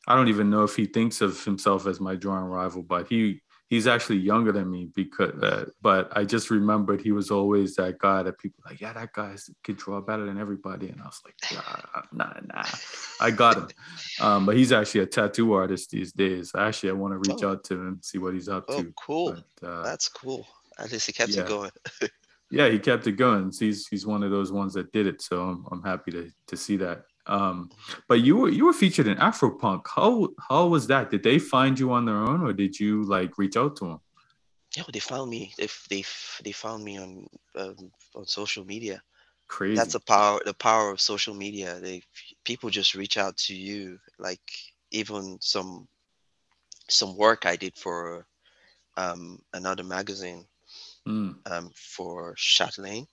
i 0.07 0.15
don't 0.15 0.27
even 0.27 0.49
know 0.49 0.63
if 0.63 0.75
he 0.75 0.85
thinks 0.85 1.21
of 1.21 1.43
himself 1.43 1.87
as 1.87 1.99
my 1.99 2.15
drawing 2.15 2.45
rival 2.45 2.83
but 2.83 3.07
he 3.07 3.41
he's 3.67 3.87
actually 3.87 4.17
younger 4.17 4.51
than 4.51 4.69
me 4.69 4.89
because 4.95 5.31
uh, 5.43 5.65
but 5.81 6.09
i 6.15 6.23
just 6.23 6.49
remembered 6.49 7.01
he 7.01 7.11
was 7.11 7.29
always 7.29 7.75
that 7.75 7.97
guy 7.97 8.23
that 8.23 8.37
people 8.37 8.63
like 8.65 8.79
yeah 8.81 8.93
that 8.93 9.13
guy 9.13 9.35
could 9.63 9.77
draw 9.77 10.01
better 10.01 10.25
than 10.25 10.37
everybody. 10.37 10.89
And 10.89 11.01
i 11.01 11.05
was 11.05 11.21
like 11.23 11.35
nah 11.53 12.01
nah, 12.11 12.33
nah. 12.53 12.63
i 13.21 13.31
got 13.31 13.57
him. 13.57 13.67
Um, 14.19 14.45
but 14.45 14.57
he's 14.57 14.71
actually 14.71 15.01
a 15.01 15.05
tattoo 15.05 15.53
artist 15.53 15.91
these 15.91 16.11
days. 16.11 16.51
Actually 16.57 16.89
i 16.89 16.93
want 16.93 17.13
to 17.13 17.31
reach 17.31 17.43
oh. 17.43 17.51
out 17.51 17.63
to 17.65 17.75
him 17.75 17.87
and 17.87 18.05
see 18.05 18.17
what 18.17 18.33
he's 18.33 18.49
up 18.49 18.65
oh, 18.69 18.81
to 18.81 18.93
cool. 18.95 19.37
but, 19.61 19.67
uh, 19.67 19.83
that's 19.83 20.07
cool. 20.09 20.47
At 20.79 20.91
least 20.91 21.07
he 21.07 21.13
kept 21.13 21.31
yeah. 21.31 21.41
it 21.41 21.47
going. 21.47 21.71
Yeah 22.49 22.69
he 22.69 22.79
kept 22.79 23.05
it 23.07 23.17
going. 23.17 23.51
He's 23.51 23.87
he's 23.87 24.07
one 24.07 24.23
of 24.23 24.31
those 24.31 24.53
ones 24.53 24.73
that 24.75 24.93
did 24.93 25.05
it 25.05 25.21
so 25.21 25.41
i'm, 25.49 25.65
I'm 25.69 25.83
happy 25.83 26.11
to 26.11 26.31
to 26.47 26.55
see 26.55 26.77
that 26.77 27.03
um, 27.27 27.69
but 28.07 28.21
you 28.21 28.37
were 28.37 28.49
you 28.49 28.65
were 28.65 28.73
featured 28.73 29.07
in 29.07 29.17
Afropunk. 29.17 29.85
How 29.95 30.29
how 30.49 30.67
was 30.67 30.87
that? 30.87 31.11
Did 31.11 31.23
they 31.23 31.39
find 31.39 31.77
you 31.77 31.91
on 31.91 32.05
their 32.05 32.15
own, 32.17 32.41
or 32.41 32.53
did 32.53 32.79
you 32.79 33.03
like 33.03 33.37
reach 33.37 33.57
out 33.57 33.75
to 33.77 33.85
them? 33.85 33.99
Yeah, 34.75 34.83
they 34.91 34.99
found 34.99 35.29
me. 35.29 35.53
They 35.57 35.67
they 35.89 36.03
they 36.43 36.51
found 36.51 36.83
me 36.83 36.97
on 36.97 37.27
um, 37.55 37.91
on 38.15 38.25
social 38.25 38.65
media. 38.65 39.01
Crazy. 39.47 39.75
That's 39.75 39.93
the 39.93 39.99
power 39.99 40.39
the 40.45 40.53
power 40.53 40.91
of 40.91 41.01
social 41.01 41.33
media. 41.33 41.79
They 41.79 42.01
people 42.43 42.69
just 42.69 42.95
reach 42.95 43.17
out 43.17 43.37
to 43.37 43.55
you. 43.55 43.99
Like 44.19 44.41
even 44.91 45.37
some 45.41 45.87
some 46.89 47.17
work 47.17 47.45
I 47.45 47.55
did 47.55 47.75
for 47.75 48.25
um, 48.95 49.39
another 49.53 49.83
magazine 49.83 50.45
mm. 51.07 51.35
um, 51.49 51.71
for 51.75 52.33
Chatelaine. 52.37 53.07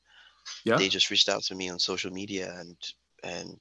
Yeah. 0.65 0.77
They 0.77 0.89
just 0.89 1.11
reached 1.11 1.29
out 1.29 1.43
to 1.45 1.55
me 1.55 1.69
on 1.69 1.79
social 1.79 2.13
media 2.13 2.55
and 2.59 2.77
and 3.23 3.59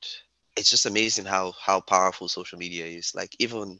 it's 0.55 0.69
just 0.69 0.85
amazing 0.85 1.25
how 1.25 1.53
how 1.59 1.79
powerful 1.81 2.27
social 2.27 2.57
media 2.59 2.85
is. 2.85 3.13
Like 3.15 3.35
even 3.39 3.79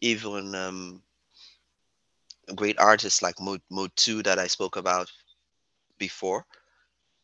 even 0.00 0.54
um, 0.54 1.02
great 2.54 2.78
artists 2.78 3.22
like 3.22 3.40
Mode 3.40 3.62
Mode 3.70 3.92
Two 3.96 4.22
that 4.22 4.38
I 4.38 4.46
spoke 4.46 4.76
about 4.76 5.10
before, 5.98 6.44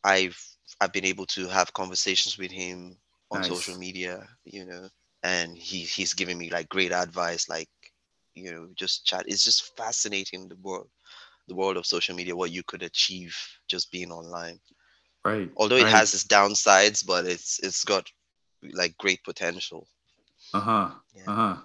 I've 0.04 0.38
I've 0.80 0.92
been 0.92 1.04
able 1.04 1.26
to 1.26 1.48
have 1.48 1.72
conversations 1.72 2.38
with 2.38 2.50
him 2.50 2.96
on 3.30 3.40
nice. 3.40 3.48
social 3.48 3.78
media, 3.78 4.26
you 4.44 4.64
know, 4.64 4.88
and 5.22 5.56
he 5.56 5.80
he's 5.80 6.14
giving 6.14 6.38
me 6.38 6.50
like 6.50 6.68
great 6.68 6.92
advice, 6.92 7.48
like 7.48 7.68
you 8.34 8.52
know, 8.52 8.68
just 8.74 9.06
chat. 9.06 9.24
It's 9.26 9.44
just 9.44 9.76
fascinating 9.76 10.48
the 10.48 10.56
world, 10.56 10.88
the 11.48 11.54
world 11.54 11.76
of 11.76 11.86
social 11.86 12.14
media, 12.14 12.36
what 12.36 12.52
you 12.52 12.62
could 12.62 12.82
achieve 12.82 13.36
just 13.68 13.90
being 13.90 14.12
online. 14.12 14.60
Right. 15.24 15.50
Although 15.56 15.76
right. 15.76 15.86
it 15.86 15.90
has 15.90 16.14
its 16.14 16.24
downsides, 16.24 17.04
but 17.04 17.26
it's 17.26 17.58
it's 17.60 17.82
got 17.84 18.08
like 18.72 18.96
great 18.98 19.22
potential. 19.24 19.88
Uh 20.54 20.60
huh. 20.60 20.90
Yeah. 21.14 21.30
Uh 21.30 21.34
huh. 21.34 21.56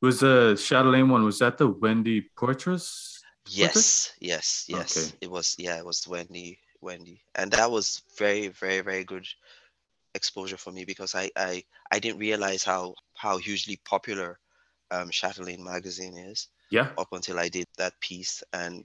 Was 0.00 0.20
the 0.20 0.60
Chatelaine 0.62 1.08
one? 1.08 1.24
Was 1.24 1.40
that 1.40 1.58
the 1.58 1.68
Wendy 1.68 2.30
Portress? 2.36 3.20
Yes, 3.50 4.12
yes, 4.20 4.66
yes. 4.68 4.98
Okay. 4.98 5.16
It 5.22 5.30
was. 5.30 5.56
Yeah, 5.58 5.78
it 5.78 5.84
was 5.84 6.06
Wendy. 6.06 6.58
Wendy, 6.80 7.20
and 7.34 7.50
that 7.52 7.70
was 7.70 8.02
very, 8.16 8.48
very, 8.48 8.80
very 8.80 9.04
good 9.04 9.26
exposure 10.14 10.56
for 10.56 10.72
me 10.72 10.84
because 10.84 11.14
I, 11.14 11.30
I, 11.36 11.64
I 11.90 11.98
didn't 11.98 12.20
realize 12.20 12.62
how 12.62 12.94
how 13.14 13.38
hugely 13.38 13.80
popular 13.84 14.38
um, 14.90 15.10
Chatelaine 15.10 15.64
magazine 15.64 16.16
is. 16.16 16.48
Yeah. 16.70 16.88
Up 16.98 17.08
until 17.12 17.38
I 17.38 17.48
did 17.48 17.66
that 17.78 17.98
piece, 18.00 18.42
and 18.52 18.84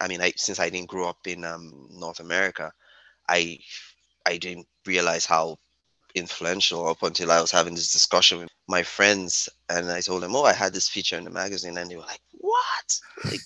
I 0.00 0.08
mean, 0.08 0.22
I 0.22 0.32
since 0.36 0.60
I 0.60 0.70
didn't 0.70 0.88
grow 0.88 1.08
up 1.08 1.26
in 1.26 1.44
um, 1.44 1.88
North 1.90 2.20
America, 2.20 2.72
I 3.28 3.58
I 4.24 4.38
didn't 4.38 4.66
realize 4.86 5.26
how 5.26 5.58
influential 6.16 6.88
up 6.88 7.02
until 7.02 7.30
I 7.30 7.40
was 7.40 7.50
having 7.50 7.74
this 7.74 7.92
discussion 7.92 8.38
with 8.38 8.48
my 8.68 8.82
friends 8.82 9.48
and 9.68 9.90
I 9.90 10.00
told 10.00 10.22
them, 10.22 10.34
Oh, 10.34 10.44
I 10.44 10.52
had 10.52 10.72
this 10.72 10.88
feature 10.88 11.16
in 11.16 11.24
the 11.24 11.30
magazine 11.30 11.76
and 11.76 11.90
they 11.90 11.96
were 11.96 12.02
like, 12.02 12.20
What? 12.32 13.00
Like 13.24 13.40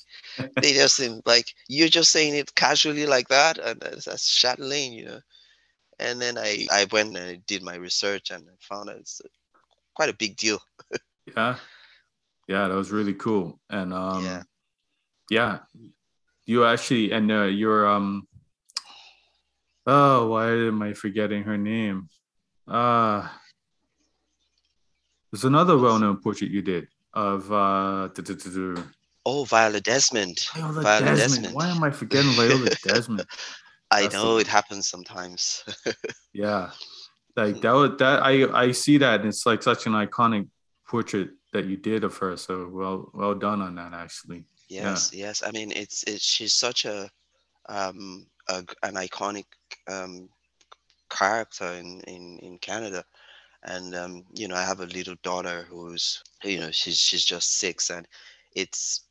they 0.62 0.72
just 0.72 0.96
seemed 0.96 1.22
like 1.26 1.54
you're 1.68 1.88
just 1.88 2.12
saying 2.12 2.34
it 2.34 2.54
casually 2.54 3.06
like 3.06 3.28
that 3.28 3.58
and 3.58 3.80
that's 3.80 4.34
Chatelaine, 4.34 4.92
you 4.92 5.04
know. 5.06 5.20
And 5.98 6.20
then 6.20 6.38
I, 6.38 6.66
I 6.72 6.86
went 6.90 7.16
and 7.16 7.18
I 7.18 7.40
did 7.46 7.62
my 7.62 7.74
research 7.74 8.30
and 8.30 8.44
I 8.48 8.54
found 8.60 8.88
out 8.88 8.96
it's 8.96 9.20
quite 9.94 10.08
a 10.08 10.16
big 10.16 10.36
deal. 10.36 10.58
yeah. 11.36 11.56
Yeah, 12.48 12.66
that 12.68 12.74
was 12.74 12.90
really 12.90 13.14
cool. 13.14 13.60
And 13.68 13.92
um 13.92 14.24
yeah, 14.24 14.42
yeah 15.30 15.58
you 16.50 16.64
actually 16.64 17.12
and 17.12 17.30
uh, 17.30 17.44
your 17.44 17.86
um 17.86 18.26
oh 19.86 20.28
why 20.28 20.50
am 20.50 20.82
I 20.82 20.94
forgetting 20.94 21.44
her 21.44 21.56
name? 21.56 22.08
Uh, 22.70 23.26
there's 25.32 25.44
another 25.44 25.76
well-known 25.76 26.18
portrait 26.18 26.50
you 26.50 26.62
did 26.62 26.86
of 27.14 27.50
uh. 27.50 28.08
Oh, 29.26 29.44
Viola 29.44 29.80
Desmond. 29.80 30.38
Viola, 30.54 30.82
Viola 30.82 31.00
Desmond. 31.00 31.18
Desmond. 31.18 31.54
Why 31.54 31.68
am 31.68 31.82
I 31.82 31.90
forgetting 31.90 32.30
Viola 32.32 32.70
Desmond? 32.84 33.26
I 33.90 34.06
know 34.08 34.34
the... 34.34 34.42
it 34.42 34.46
happens 34.46 34.88
sometimes. 34.88 35.64
yeah, 36.32 36.70
like 37.36 37.60
that. 37.60 37.72
Was, 37.72 37.98
that 37.98 38.22
I 38.22 38.66
I 38.66 38.72
see 38.72 38.98
that, 38.98 39.20
and 39.20 39.28
it's 39.28 39.44
like 39.46 39.62
such 39.62 39.86
an 39.86 39.92
iconic 39.92 40.48
portrait 40.86 41.30
that 41.52 41.66
you 41.66 41.76
did 41.76 42.04
of 42.04 42.16
her. 42.18 42.36
So 42.36 42.68
well 42.72 43.10
well 43.12 43.34
done 43.34 43.62
on 43.62 43.74
that 43.74 43.92
actually. 43.92 44.44
Yes, 44.68 45.10
yeah. 45.12 45.26
yes. 45.26 45.42
I 45.44 45.50
mean, 45.50 45.72
it's 45.72 46.04
it's 46.04 46.24
she's 46.24 46.54
such 46.54 46.84
a 46.84 47.10
um 47.68 48.26
a, 48.48 48.64
an 48.84 48.94
iconic 48.94 49.44
um 49.88 50.28
character 51.10 51.72
in 51.72 52.00
in 52.02 52.38
in 52.38 52.58
Canada. 52.58 53.04
And 53.62 53.94
um, 53.94 54.24
you 54.34 54.48
know 54.48 54.54
i 54.54 54.64
have 54.64 54.80
a 54.80 54.86
little 54.86 55.16
daughter 55.22 55.66
who's 55.68 56.22
you 56.42 56.60
know 56.60 56.70
she's 56.70 56.98
she's 56.98 57.24
just 57.24 57.58
six 57.58 57.90
and 57.90 58.08
it's 58.54 59.02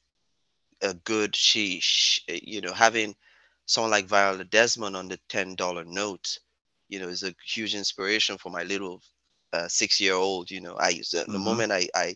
a 0.81 0.93
good 0.93 1.35
she, 1.35 1.79
she 1.81 2.21
you 2.43 2.61
know 2.61 2.73
having 2.73 3.15
someone 3.65 3.91
like 3.91 4.07
viola 4.07 4.43
desmond 4.45 4.95
on 4.95 5.07
the 5.07 5.19
$10 5.29 5.85
note 5.85 6.39
you 6.87 6.99
know 6.99 7.07
is 7.07 7.23
a 7.23 7.35
huge 7.45 7.75
inspiration 7.75 8.37
for 8.37 8.49
my 8.49 8.63
little 8.63 9.01
uh, 9.53 9.67
six 9.67 9.99
year 9.99 10.13
old 10.13 10.49
you 10.49 10.61
know. 10.61 10.75
I 10.79 10.93
mm-hmm. 10.93 11.31
the 11.31 11.39
moment 11.39 11.71
i 11.71 11.87
i 11.95 12.15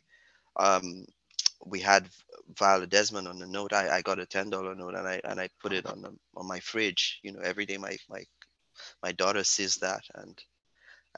um 0.57 1.05
we 1.65 1.79
had 1.79 2.07
viola 2.57 2.87
desmond 2.87 3.27
on 3.27 3.39
the 3.39 3.47
note 3.47 3.73
i 3.73 3.97
i 3.97 4.01
got 4.01 4.19
a 4.19 4.25
$10 4.25 4.49
note 4.77 4.95
and 4.95 5.07
i 5.07 5.21
and 5.23 5.39
i 5.39 5.47
put 5.61 5.73
it 5.73 5.85
on 5.85 6.01
the, 6.01 6.11
on 6.35 6.47
my 6.47 6.59
fridge 6.59 7.19
you 7.23 7.31
know 7.31 7.39
every 7.41 7.65
day 7.65 7.77
my 7.77 7.95
my 8.09 8.23
my 9.01 9.11
daughter 9.11 9.43
sees 9.43 9.75
that 9.77 10.03
and 10.15 10.43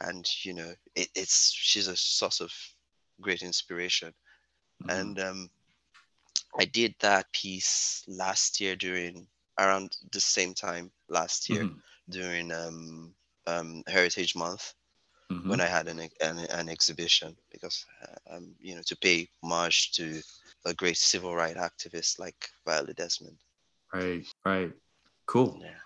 and 0.01 0.27
you 0.43 0.53
know 0.53 0.73
it, 0.95 1.07
it's 1.15 1.51
she's 1.51 1.87
a 1.87 1.95
source 1.95 2.41
of 2.41 2.51
great 3.21 3.41
inspiration 3.41 4.13
mm-hmm. 4.83 4.99
and 4.99 5.19
um, 5.19 5.49
i 6.59 6.65
did 6.65 6.93
that 6.99 7.31
piece 7.31 8.03
last 8.07 8.59
year 8.59 8.75
during 8.75 9.27
around 9.59 9.95
the 10.11 10.19
same 10.19 10.53
time 10.53 10.91
last 11.07 11.49
year 11.49 11.63
mm-hmm. 11.63 11.77
during 12.09 12.51
um, 12.51 13.13
um, 13.47 13.83
heritage 13.87 14.35
month 14.35 14.73
mm-hmm. 15.31 15.49
when 15.49 15.61
i 15.61 15.65
had 15.65 15.87
an, 15.87 15.99
an, 16.21 16.39
an 16.49 16.69
exhibition 16.69 17.35
because 17.51 17.85
uh, 18.03 18.35
um, 18.35 18.53
you 18.59 18.75
know 18.75 18.81
to 18.85 18.97
pay 18.97 19.27
homage 19.41 19.91
to 19.91 20.21
a 20.65 20.73
great 20.73 20.97
civil 20.97 21.35
rights 21.35 21.59
activist 21.59 22.19
like 22.19 22.49
viola 22.65 22.93
desmond 22.93 23.37
right 23.93 24.25
right 24.43 24.73
cool 25.25 25.57
yeah 25.61 25.84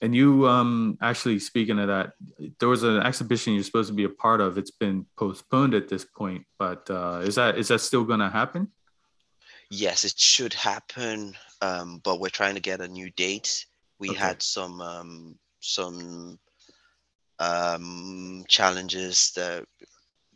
and 0.00 0.14
you 0.14 0.48
um 0.48 0.96
actually 1.00 1.38
speaking 1.38 1.78
of 1.78 1.88
that, 1.88 2.12
there 2.58 2.68
was 2.68 2.82
an 2.82 3.00
exhibition 3.00 3.54
you're 3.54 3.62
supposed 3.62 3.88
to 3.88 3.94
be 3.94 4.04
a 4.04 4.08
part 4.08 4.40
of. 4.40 4.58
It's 4.58 4.70
been 4.70 5.06
postponed 5.16 5.74
at 5.74 5.88
this 5.88 6.04
point, 6.04 6.46
but 6.58 6.88
uh, 6.90 7.20
is 7.22 7.34
that 7.34 7.58
is 7.58 7.68
that 7.68 7.80
still 7.80 8.04
going 8.04 8.20
to 8.20 8.30
happen? 8.30 8.70
Yes, 9.70 10.04
it 10.04 10.18
should 10.18 10.54
happen, 10.54 11.36
um, 11.60 12.00
but 12.02 12.18
we're 12.18 12.28
trying 12.28 12.54
to 12.54 12.60
get 12.60 12.80
a 12.80 12.88
new 12.88 13.10
date. 13.10 13.66
We 13.98 14.10
okay. 14.10 14.18
had 14.18 14.42
some 14.42 14.80
um, 14.80 15.38
some 15.60 16.38
um, 17.38 18.44
challenges 18.48 19.32
that 19.36 19.64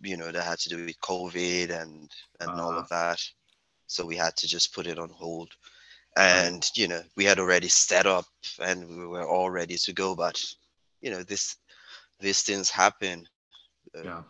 you 0.02 0.16
know 0.16 0.30
that 0.30 0.44
had 0.44 0.58
to 0.60 0.68
do 0.68 0.84
with 0.84 1.00
COVID 1.00 1.70
and 1.70 2.10
and 2.40 2.50
uh, 2.50 2.62
all 2.62 2.72
of 2.72 2.84
uh-huh. 2.84 3.12
that, 3.12 3.22
so 3.86 4.04
we 4.04 4.16
had 4.16 4.36
to 4.36 4.46
just 4.46 4.74
put 4.74 4.86
it 4.86 4.98
on 4.98 5.08
hold 5.08 5.50
and 6.16 6.70
you 6.76 6.86
know 6.86 7.02
we 7.16 7.24
had 7.24 7.38
already 7.38 7.68
set 7.68 8.06
up 8.06 8.24
and 8.60 8.88
we 8.88 9.06
were 9.06 9.26
all 9.26 9.50
ready 9.50 9.76
to 9.76 9.92
go 9.92 10.14
but 10.14 10.40
you 11.00 11.10
know 11.10 11.22
this 11.22 11.56
these 12.20 12.42
things 12.42 12.70
happen. 12.70 13.26
Uh, 13.96 14.02
yeah. 14.02 14.22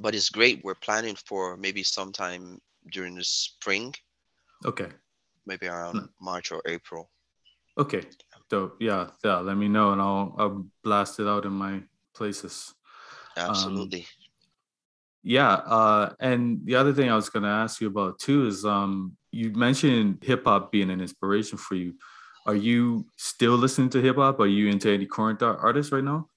but 0.00 0.14
it's 0.14 0.30
great. 0.30 0.64
We're 0.64 0.74
planning 0.74 1.14
for 1.14 1.56
maybe 1.56 1.82
sometime 1.82 2.60
during 2.92 3.14
the 3.14 3.24
spring. 3.24 3.94
Okay. 4.64 4.88
Maybe 5.46 5.68
around 5.68 5.98
hmm. 5.98 6.06
march 6.20 6.50
or 6.52 6.62
april. 6.66 7.10
Okay. 7.76 8.02
Dope. 8.50 8.76
Yeah 8.80 9.10
yeah 9.22 9.38
let 9.38 9.56
me 9.56 9.68
know 9.68 9.92
and 9.92 10.00
i'll 10.00 10.34
i'll 10.38 10.66
blast 10.82 11.20
it 11.20 11.28
out 11.28 11.44
in 11.44 11.52
my 11.52 11.82
places. 12.14 12.74
Absolutely. 13.36 14.00
um, 14.00 14.06
yeah 15.22 15.52
uh 15.52 16.14
and 16.18 16.64
the 16.64 16.74
other 16.74 16.92
thing 16.92 17.08
i 17.08 17.14
was 17.14 17.28
going 17.28 17.42
to 17.42 17.48
ask 17.48 17.80
you 17.80 17.86
about 17.86 18.18
too 18.18 18.46
is 18.46 18.64
um 18.64 19.16
you 19.30 19.52
mentioned 19.52 20.18
hip 20.22 20.44
hop 20.44 20.72
being 20.72 20.90
an 20.90 21.00
inspiration 21.00 21.58
for 21.58 21.74
you. 21.74 21.94
Are 22.46 22.54
you 22.54 23.06
still 23.16 23.56
listening 23.56 23.90
to 23.90 24.00
hip 24.00 24.16
hop? 24.16 24.40
Are 24.40 24.46
you 24.46 24.68
into 24.68 24.90
any 24.90 25.06
current 25.06 25.42
artists 25.42 25.92
right 25.92 26.04
now? 26.04 26.28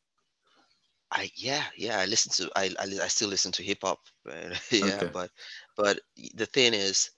I 1.12 1.30
yeah 1.36 1.64
yeah 1.76 2.00
I 2.00 2.06
listen 2.06 2.32
to 2.34 2.52
I 2.56 2.74
I, 2.80 2.86
I 3.04 3.08
still 3.08 3.28
listen 3.28 3.52
to 3.54 3.64
hip 3.64 3.80
hop 3.84 4.00
yeah 4.26 4.96
okay. 4.96 5.10
but 5.12 5.30
but 5.76 6.00
the 6.36 6.46
thing 6.46 6.74
is 6.74 7.12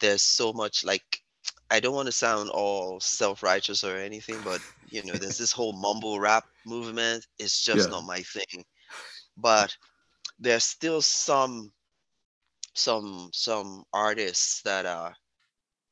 there's 0.00 0.22
so 0.22 0.52
much 0.52 0.84
like 0.84 1.20
I 1.70 1.80
don't 1.80 1.94
want 1.94 2.06
to 2.06 2.12
sound 2.12 2.50
all 2.50 3.00
self 3.00 3.42
righteous 3.42 3.82
or 3.82 3.96
anything 3.96 4.36
but 4.44 4.60
you 4.90 5.02
know 5.04 5.14
there's 5.14 5.38
this 5.38 5.52
whole 5.52 5.72
mumble 5.72 6.20
rap 6.20 6.44
movement 6.66 7.26
it's 7.38 7.64
just 7.64 7.88
yeah. 7.88 7.92
not 7.92 8.04
my 8.04 8.20
thing 8.20 8.64
but 9.38 9.74
there's 10.38 10.64
still 10.64 11.00
some 11.00 11.72
some 12.80 13.30
some 13.32 13.84
artists 13.92 14.62
that 14.62 14.86
are 14.86 15.14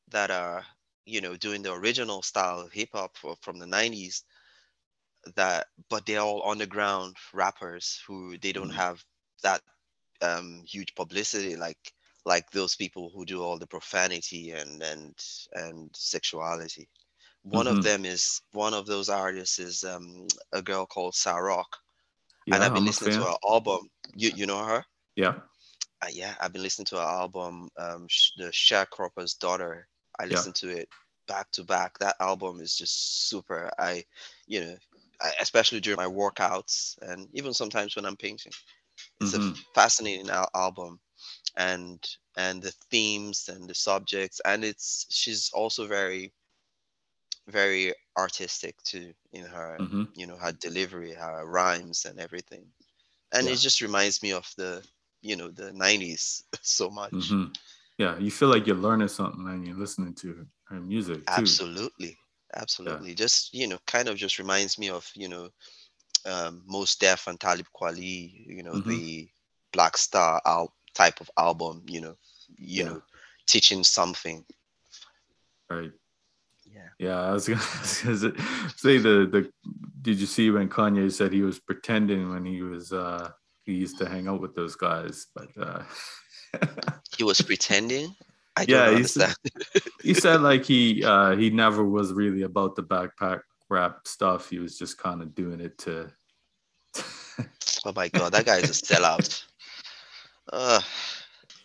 that 0.09 0.31
are 0.31 0.65
you 1.05 1.21
know 1.21 1.35
doing 1.35 1.61
the 1.61 1.71
original 1.71 2.21
style 2.21 2.59
of 2.59 2.71
hip 2.71 2.89
hop 2.93 3.15
from 3.41 3.59
the 3.59 3.65
90s 3.65 4.23
that 5.35 5.67
but 5.89 6.05
they're 6.05 6.21
all 6.21 6.49
underground 6.49 7.15
rappers 7.33 8.01
who 8.07 8.37
they 8.37 8.51
don't 8.51 8.69
mm-hmm. 8.69 8.77
have 8.77 9.03
that 9.43 9.61
um, 10.21 10.63
huge 10.65 10.93
publicity 10.95 11.55
like 11.55 11.93
like 12.25 12.49
those 12.51 12.75
people 12.75 13.11
who 13.13 13.25
do 13.25 13.41
all 13.41 13.57
the 13.57 13.67
profanity 13.67 14.51
and 14.51 14.81
and 14.81 15.15
and 15.53 15.89
sexuality 15.93 16.89
one 17.43 17.65
mm-hmm. 17.65 17.77
of 17.77 17.83
them 17.83 18.05
is 18.05 18.41
one 18.51 18.73
of 18.73 18.85
those 18.85 19.09
artists 19.09 19.59
is 19.59 19.83
um, 19.83 20.27
a 20.51 20.61
girl 20.61 20.85
called 20.85 21.15
Sa-Roc. 21.15 21.77
Yeah, 22.45 22.55
and 22.55 22.63
I've 22.65 22.73
been 22.73 22.79
I'm 22.79 22.87
listening 22.87 23.13
to 23.13 23.23
her 23.23 23.35
album. 23.49 23.89
You 24.13 24.31
you 24.35 24.45
know 24.45 24.61
her? 24.65 24.83
Yeah 25.15 25.35
uh, 26.01 26.07
yeah, 26.11 26.35
I've 26.39 26.53
been 26.53 26.63
listening 26.63 26.85
to 26.87 26.95
her 26.95 27.01
album, 27.01 27.69
um, 27.77 28.07
the 28.37 28.45
Sharecropper's 28.45 29.33
Daughter. 29.33 29.87
I 30.19 30.25
listened 30.25 30.59
yeah. 30.63 30.69
to 30.69 30.77
it 30.77 30.89
back 31.27 31.51
to 31.51 31.63
back. 31.63 31.97
That 31.99 32.15
album 32.19 32.59
is 32.59 32.77
just 32.77 33.29
super. 33.29 33.69
I, 33.77 34.03
you 34.47 34.61
know, 34.61 34.77
I, 35.21 35.31
especially 35.41 35.79
during 35.79 35.97
my 35.97 36.05
workouts 36.05 36.97
and 37.01 37.27
even 37.33 37.53
sometimes 37.53 37.95
when 37.95 38.05
I'm 38.05 38.17
painting, 38.17 38.53
it's 39.21 39.35
mm-hmm. 39.35 39.51
a 39.51 39.55
fascinating 39.75 40.29
al- 40.29 40.49
album, 40.55 40.99
and 41.55 42.05
and 42.37 42.61
the 42.61 42.71
themes 42.91 43.49
and 43.49 43.69
the 43.69 43.75
subjects, 43.75 44.41
and 44.45 44.63
it's 44.63 45.05
she's 45.09 45.51
also 45.53 45.87
very, 45.87 46.33
very 47.47 47.93
artistic 48.17 48.81
too 48.83 49.13
in 49.31 49.45
her, 49.45 49.77
mm-hmm. 49.79 50.03
you 50.15 50.27
know, 50.27 50.37
her 50.37 50.51
delivery, 50.51 51.13
her 51.13 51.45
rhymes, 51.45 52.05
and 52.05 52.19
everything, 52.19 52.65
and 53.33 53.47
yeah. 53.47 53.53
it 53.53 53.57
just 53.57 53.81
reminds 53.81 54.21
me 54.23 54.33
of 54.33 54.49
the 54.57 54.83
you 55.21 55.35
know 55.35 55.49
the 55.49 55.71
90s 55.71 56.43
so 56.61 56.89
much 56.89 57.11
mm-hmm. 57.11 57.45
yeah 57.97 58.17
you 58.17 58.31
feel 58.31 58.49
like 58.49 58.65
you're 58.67 58.75
learning 58.75 59.07
something 59.07 59.47
and 59.47 59.65
you're 59.65 59.77
listening 59.77 60.13
to 60.13 60.45
her 60.65 60.79
music 60.79 61.17
too. 61.17 61.23
absolutely 61.27 62.17
absolutely 62.55 63.09
yeah. 63.09 63.15
just 63.15 63.53
you 63.53 63.67
know 63.67 63.77
kind 63.85 64.07
of 64.07 64.15
just 64.15 64.39
reminds 64.39 64.77
me 64.77 64.89
of 64.89 65.09
you 65.15 65.29
know 65.29 65.49
um, 66.25 66.63
Mos 66.65 66.95
Def 66.95 67.27
and 67.27 67.39
Talib 67.39 67.67
Kweli 67.73 68.45
you 68.45 68.63
know 68.63 68.73
mm-hmm. 68.73 68.89
the 68.89 69.29
black 69.71 69.97
star 69.97 70.41
al- 70.45 70.73
type 70.93 71.21
of 71.21 71.29
album 71.37 71.83
you 71.87 72.01
know 72.01 72.15
you 72.57 72.83
yeah. 72.83 72.89
know 72.89 73.01
teaching 73.47 73.83
something 73.83 74.43
right 75.69 75.91
yeah 76.65 76.89
yeah 76.97 77.21
i 77.21 77.31
was 77.31 77.47
gonna, 77.47 77.61
say 78.75 78.97
the 78.97 79.27
the 79.31 79.51
did 80.01 80.19
you 80.19 80.25
see 80.25 80.49
when 80.49 80.69
kanye 80.69 81.11
said 81.11 81.31
he 81.31 81.41
was 81.41 81.59
pretending 81.59 82.29
when 82.31 82.45
he 82.45 82.61
was 82.61 82.91
uh 82.91 83.29
he 83.69 83.75
used 83.75 83.97
to 83.99 84.09
hang 84.09 84.27
out 84.27 84.41
with 84.41 84.55
those 84.55 84.75
guys, 84.75 85.27
but 85.35 85.47
uh, 85.59 85.83
he 87.17 87.23
was 87.23 87.41
pretending. 87.41 88.15
I 88.57 88.65
yeah, 88.67 88.97
he 88.97 89.03
said, 89.03 89.33
he 90.01 90.13
said 90.13 90.41
like 90.41 90.65
he 90.65 91.03
uh, 91.03 91.35
he 91.35 91.49
never 91.49 91.83
was 91.85 92.11
really 92.11 92.43
about 92.43 92.75
the 92.75 92.83
backpack 92.83 93.41
rap 93.69 94.07
stuff. 94.07 94.49
He 94.49 94.59
was 94.59 94.77
just 94.77 94.97
kind 94.97 95.21
of 95.21 95.35
doing 95.35 95.61
it 95.61 95.77
to. 95.79 96.11
oh 97.85 97.93
my 97.95 98.09
god, 98.09 98.33
that 98.33 98.45
guy 98.45 98.57
is 98.57 98.69
a 98.69 98.73
sellout. 98.73 99.45
Uh, 100.51 100.81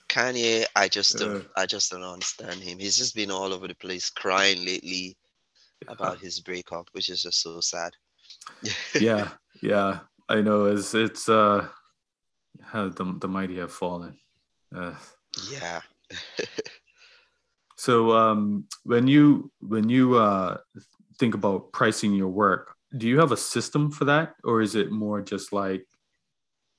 Kanye, 0.08 0.64
I 0.76 0.88
just 0.88 1.18
don't, 1.18 1.44
I 1.56 1.66
just 1.66 1.90
don't 1.90 2.04
understand 2.04 2.60
him. 2.60 2.78
He's 2.78 2.96
just 2.96 3.16
been 3.16 3.30
all 3.30 3.52
over 3.52 3.66
the 3.66 3.74
place 3.74 4.10
crying 4.10 4.64
lately 4.64 5.16
about 5.88 6.18
his 6.20 6.38
breakup, 6.40 6.88
which 6.92 7.08
is 7.08 7.22
just 7.22 7.40
so 7.40 7.60
sad. 7.60 7.92
yeah, 9.00 9.30
yeah, 9.62 10.00
I 10.28 10.40
know. 10.42 10.66
It's 10.66 10.94
it's 10.94 11.28
uh 11.28 11.66
how 12.74 12.88
the, 12.88 13.16
the 13.20 13.28
mighty 13.28 13.56
have 13.58 13.72
fallen. 13.72 14.18
Uh, 14.76 14.94
yeah. 15.50 15.80
so 17.76 18.10
um, 18.10 18.66
when 18.82 19.06
you 19.06 19.50
when 19.60 19.88
you 19.88 20.16
uh, 20.16 20.58
think 21.18 21.34
about 21.34 21.72
pricing 21.72 22.12
your 22.12 22.28
work, 22.28 22.74
do 22.98 23.06
you 23.06 23.20
have 23.20 23.30
a 23.30 23.36
system 23.36 23.90
for 23.90 24.06
that, 24.06 24.34
or 24.42 24.60
is 24.60 24.74
it 24.74 24.90
more 24.90 25.22
just 25.22 25.52
like 25.52 25.86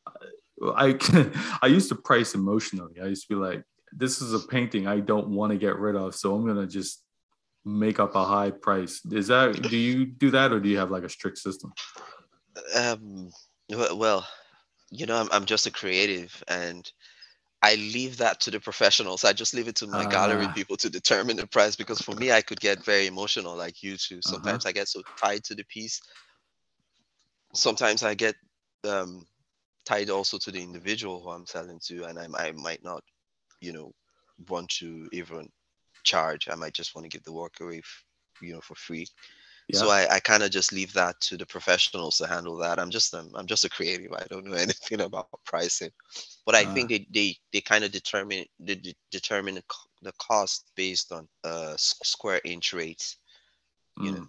uh, 0.05 0.73
I 0.75 0.99
I 1.61 1.67
used 1.67 1.89
to 1.89 1.95
price 1.95 2.35
emotionally. 2.35 2.99
I 3.01 3.05
used 3.05 3.27
to 3.27 3.35
be 3.35 3.39
like, 3.39 3.63
this 3.93 4.21
is 4.21 4.33
a 4.33 4.45
painting 4.47 4.87
I 4.87 4.99
don't 4.99 5.29
want 5.29 5.53
to 5.53 5.57
get 5.57 5.79
rid 5.79 5.95
of, 5.95 6.13
so 6.13 6.35
I'm 6.35 6.45
gonna 6.45 6.67
just 6.67 7.03
make 7.63 8.01
up 8.01 8.15
a 8.15 8.25
high 8.25 8.51
price. 8.51 9.01
Is 9.09 9.27
that 9.27 9.61
do 9.61 9.77
you 9.77 10.05
do 10.05 10.29
that, 10.31 10.51
or 10.51 10.59
do 10.59 10.67
you 10.67 10.77
have 10.77 10.91
like 10.91 11.03
a 11.03 11.09
strict 11.09 11.37
system? 11.37 11.71
Um. 12.75 13.29
Well, 13.69 14.27
you 14.95 15.05
know, 15.05 15.17
I'm, 15.17 15.29
I'm 15.31 15.45
just 15.45 15.67
a 15.67 15.71
creative 15.71 16.43
and 16.47 16.89
I 17.61 17.75
leave 17.75 18.17
that 18.17 18.39
to 18.41 18.51
the 18.51 18.59
professionals. 18.59 19.23
I 19.23 19.33
just 19.33 19.53
leave 19.53 19.67
it 19.67 19.75
to 19.77 19.87
my 19.87 20.05
uh, 20.05 20.09
gallery 20.09 20.45
ah. 20.47 20.53
people 20.53 20.77
to 20.77 20.89
determine 20.89 21.37
the 21.37 21.47
price 21.47 21.75
because 21.75 21.99
for 21.99 22.13
me, 22.13 22.31
I 22.31 22.41
could 22.41 22.59
get 22.59 22.85
very 22.85 23.07
emotional, 23.07 23.55
like 23.55 23.81
you 23.81 23.97
too. 23.97 24.17
Uh-huh. 24.17 24.33
Sometimes 24.33 24.65
uh-huh. 24.65 24.69
I 24.69 24.73
get 24.73 24.87
so 24.87 25.01
tied 25.17 25.43
to 25.45 25.55
the 25.55 25.63
piece. 25.65 25.99
Sometimes 27.53 28.03
I 28.03 28.13
get 28.13 28.35
um, 28.87 29.25
tied 29.85 30.09
also 30.09 30.37
to 30.37 30.51
the 30.51 30.61
individual 30.61 31.21
who 31.21 31.31
I'm 31.31 31.45
selling 31.45 31.79
to, 31.87 32.03
and 32.03 32.19
I, 32.19 32.27
I 32.37 32.51
might 32.51 32.83
not, 32.83 33.03
you 33.61 33.73
know, 33.73 33.93
want 34.49 34.69
to 34.79 35.09
even 35.11 35.49
charge. 36.03 36.47
I 36.49 36.55
might 36.55 36.73
just 36.73 36.93
want 36.93 37.05
to 37.05 37.09
give 37.09 37.23
the 37.23 37.33
work 37.33 37.55
away, 37.61 37.81
you 38.41 38.53
know, 38.53 38.61
for 38.61 38.75
free. 38.75 39.07
Yeah. 39.67 39.79
So 39.79 39.89
I, 39.89 40.15
I 40.15 40.19
kind 40.19 40.43
of 40.43 40.51
just 40.51 40.71
leave 40.71 40.93
that 40.93 41.19
to 41.21 41.37
the 41.37 41.45
professionals 41.45 42.17
to 42.17 42.27
handle 42.27 42.55
that. 42.57 42.79
I'm 42.79 42.91
just 42.91 43.13
um, 43.15 43.31
I'm 43.33 43.47
just 43.47 43.65
a 43.65 43.69
creative. 43.69 44.11
I 44.13 44.23
don't 44.29 44.45
know 44.45 44.53
anything 44.57 45.01
about 45.01 45.27
pricing, 45.45 45.91
but 46.45 46.55
I 46.55 46.65
uh, 46.65 46.73
think 46.73 46.89
they 46.89 47.07
they, 47.11 47.35
they 47.51 47.61
kind 47.61 47.83
of 47.83 47.91
determine 47.91 48.45
they 48.59 48.79
determine 49.11 49.59
the 50.01 50.13
cost 50.19 50.69
based 50.75 51.11
on 51.11 51.27
uh 51.43 51.73
square 51.77 52.41
inch 52.45 52.73
rates. 52.73 53.17
You 53.97 54.11
mm. 54.11 54.15
know, 54.17 54.27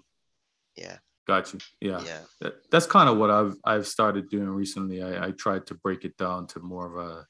yeah. 0.77 0.99
Got 1.27 1.53
you. 1.53 1.59
Yeah. 1.81 2.03
Yeah. 2.41 2.51
That's 2.71 2.87
kind 2.87 3.09
of 3.09 3.19
what 3.19 3.31
I've 3.31 3.57
I've 3.65 3.87
started 3.87 4.31
doing 4.31 4.49
recently. 4.49 5.03
I, 5.03 5.27
I 5.27 5.31
tried 5.33 5.67
to 5.67 5.75
break 5.75 6.05
it 6.05 6.17
down 6.17 6.47
to 6.49 6.61
more 6.61 6.87
of 6.87 7.11
a 7.11 7.27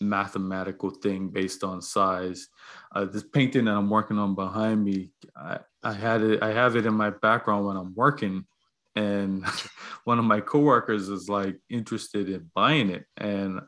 mathematical 0.00 0.90
thing 0.90 1.28
based 1.28 1.64
on 1.64 1.82
size. 1.82 2.48
Uh, 2.94 3.04
this 3.04 3.24
painting 3.24 3.66
that 3.66 3.76
I'm 3.76 3.90
working 3.90 4.18
on 4.18 4.34
behind 4.34 4.84
me, 4.84 5.10
I, 5.36 5.58
I 5.82 5.92
had 5.92 6.22
it, 6.22 6.42
I 6.42 6.52
have 6.52 6.76
it 6.76 6.86
in 6.86 6.94
my 6.94 7.10
background 7.10 7.66
when 7.66 7.76
I'm 7.76 7.94
working, 7.94 8.44
and 8.94 9.44
one 10.04 10.18
of 10.18 10.24
my 10.24 10.40
coworkers 10.40 11.08
is 11.08 11.28
like 11.28 11.56
interested 11.68 12.28
in 12.28 12.50
buying 12.54 12.90
it, 12.90 13.04
and 13.16 13.60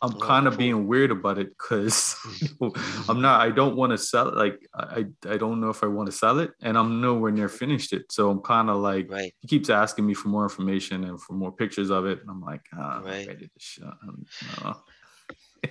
I'm 0.00 0.14
oh, 0.14 0.18
kind 0.18 0.46
of 0.46 0.52
cool. 0.52 0.58
being 0.58 0.86
weird 0.86 1.10
about 1.10 1.38
it 1.38 1.48
because 1.48 2.16
I'm 3.08 3.20
not. 3.20 3.40
I 3.40 3.50
don't 3.50 3.76
want 3.76 3.90
to 3.90 3.98
sell 3.98 4.28
it. 4.28 4.36
Like 4.36 4.64
I, 4.74 5.06
I 5.28 5.36
don't 5.36 5.60
know 5.60 5.70
if 5.70 5.82
I 5.82 5.86
want 5.86 6.06
to 6.06 6.16
sell 6.16 6.38
it, 6.38 6.52
and 6.62 6.78
I'm 6.78 7.00
nowhere 7.00 7.32
near 7.32 7.48
finished 7.48 7.92
it. 7.92 8.12
So 8.12 8.30
I'm 8.30 8.40
kind 8.40 8.70
of 8.70 8.76
like, 8.76 9.10
right. 9.10 9.34
he 9.40 9.48
keeps 9.48 9.70
asking 9.70 10.06
me 10.06 10.14
for 10.14 10.28
more 10.28 10.44
information 10.44 11.04
and 11.04 11.20
for 11.20 11.32
more 11.32 11.50
pictures 11.50 11.90
of 11.90 12.06
it, 12.06 12.20
and 12.20 12.30
I'm 12.30 12.40
like, 12.40 12.62
ah, 12.74 13.00
right. 13.04 13.22
I'm 13.22 13.26
ready 13.26 13.46
to 13.46 13.50
shut. 13.58 13.94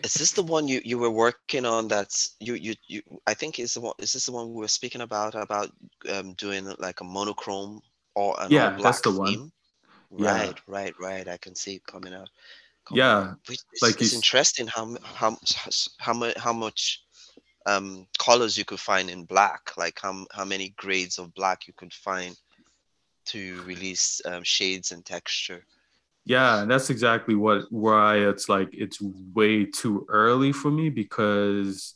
Is 0.04 0.14
this 0.16 0.32
the 0.32 0.44
one 0.44 0.68
you, 0.68 0.82
you 0.84 0.98
were 0.98 1.10
working 1.10 1.66
on 1.66 1.88
that's 1.88 2.36
you 2.40 2.56
you 2.56 2.76
you 2.88 3.02
i 3.26 3.34
think 3.34 3.60
is 3.60 3.74
the 3.74 3.82
one 3.82 3.94
is 4.00 4.14
this 4.14 4.26
the 4.26 4.32
one 4.32 4.50
we 4.50 4.60
were 4.60 4.68
speaking 4.68 5.02
about 5.02 5.34
about 5.36 5.72
um, 6.12 6.34
doing 6.34 6.66
like 6.80 7.02
a 7.02 7.04
monochrome 7.04 7.82
or 8.16 8.36
an 8.40 8.52
yeah 8.52 8.78
that's 8.82 9.02
the 9.02 9.12
one 9.12 9.52
right 10.12 10.56
yeah. 10.56 10.62
right 10.68 10.94
right 11.00 11.28
i 11.28 11.38
can 11.38 11.56
see 11.56 11.76
it 11.76 11.86
coming 11.86 12.14
out 12.14 12.30
coming 12.86 13.00
yeah 13.00 13.18
out. 13.18 13.38
it's, 13.50 13.82
like 13.82 14.02
it's 14.02 14.14
interesting 14.14 14.68
how 14.68 14.96
how 15.04 15.38
how 16.00 16.14
much 16.14 16.38
how 16.38 16.54
much 16.54 17.04
um 17.66 18.08
colors 18.20 18.58
you 18.58 18.66
could 18.66 18.80
find 18.80 19.10
in 19.10 19.24
black 19.24 19.72
like 19.78 20.00
how, 20.02 20.26
how 20.32 20.46
many 20.46 20.74
grades 20.78 21.18
of 21.18 21.34
black 21.34 21.68
you 21.68 21.74
could 21.78 21.94
find 21.94 22.36
to 23.26 23.62
release 23.64 24.22
um, 24.26 24.44
shades 24.44 24.92
and 24.92 25.06
texture 25.06 25.64
yeah, 26.28 26.66
that's 26.68 26.90
exactly 26.90 27.36
what 27.36 27.72
why 27.72 28.18
it's 28.18 28.50
like 28.50 28.68
it's 28.74 29.02
way 29.02 29.64
too 29.64 30.06
early 30.10 30.52
for 30.52 30.70
me 30.70 30.90
because 30.90 31.96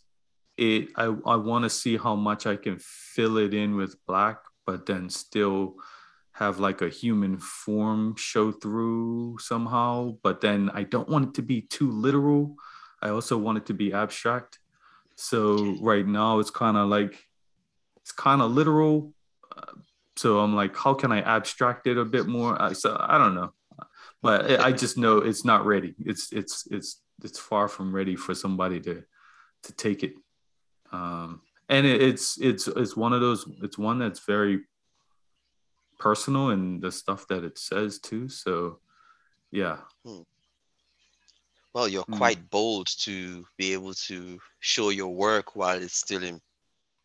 it 0.58 0.88
I, 0.96 1.14
I 1.26 1.36
want 1.36 1.66
to 1.66 1.70
see 1.70 1.98
how 1.98 2.16
much 2.16 2.48
I 2.48 2.56
can 2.56 2.78
fill 2.80 3.38
it 3.38 3.54
in 3.54 3.76
with 3.76 3.98
black, 4.08 4.38
but 4.66 4.86
then 4.86 5.10
still 5.10 5.76
have 6.32 6.62
like 6.62 6.82
a 6.82 6.88
human 6.88 7.40
form 7.40 8.16
show 8.16 8.54
through 8.54 9.38
somehow. 9.40 10.16
But 10.24 10.40
then 10.40 10.72
I 10.74 10.84
don't 10.84 11.10
want 11.10 11.28
it 11.28 11.34
to 11.34 11.42
be 11.42 11.64
too 11.64 11.92
literal. 11.92 12.56
I 13.02 13.10
also 13.10 13.38
want 13.38 13.58
it 13.58 13.66
to 13.66 13.74
be 13.74 13.92
abstract. 13.92 14.60
So 15.18 15.76
right 15.82 16.08
now 16.08 16.40
it's 16.40 16.52
kind 16.52 16.78
of 16.78 16.88
like 16.88 17.22
it's 17.98 18.14
kind 18.14 18.42
of 18.42 18.52
literal. 18.52 19.14
Uh, 19.54 19.74
so 20.16 20.40
I'm 20.40 20.56
like, 20.56 20.74
how 20.74 20.94
can 20.94 21.12
I 21.12 21.20
abstract 21.20 21.86
it 21.86 21.98
a 21.98 22.06
bit 22.06 22.28
more? 22.28 22.74
so 22.74 22.96
I 22.98 23.18
don't 23.18 23.36
know 23.36 23.52
but 24.22 24.59
I 24.59 24.72
just 24.72 24.97
know 24.97 25.17
it's 25.17 25.43
not 25.45 25.65
ready. 25.65 25.95
It's 25.99 26.32
it's 26.32 26.67
it's 26.69 27.01
it's 27.24 27.39
far 27.39 27.67
from 27.67 27.93
ready 27.93 28.15
for 28.15 28.36
somebody 28.36 28.80
to 28.82 29.03
to 29.63 29.74
take 29.74 30.03
it. 30.03 30.13
Um, 30.91 31.41
and 31.69 31.86
it, 31.86 32.01
it's 32.01 32.39
it's 32.39 32.67
it's 32.67 32.95
one 32.95 33.13
of 33.13 33.22
those. 33.22 33.45
It's 33.63 33.78
one 33.78 33.99
that's 33.99 34.26
very 34.26 34.61
personal 35.97 36.49
and 36.49 36.82
the 36.82 36.91
stuff 36.91 37.28
that 37.28 37.43
it 37.43 37.57
says 37.57 37.99
too. 37.99 38.28
So, 38.28 38.80
yeah. 39.51 39.78
Hmm. 40.05 40.22
Well, 41.74 41.88
you're 41.88 42.03
hmm. 42.03 42.17
quite 42.17 42.49
bold 42.49 42.88
to 43.01 43.45
be 43.57 43.74
able 43.74 43.93
to 44.07 44.39
show 44.59 44.89
your 44.89 45.15
work 45.15 45.55
while 45.55 45.82
it's 45.82 45.95
still 45.95 46.24
in, 46.24 46.41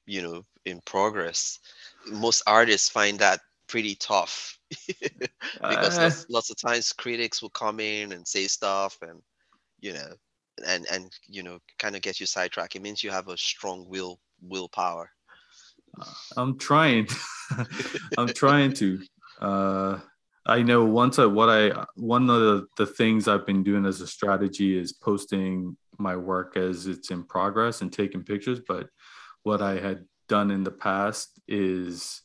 you 0.07 0.23
know, 0.23 0.45
in 0.65 0.81
progress. 0.85 1.61
Most 2.11 2.43
artists 2.47 2.89
find 2.89 3.19
that 3.21 3.41
pretty 3.69 3.95
tough 3.95 4.56
because 4.91 5.99
uh, 5.99 6.03
lots, 6.03 6.27
lots, 6.29 6.51
of 6.51 6.57
times 6.57 6.93
critics 6.93 7.41
will 7.41 7.51
come 7.51 7.81
in 7.81 8.13
and 8.13 8.27
say 8.27 8.47
stuff 8.47 8.99
and 9.03 9.21
you 9.81 9.93
know 9.93 10.13
and 10.67 10.87
and 10.91 11.13
you 11.29 11.43
know 11.43 11.59
kind 11.79 11.95
of 11.95 12.03
get 12.03 12.19
you 12.19 12.27
sidetracked. 12.27 12.77
It 12.77 12.83
means 12.83 13.05
you 13.05 13.11
have 13.11 13.29
a 13.29 13.37
strong 13.37 13.89
will 13.89 14.19
willpower. 14.43 15.11
Uh, 16.01 16.05
i'm 16.37 16.59
trying. 16.59 17.07
I'm 18.19 18.29
trying 18.29 18.73
to. 18.75 19.01
Uh 19.41 19.99
i 20.47 20.63
know 20.63 20.85
once 20.85 21.19
i 21.19 21.27
what 21.27 21.49
i 21.49 21.85
one 21.97 22.31
of 22.31 22.41
the, 22.41 22.67
the 22.77 22.87
things 22.87 23.29
i've 23.29 23.45
been 23.45 23.63
doing 23.63 23.85
as 23.85 24.01
a 24.01 24.07
strategy 24.07 24.79
is 24.79 24.93
posting 24.93 25.77
my 25.99 26.17
work 26.17 26.57
as 26.57 26.87
it's 26.87 27.11
in 27.11 27.25
progress 27.25 27.83
and 27.83 27.93
taking 27.93 28.23
pictures 28.23 28.61
but 28.67 28.89
what 29.43 29.61
i 29.61 29.79
had 29.79 30.05
done 30.29 30.51
in 30.51 30.63
the 30.63 30.71
past 30.71 31.41
is 31.49 32.23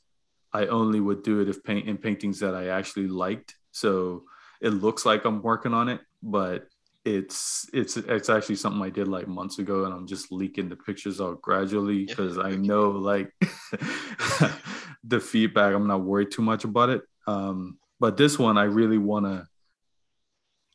I 0.54 0.68
only 0.68 1.00
would 1.00 1.24
do 1.24 1.40
it 1.40 1.50
if 1.50 1.64
paint 1.64 1.88
in 1.88 1.98
paintings 1.98 2.40
that 2.40 2.56
I 2.56 2.68
actually 2.68 3.08
liked. 3.08 3.56
So 3.72 4.24
it 4.62 4.70
looks 4.70 5.06
like 5.06 5.26
I'm 5.26 5.42
working 5.42 5.74
on 5.74 5.90
it, 5.90 6.02
but 6.22 6.68
it's 7.04 7.68
it's 7.74 7.98
it's 7.98 8.30
actually 8.30 8.56
something 8.56 8.82
I 8.82 8.90
did 8.90 9.08
like 9.08 9.28
months 9.28 9.60
ago, 9.60 9.86
and 9.86 9.94
I'm 9.94 10.06
just 10.06 10.32
leaking 10.32 10.70
the 10.70 10.76
pictures 10.76 11.20
out 11.20 11.42
gradually 11.42 12.06
because 12.06 12.38
I 12.38 12.52
know 12.52 12.92
like 12.92 13.34
the 15.04 15.20
feedback. 15.20 15.74
I'm 15.74 15.88
not 15.88 16.04
worried 16.04 16.32
too 16.32 16.44
much 16.44 16.64
about 16.64 16.90
it. 16.90 17.02
Um, 17.28 17.80
but 18.00 18.18
this 18.18 18.38
one, 18.38 18.58
I 18.58 18.64
really 18.64 18.98
want 18.98 19.26
to 19.26 19.48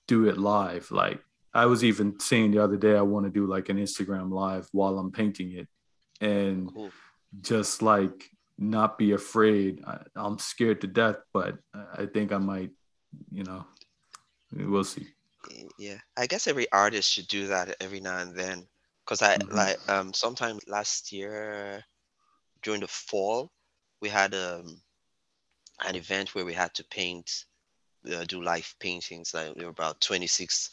do 0.09 0.29
it 0.29 0.39
live. 0.39 0.91
Like 0.91 1.20
I 1.55 1.66
was 1.66 1.85
even 1.85 2.18
saying 2.18 2.51
the 2.51 2.62
other 2.62 2.77
day, 2.77 2.97
I 2.97 3.03
want 3.03 3.27
to 3.27 3.31
do 3.31 3.47
like 3.47 3.68
an 3.68 3.79
Instagram 3.79 4.33
live 4.33 4.68
while 4.72 4.99
I'm 4.99 5.12
painting 5.12 5.53
it, 5.53 5.68
and 6.20 6.72
cool. 6.72 6.91
just 7.41 7.83
like 7.83 8.31
not 8.59 8.98
be 8.98 9.12
afraid. 9.12 9.82
I, 9.86 9.98
am 10.16 10.38
scared 10.38 10.80
to 10.80 10.86
death, 10.86 11.16
but 11.32 11.59
I 11.74 12.07
think 12.07 12.32
I 12.32 12.38
might, 12.38 12.70
you 13.30 13.44
know, 13.44 13.64
we'll 14.52 14.84
see. 14.84 15.09
Yeah, 15.78 15.98
I 16.16 16.26
guess 16.26 16.46
every 16.46 16.70
artist 16.72 17.12
should 17.12 17.28
do 17.28 17.46
that 17.48 17.76
every 17.80 18.00
now 18.00 18.18
and 18.18 18.34
then, 18.34 18.66
because 19.04 19.22
I 19.22 19.36
mm-hmm. 19.36 19.54
like 19.54 19.76
um 19.88 20.12
sometime 20.12 20.59
last 20.66 21.12
year 21.12 21.84
during 22.62 22.80
the 22.80 22.88
fall 22.88 23.52
we 24.00 24.09
had 24.09 24.34
um 24.34 24.80
an 25.86 25.94
event 25.94 26.34
where 26.34 26.44
we 26.44 26.54
had 26.54 26.72
to 26.74 26.84
paint, 26.84 27.44
uh, 28.12 28.24
do 28.24 28.42
live 28.42 28.74
paintings. 28.80 29.34
Like 29.34 29.54
there 29.54 29.66
were 29.66 29.70
about 29.70 30.00
26 30.00 30.70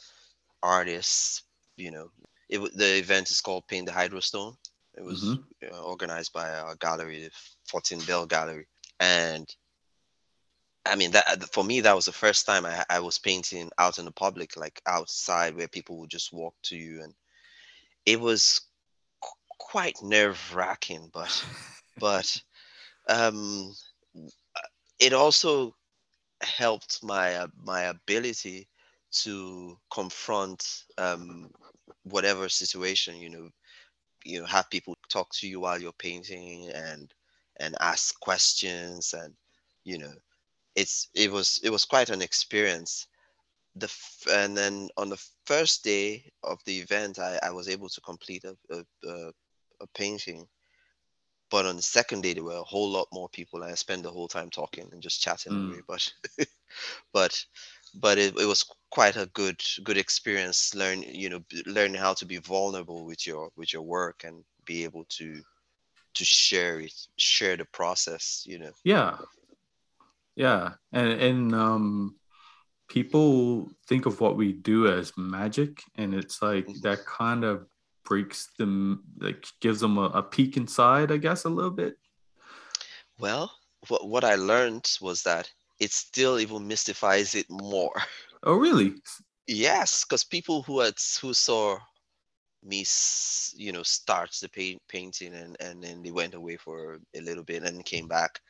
artists. 0.61 1.43
You 1.75 1.91
know, 1.91 2.09
it 2.49 2.59
the 2.75 2.97
event 2.97 3.29
is 3.31 3.41
called 3.41 3.67
Paint 3.67 3.87
the 3.87 3.91
Hydrostone 3.91 4.55
it 4.95 5.03
was 5.03 5.23
mm-hmm. 5.23 5.85
organized 5.85 6.33
by 6.33 6.47
a 6.49 6.75
gallery, 6.75 7.23
the 7.23 7.31
14 7.69 8.01
Bell 8.01 8.25
Gallery, 8.25 8.67
and 8.99 9.47
I 10.85 10.95
mean 10.95 11.11
that 11.11 11.51
for 11.53 11.63
me 11.63 11.81
that 11.81 11.95
was 11.95 12.05
the 12.05 12.11
first 12.11 12.45
time 12.45 12.65
I, 12.65 12.83
I 12.89 12.99
was 12.99 13.17
painting 13.17 13.71
out 13.77 13.99
in 13.99 14.05
the 14.05 14.11
public, 14.11 14.57
like 14.57 14.81
outside 14.85 15.55
where 15.55 15.67
people 15.67 15.97
would 15.99 16.09
just 16.09 16.33
walk 16.33 16.55
to 16.63 16.75
you, 16.75 17.01
and 17.01 17.13
it 18.05 18.19
was 18.19 18.61
qu- 19.21 19.55
quite 19.59 20.01
nerve 20.03 20.39
wracking, 20.53 21.09
but 21.13 21.45
but 21.99 22.41
um, 23.07 23.73
it 24.99 25.13
also 25.13 25.75
helped 26.41 27.03
my 27.03 27.35
uh, 27.35 27.47
my 27.63 27.83
ability 27.83 28.67
to 29.11 29.77
confront 29.91 30.83
um, 30.97 31.49
whatever 32.03 32.49
situation 32.49 33.17
you 33.17 33.29
know 33.29 33.49
you 34.25 34.39
know 34.39 34.45
have 34.45 34.69
people 34.69 34.95
talk 35.09 35.29
to 35.33 35.47
you 35.47 35.59
while 35.59 35.79
you're 35.79 35.91
painting 35.93 36.69
and 36.69 37.13
and 37.59 37.75
ask 37.79 38.19
questions 38.19 39.13
and 39.13 39.33
you 39.83 39.97
know 39.97 40.13
it's 40.75 41.09
it 41.13 41.31
was 41.31 41.59
it 41.63 41.69
was 41.69 41.85
quite 41.85 42.09
an 42.09 42.21
experience. 42.21 43.07
The 43.75 43.91
and 44.31 44.55
then 44.55 44.89
on 44.97 45.09
the 45.09 45.23
first 45.45 45.83
day 45.83 46.31
of 46.43 46.59
the 46.65 46.77
event 46.77 47.17
i, 47.17 47.39
I 47.41 47.51
was 47.51 47.67
able 47.67 47.89
to 47.89 48.01
complete 48.01 48.43
a, 48.43 48.55
a, 48.71 49.31
a 49.81 49.87
painting. 49.95 50.47
But 51.49 51.65
on 51.67 51.75
the 51.75 51.81
second 51.83 52.21
day 52.21 52.33
there 52.33 52.43
were 52.43 52.55
a 52.55 52.63
whole 52.63 52.89
lot 52.89 53.07
more 53.11 53.29
people. 53.29 53.61
And 53.61 53.71
i 53.71 53.75
spent 53.75 54.03
the 54.03 54.11
whole 54.11 54.27
time 54.27 54.49
talking 54.49 54.89
and 54.91 55.01
just 55.01 55.21
chatting 55.21 55.53
mm. 55.53 55.81
but 55.87 56.11
but 57.13 57.45
but 57.99 58.17
it, 58.17 58.37
it 58.39 58.45
was 58.45 58.65
quite 58.89 59.15
a 59.15 59.25
good 59.33 59.61
good 59.83 59.97
experience 59.97 60.75
learn 60.75 61.01
you 61.01 61.29
know 61.29 61.41
learning 61.65 61.99
how 61.99 62.13
to 62.13 62.25
be 62.25 62.37
vulnerable 62.37 63.05
with 63.05 63.25
your 63.25 63.49
with 63.55 63.73
your 63.73 63.81
work 63.81 64.23
and 64.23 64.43
be 64.65 64.83
able 64.83 65.05
to 65.09 65.41
to 66.13 66.23
share 66.23 66.79
it 66.79 66.93
share 67.17 67.57
the 67.57 67.65
process 67.65 68.43
you 68.45 68.59
know. 68.59 68.71
Yeah. 68.83 69.17
Yeah. 70.35 70.73
And 70.91 71.09
and 71.09 71.55
um 71.55 72.15
people 72.87 73.71
think 73.87 74.05
of 74.05 74.19
what 74.19 74.37
we 74.37 74.53
do 74.53 74.87
as 74.87 75.13
magic 75.17 75.81
and 75.95 76.13
it's 76.13 76.41
like 76.41 76.67
mm-hmm. 76.67 76.81
that 76.81 77.05
kind 77.05 77.43
of 77.43 77.65
breaks 78.05 78.49
them 78.57 79.03
like 79.19 79.45
gives 79.61 79.79
them 79.79 79.97
a, 79.97 80.05
a 80.07 80.21
peek 80.21 80.57
inside 80.57 81.11
i 81.11 81.17
guess 81.17 81.45
a 81.45 81.49
little 81.49 81.71
bit. 81.71 81.97
Well 83.19 83.51
what, 83.87 84.07
what 84.07 84.23
i 84.23 84.35
learned 84.35 84.89
was 85.01 85.23
that 85.23 85.51
it 85.79 85.91
still 85.91 86.39
even 86.39 86.67
mystifies 86.67 87.35
it 87.35 87.49
more. 87.49 87.93
Oh 88.45 88.57
really? 88.57 88.95
Yes 89.47 90.03
because 90.03 90.25
people 90.25 90.63
who 90.63 90.81
had 90.81 90.95
who 91.21 91.33
saw 91.33 91.79
me 92.61 92.85
you 93.55 93.71
know 93.71 93.83
start 93.83 94.31
the 94.41 94.49
paint, 94.49 94.81
painting 94.87 95.33
and 95.33 95.55
and 95.59 95.83
then 95.83 96.01
they 96.01 96.11
went 96.11 96.33
away 96.33 96.57
for 96.57 96.99
a 97.15 97.21
little 97.21 97.43
bit 97.43 97.63
and 97.63 97.85
came 97.85 98.07
back 98.07 98.41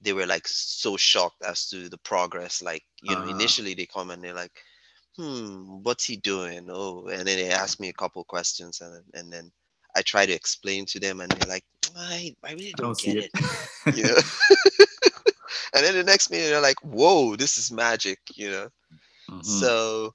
they 0.00 0.12
were 0.12 0.26
like 0.26 0.46
so 0.46 0.96
shocked 0.96 1.42
as 1.44 1.68
to 1.68 1.88
the 1.88 1.98
progress 1.98 2.62
like 2.62 2.84
you 3.02 3.14
uh-huh. 3.14 3.24
know 3.24 3.30
initially 3.30 3.74
they 3.74 3.86
come 3.86 4.10
and 4.10 4.22
they're 4.22 4.34
like 4.34 4.52
hmm 5.16 5.82
what's 5.82 6.04
he 6.04 6.16
doing? 6.16 6.68
Oh 6.70 7.06
and 7.08 7.26
then 7.26 7.36
they 7.36 7.50
ask 7.50 7.78
me 7.80 7.88
a 7.88 7.92
couple 7.94 8.24
questions 8.24 8.80
and 8.80 9.04
and 9.14 9.32
then 9.32 9.50
i 9.94 10.02
try 10.02 10.24
to 10.24 10.32
explain 10.32 10.86
to 10.86 10.98
them 10.98 11.20
and 11.20 11.30
they're 11.30 11.48
like 11.48 11.64
i, 11.96 12.34
I 12.44 12.52
really 12.52 12.72
don't, 12.72 12.98
don't 12.98 12.98
get 12.98 13.16
it, 13.18 13.30
it. 13.34 13.96
you 13.96 14.02
know 14.04 14.16
and 15.74 15.84
then 15.84 15.94
the 15.94 16.04
next 16.04 16.30
minute 16.30 16.48
they're 16.48 16.60
like 16.60 16.80
whoa 16.82 17.36
this 17.36 17.58
is 17.58 17.70
magic 17.72 18.18
you 18.34 18.50
know? 18.50 18.68
Mm-hmm. 19.30 19.42
so 19.42 20.14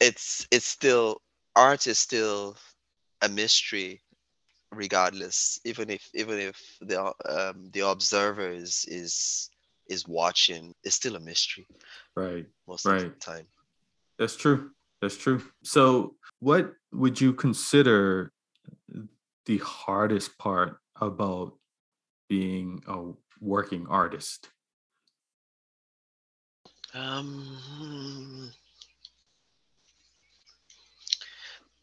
it's 0.00 0.46
it's 0.50 0.66
still 0.66 1.20
art 1.56 1.86
is 1.86 1.98
still 1.98 2.56
a 3.22 3.28
mystery 3.28 4.00
regardless 4.72 5.58
even 5.64 5.90
if 5.90 6.08
even 6.14 6.38
if 6.38 6.60
the 6.80 7.00
um, 7.28 7.70
the 7.72 7.80
observer 7.80 8.50
is 8.50 8.84
is 8.88 9.50
is 9.88 10.06
watching 10.06 10.74
it's 10.84 10.96
still 10.96 11.16
a 11.16 11.20
mystery. 11.20 11.66
Right 12.14 12.46
most 12.66 12.84
right. 12.84 13.02
of 13.02 13.14
the 13.14 13.18
time. 13.18 13.46
That's 14.18 14.36
true 14.36 14.70
that's 15.00 15.16
true. 15.16 15.42
So 15.62 16.16
what 16.40 16.72
would 16.92 17.20
you 17.20 17.32
consider 17.32 18.32
the 19.46 19.58
hardest 19.58 20.36
part 20.38 20.78
about 21.00 21.54
being 22.28 22.82
a 22.86 23.12
working 23.40 23.86
artist 23.88 24.50
um 26.98 28.50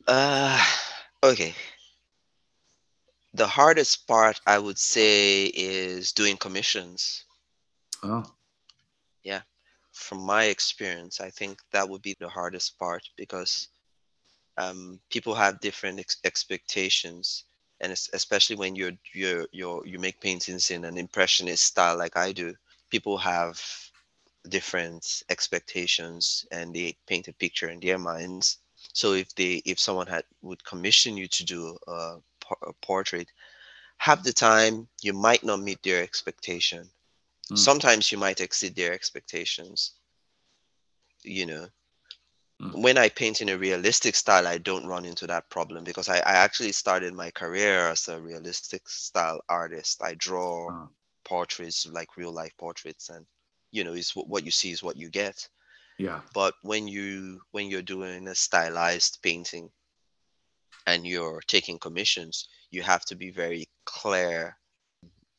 uh 0.08 0.64
okay 1.24 1.56
the 3.34 3.48
hardest 3.48 4.08
part 4.08 4.40
I 4.48 4.60
would 4.60 4.80
say 4.80 5.46
is 5.48 6.14
doing 6.14 6.38
commissions. 6.38 7.26
Oh. 8.02 8.24
Yeah. 9.24 9.42
From 9.92 10.20
my 10.20 10.46
experience, 10.46 11.20
I 11.20 11.30
think 11.30 11.60
that 11.72 11.88
would 11.90 12.02
be 12.02 12.16
the 12.20 12.30
hardest 12.30 12.80
part 12.80 13.04
because 13.18 13.68
um, 14.58 15.00
people 15.10 15.36
have 15.36 15.60
different 15.60 16.00
ex- 16.00 16.18
expectations, 16.24 17.44
and 17.82 17.92
especially 17.92 18.56
when 18.56 18.76
you're 18.76 18.94
you're 19.14 19.48
you're 19.52 19.86
you 19.86 20.00
make 20.00 20.22
paintings 20.22 20.72
in 20.72 20.86
an 20.86 20.98
impressionist 20.98 21.64
style 21.64 21.98
like 21.98 22.16
I 22.16 22.32
do, 22.32 22.56
people 22.90 23.18
have 23.18 23.62
different 24.50 25.24
expectations 25.30 26.46
and 26.52 26.74
they 26.74 26.96
paint 27.08 27.28
a 27.28 27.34
picture 27.34 27.70
in 27.70 27.80
their 27.80 27.98
minds. 27.98 28.60
So 28.94 29.14
if 29.14 29.34
they 29.36 29.62
if 29.66 29.80
someone 29.80 30.08
had 30.08 30.24
would 30.42 30.64
commission 30.64 31.18
you 31.18 31.28
to 31.28 31.44
do 31.44 31.78
a 31.88 32.18
portrait, 32.82 33.30
half 33.98 34.24
the 34.24 34.34
time 34.34 34.88
you 35.02 35.14
might 35.14 35.44
not 35.44 35.62
meet 35.62 35.82
their 35.84 36.04
expectation. 36.04 36.90
Mm. 37.52 37.58
Sometimes 37.58 38.12
you 38.12 38.18
might 38.18 38.42
exceed 38.42 38.76
their 38.76 38.94
expectations. 38.94 39.94
You 41.24 41.46
know, 41.46 41.68
mm. 42.62 42.82
when 42.82 42.98
I 42.98 43.10
paint 43.10 43.42
in 43.42 43.50
a 43.50 43.58
realistic 43.58 44.16
style, 44.16 44.48
I 44.48 44.58
don't 44.58 44.88
run 44.88 45.06
into 45.06 45.28
that 45.28 45.50
problem 45.50 45.84
because 45.84 46.10
I, 46.10 46.18
I 46.18 46.34
actually 46.34 46.72
started 46.72 47.14
my 47.14 47.32
career 47.32 47.88
as 47.88 48.08
a 48.08 48.20
realistic 48.20 48.88
style 48.90 49.42
artist. 49.50 50.02
I 50.04 50.16
draw 50.16 50.72
oh. 50.72 50.90
portraits 51.24 51.88
like 51.88 52.18
real 52.18 52.32
life 52.32 52.54
portraits, 52.58 53.10
and 53.10 53.26
you 53.72 53.84
know, 53.84 53.94
is 53.94 54.12
what 54.12 54.46
you 54.46 54.52
see 54.52 54.72
is 54.72 54.84
what 54.84 54.98
you 54.98 55.10
get. 55.10 55.48
Yeah. 55.98 56.22
But 56.34 56.54
when 56.62 56.88
you 56.88 57.42
when 57.52 57.70
you're 57.70 57.82
doing 57.82 58.28
a 58.28 58.36
stylized 58.36 59.20
painting, 59.24 59.70
and 60.88 61.06
you're 61.06 61.42
taking 61.48 61.80
commissions, 61.80 62.48
you 62.72 62.82
have 62.82 63.06
to 63.06 63.16
be 63.16 63.32
very 63.32 63.68
clear 63.86 64.58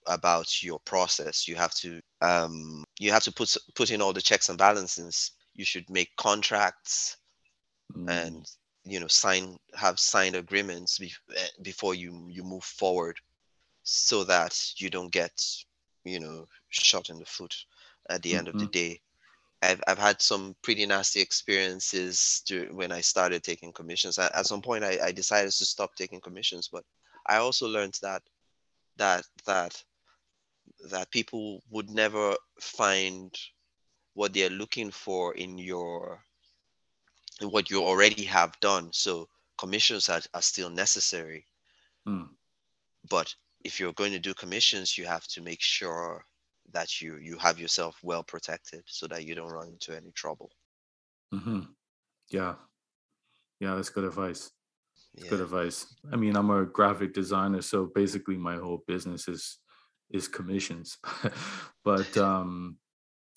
about 0.06 0.62
your 0.62 0.78
process. 0.80 1.48
You 1.48 1.56
have 1.56 1.74
to 1.74 2.00
um, 2.22 2.84
you 2.98 3.10
have 3.12 3.22
to 3.24 3.32
put 3.32 3.56
put 3.74 3.90
in 3.90 4.00
all 4.02 4.12
the 4.12 4.22
checks 4.22 4.48
and 4.48 4.58
balances. 4.58 5.32
You 5.54 5.64
should 5.64 5.88
make 5.90 6.14
contracts 6.16 7.16
mm. 7.96 8.08
and 8.10 8.46
you 8.84 9.00
know 9.00 9.08
sign 9.08 9.56
have 9.74 9.98
signed 9.98 10.36
agreements 10.36 10.98
be, 10.98 11.12
eh, 11.36 11.48
before 11.62 11.94
you 11.94 12.26
you 12.28 12.42
move 12.42 12.64
forward, 12.64 13.18
so 13.82 14.24
that 14.24 14.58
you 14.76 14.90
don't 14.90 15.12
get 15.12 15.44
you 16.04 16.20
know 16.20 16.46
shot 16.70 17.10
in 17.10 17.18
the 17.18 17.26
foot 17.26 17.54
at 18.10 18.22
the 18.22 18.30
mm-hmm. 18.30 18.38
end 18.38 18.48
of 18.48 18.54
the 18.54 18.64
mm-hmm. 18.64 18.70
day. 18.70 19.00
I've, 19.62 19.82
I've 19.88 19.98
had 19.98 20.20
some 20.20 20.54
pretty 20.62 20.84
nasty 20.86 21.20
experiences 21.20 22.42
when 22.70 22.92
I 22.92 23.00
started 23.00 23.42
taking 23.42 23.72
commissions. 23.72 24.18
At, 24.18 24.34
at 24.34 24.46
some 24.46 24.60
point, 24.60 24.84
I, 24.84 24.98
I 25.02 25.12
decided 25.12 25.50
to 25.52 25.64
stop 25.64 25.94
taking 25.96 26.20
commissions, 26.20 26.68
but 26.70 26.84
I 27.26 27.38
also 27.38 27.66
learned 27.66 27.98
that 28.02 28.22
that 28.98 29.24
that 29.46 29.82
that 30.90 31.10
people 31.10 31.62
would 31.70 31.90
never 31.90 32.34
find 32.60 33.34
what 34.14 34.32
they're 34.32 34.50
looking 34.50 34.90
for 34.90 35.34
in 35.34 35.58
your 35.58 36.22
in 37.40 37.48
what 37.48 37.70
you 37.70 37.82
already 37.82 38.24
have 38.24 38.58
done. 38.60 38.90
So 38.92 39.28
commissions 39.58 40.08
are, 40.08 40.22
are 40.34 40.42
still 40.42 40.70
necessary. 40.70 41.44
Mm. 42.06 42.28
But 43.10 43.34
if 43.64 43.80
you're 43.80 43.92
going 43.92 44.12
to 44.12 44.18
do 44.18 44.34
commissions, 44.34 44.96
you 44.96 45.06
have 45.06 45.26
to 45.28 45.42
make 45.42 45.60
sure 45.60 46.24
that 46.72 47.00
you 47.00 47.16
you 47.16 47.36
have 47.38 47.58
yourself 47.58 47.98
well 48.02 48.22
protected 48.22 48.82
so 48.86 49.06
that 49.06 49.24
you 49.24 49.34
don't 49.34 49.50
run 49.50 49.68
into 49.68 49.96
any 49.96 50.10
trouble. 50.12 50.50
Mm-hmm. 51.34 51.60
yeah. 52.30 52.54
Yeah 53.60 53.74
that's 53.74 53.90
good 53.90 54.04
advice. 54.04 54.50
Yeah. 55.14 55.30
good 55.30 55.40
advice. 55.40 55.86
I 56.12 56.16
mean 56.16 56.36
i'm 56.36 56.50
a 56.50 56.64
graphic 56.64 57.14
designer 57.14 57.62
so 57.62 57.90
basically 57.94 58.36
my 58.36 58.56
whole 58.56 58.84
business 58.86 59.28
is 59.28 59.58
is 60.10 60.28
commissions. 60.28 60.98
But 61.84 62.16
um 62.28 62.78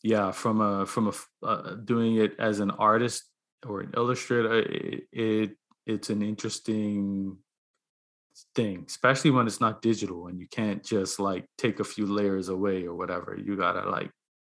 yeah 0.04 0.32
from 0.32 0.62
a 0.62 0.86
from 0.86 1.12
a 1.12 1.46
uh, 1.46 1.76
doing 1.76 2.16
it 2.16 2.36
as 2.40 2.60
an 2.60 2.72
artist 2.72 3.24
or 3.66 3.82
an 3.82 3.92
illustrator 3.96 4.60
it, 4.60 5.04
it 5.12 5.52
it's 5.86 6.10
an 6.10 6.22
interesting 6.22 7.38
thing, 8.56 8.86
especially 8.88 9.32
when 9.32 9.48
it's 9.48 9.62
not 9.62 9.82
digital 9.82 10.28
and 10.28 10.40
you 10.40 10.48
can't 10.48 10.84
just 10.84 11.20
like 11.20 11.46
take 11.58 11.80
a 11.80 11.84
few 11.84 12.06
layers 12.06 12.50
away 12.50 12.86
or 12.86 12.96
whatever. 12.96 13.38
You 13.38 13.56
gotta 13.56 13.90
like 13.90 14.12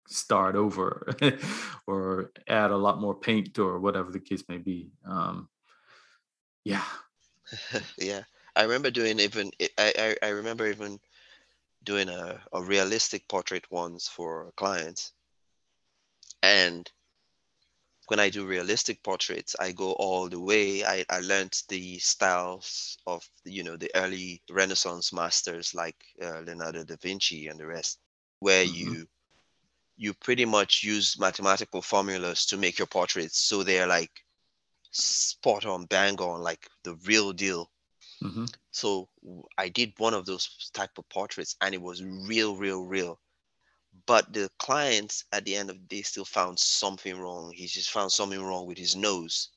start 0.08 0.56
over 0.56 1.14
or 1.86 2.32
add 2.48 2.70
a 2.70 2.76
lot 2.76 3.00
more 3.00 3.14
paint 3.14 3.58
or 3.58 3.78
whatever 3.78 4.10
the 4.10 4.20
case 4.20 4.44
may 4.48 4.58
be. 4.58 4.90
Um, 5.06 5.48
yeah. 6.64 6.84
yeah. 7.98 8.22
I 8.56 8.62
remember 8.62 8.90
doing 8.90 9.20
even 9.20 9.50
I, 9.78 10.16
I, 10.22 10.26
I 10.26 10.28
remember 10.30 10.66
even 10.66 10.98
doing 11.84 12.08
a, 12.08 12.40
a 12.52 12.62
realistic 12.62 13.28
portrait 13.28 13.64
once 13.70 14.08
for 14.08 14.52
clients. 14.56 15.12
And 16.42 16.90
when 18.10 18.18
I 18.18 18.28
do 18.28 18.44
realistic 18.44 19.04
portraits, 19.04 19.54
I 19.60 19.70
go 19.70 19.92
all 19.92 20.28
the 20.28 20.40
way. 20.40 20.84
I, 20.84 21.04
I 21.08 21.20
learned 21.20 21.56
the 21.68 21.96
styles 22.00 22.98
of, 23.06 23.22
you 23.44 23.62
know, 23.62 23.76
the 23.76 23.88
early 23.94 24.42
Renaissance 24.50 25.12
masters 25.12 25.76
like 25.76 25.94
uh, 26.20 26.40
Leonardo 26.40 26.82
da 26.82 26.96
Vinci 27.00 27.46
and 27.46 27.56
the 27.56 27.68
rest, 27.68 28.00
where 28.40 28.64
mm-hmm. 28.66 28.94
you 28.94 29.06
you 29.96 30.12
pretty 30.14 30.44
much 30.44 30.82
use 30.82 31.20
mathematical 31.20 31.82
formulas 31.82 32.46
to 32.46 32.56
make 32.56 32.80
your 32.80 32.86
portraits 32.88 33.38
so 33.38 33.62
they're 33.62 33.86
like 33.86 34.10
spot 34.90 35.64
on, 35.64 35.84
bang 35.84 36.16
on, 36.20 36.40
like 36.40 36.66
the 36.82 36.96
real 37.06 37.32
deal. 37.32 37.70
Mm-hmm. 38.24 38.46
So 38.72 39.08
I 39.56 39.68
did 39.68 39.92
one 39.98 40.14
of 40.14 40.26
those 40.26 40.70
type 40.74 40.98
of 40.98 41.08
portraits, 41.10 41.54
and 41.60 41.76
it 41.76 41.80
was 41.80 42.02
real, 42.02 42.56
real, 42.56 42.84
real 42.86 43.20
but 44.06 44.32
the 44.32 44.50
clients 44.58 45.24
at 45.32 45.44
the 45.44 45.56
end 45.56 45.70
of 45.70 45.76
the 45.76 45.96
day 45.96 46.02
still 46.02 46.24
found 46.24 46.58
something 46.58 47.18
wrong. 47.18 47.52
He 47.54 47.66
just 47.66 47.90
found 47.90 48.12
something 48.12 48.42
wrong 48.42 48.66
with 48.66 48.78
his 48.78 48.96
nose. 48.96 49.48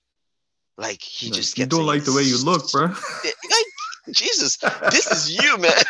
Like 0.78 1.02
he 1.02 1.30
no, 1.30 1.36
just 1.36 1.58
you 1.58 1.66
don't 1.66 1.86
like 1.86 2.04
the 2.04 2.14
way 2.14 2.24
you 2.24 2.44
look, 2.44 2.72
bro. 2.72 2.88
Like, 3.24 4.16
Jesus, 4.16 4.58
this 4.92 5.10
is 5.10 5.32
you, 5.32 5.58
man. 5.58 5.72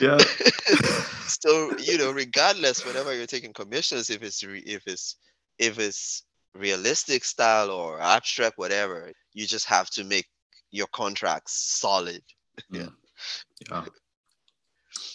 yeah. 0.00 0.18
so 1.26 1.76
you 1.78 1.98
know, 1.98 2.12
regardless, 2.12 2.84
whenever 2.84 3.12
you're 3.14 3.26
taking 3.26 3.52
commissions, 3.52 4.10
if 4.10 4.22
it's 4.22 4.44
re- 4.44 4.62
if 4.64 4.86
it's 4.86 5.16
if 5.58 5.80
it's 5.80 6.22
realistic 6.54 7.24
style 7.24 7.70
or 7.70 8.00
abstract, 8.00 8.58
whatever, 8.58 9.12
you 9.32 9.46
just 9.46 9.66
have 9.66 9.90
to 9.90 10.04
make 10.04 10.26
your 10.70 10.86
contracts 10.88 11.54
solid. 11.80 12.22
yeah. 12.70 12.88
Yeah. 13.68 13.84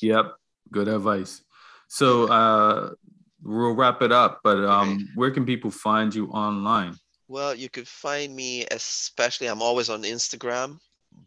Yep. 0.02 0.36
Good 0.72 0.88
advice. 0.88 1.44
So 1.88 2.28
uh 2.28 2.92
we'll 3.42 3.76
wrap 3.76 4.02
it 4.02 4.12
up, 4.12 4.42
but 4.44 4.64
um 4.66 5.08
where 5.16 5.32
can 5.32 5.46
people 5.46 5.72
find 5.72 6.14
you 6.14 6.28
online? 6.28 6.96
Well, 7.28 7.56
you 7.56 7.70
could 7.70 7.88
find 7.88 8.36
me, 8.36 8.66
especially 8.70 9.48
I'm 9.48 9.62
always 9.62 9.90
on 9.90 10.04
Instagram, 10.04 10.80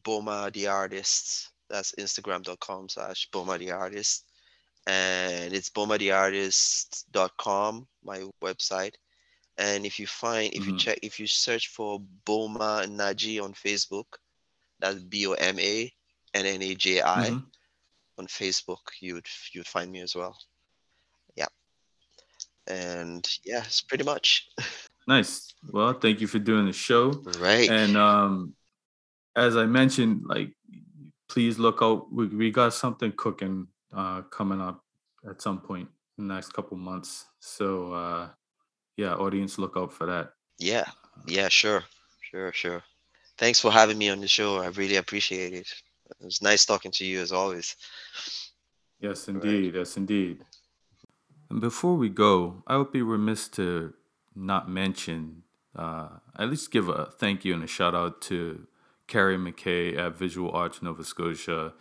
Boma 0.04 0.50
the 0.52 0.66
artist. 0.68 1.50
That's 1.68 1.92
instagram.com 1.98 2.88
slash 2.90 3.28
Boma 3.32 3.58
the 3.58 3.72
artist. 3.72 4.24
And 4.86 5.52
it's 5.52 5.68
bomatheartist.com, 5.70 7.88
my 8.04 8.24
website. 8.42 8.92
And 9.58 9.84
if 9.86 9.98
you 9.98 10.06
find, 10.06 10.52
if 10.54 10.64
you 10.66 10.74
Mhm. 10.74 10.78
check, 10.78 10.98
if 11.02 11.18
you 11.18 11.26
search 11.26 11.68
for 11.68 11.98
Boma 12.24 12.84
Nnaji 12.86 13.42
on 13.42 13.52
Facebook, 13.54 14.04
that's 14.78 15.00
B 15.00 15.26
O 15.26 15.32
M 15.32 15.58
A 15.58 15.92
N 16.37 16.47
N 16.47 16.62
A 16.62 16.74
J 16.74 17.01
I 17.01 17.30
Mhm. 17.30 17.45
on 18.18 18.26
Facebook, 18.26 18.84
you 19.01 19.14
would 19.14 19.26
you 19.53 19.61
would 19.61 19.66
find 19.66 19.91
me 19.91 20.01
as 20.01 20.14
well. 20.14 20.37
Yeah. 21.37 21.51
And 22.66 23.26
yeah, 23.45 23.62
it's 23.64 23.82
pretty 23.82 24.05
much 24.05 24.49
Nice. 25.09 25.55
Well, 25.70 25.93
thank 25.95 26.20
you 26.20 26.26
for 26.26 26.41
doing 26.41 26.66
the 26.66 26.72
show. 26.72 27.22
right. 27.39 27.70
And 27.70 27.97
um 27.97 28.55
as 29.37 29.57
I 29.57 29.66
mentioned, 29.66 30.22
like 30.26 30.51
please 31.28 31.59
look 31.59 31.78
out. 31.82 32.12
We, 32.12 32.26
we 32.26 32.51
got 32.51 32.74
something 32.74 33.12
cooking 33.16 33.68
uh 33.93 34.22
coming 34.39 34.61
up 34.61 34.82
at 35.28 35.41
some 35.43 35.61
point 35.61 35.89
in 36.18 36.28
the 36.28 36.34
next 36.34 36.53
couple 36.53 36.76
months. 36.76 37.26
So 37.41 37.93
uh 37.93 38.28
yeah, 38.97 39.14
audience 39.14 39.59
look 39.59 39.74
out 39.76 39.93
for 39.93 40.07
that. 40.07 40.32
Yeah, 40.59 40.87
yeah, 41.26 41.49
sure, 41.49 41.84
sure, 42.30 42.53
sure. 42.53 42.82
Thanks 43.37 43.61
for 43.61 43.70
having 43.70 43.99
me 43.99 44.09
on 44.09 44.20
the 44.20 44.28
show. 44.28 44.57
I 44.57 44.68
really 44.68 44.97
appreciate 44.97 45.53
it. 45.53 45.68
It 46.11 46.24
was 46.24 46.42
nice 46.42 46.64
talking 46.64 46.90
to 46.92 47.04
you 47.04 47.20
as 47.20 47.32
always. 47.32 47.76
Yes, 49.00 49.28
indeed. 49.28 49.74
Yes, 49.74 49.96
indeed. 49.96 50.44
And 51.50 51.61
before 51.61 51.96
we 51.96 52.09
go, 52.09 52.62
I 52.66 52.76
would 52.76 52.92
be 52.92 53.02
remiss 53.02 53.48
to 53.48 53.94
not 54.34 54.68
mention, 54.68 55.42
uh, 55.74 56.09
at 56.38 56.48
least 56.48 56.70
give 56.70 56.88
a 56.88 57.07
thank 57.07 57.44
you 57.44 57.54
and 57.54 57.62
a 57.62 57.66
shout 57.66 57.94
out 57.94 58.20
to 58.22 58.66
Carrie 59.07 59.38
McKay 59.38 59.96
at 59.96 60.16
Visual 60.16 60.50
Arts 60.50 60.82
Nova 60.82 61.04
Scotia. 61.04 61.74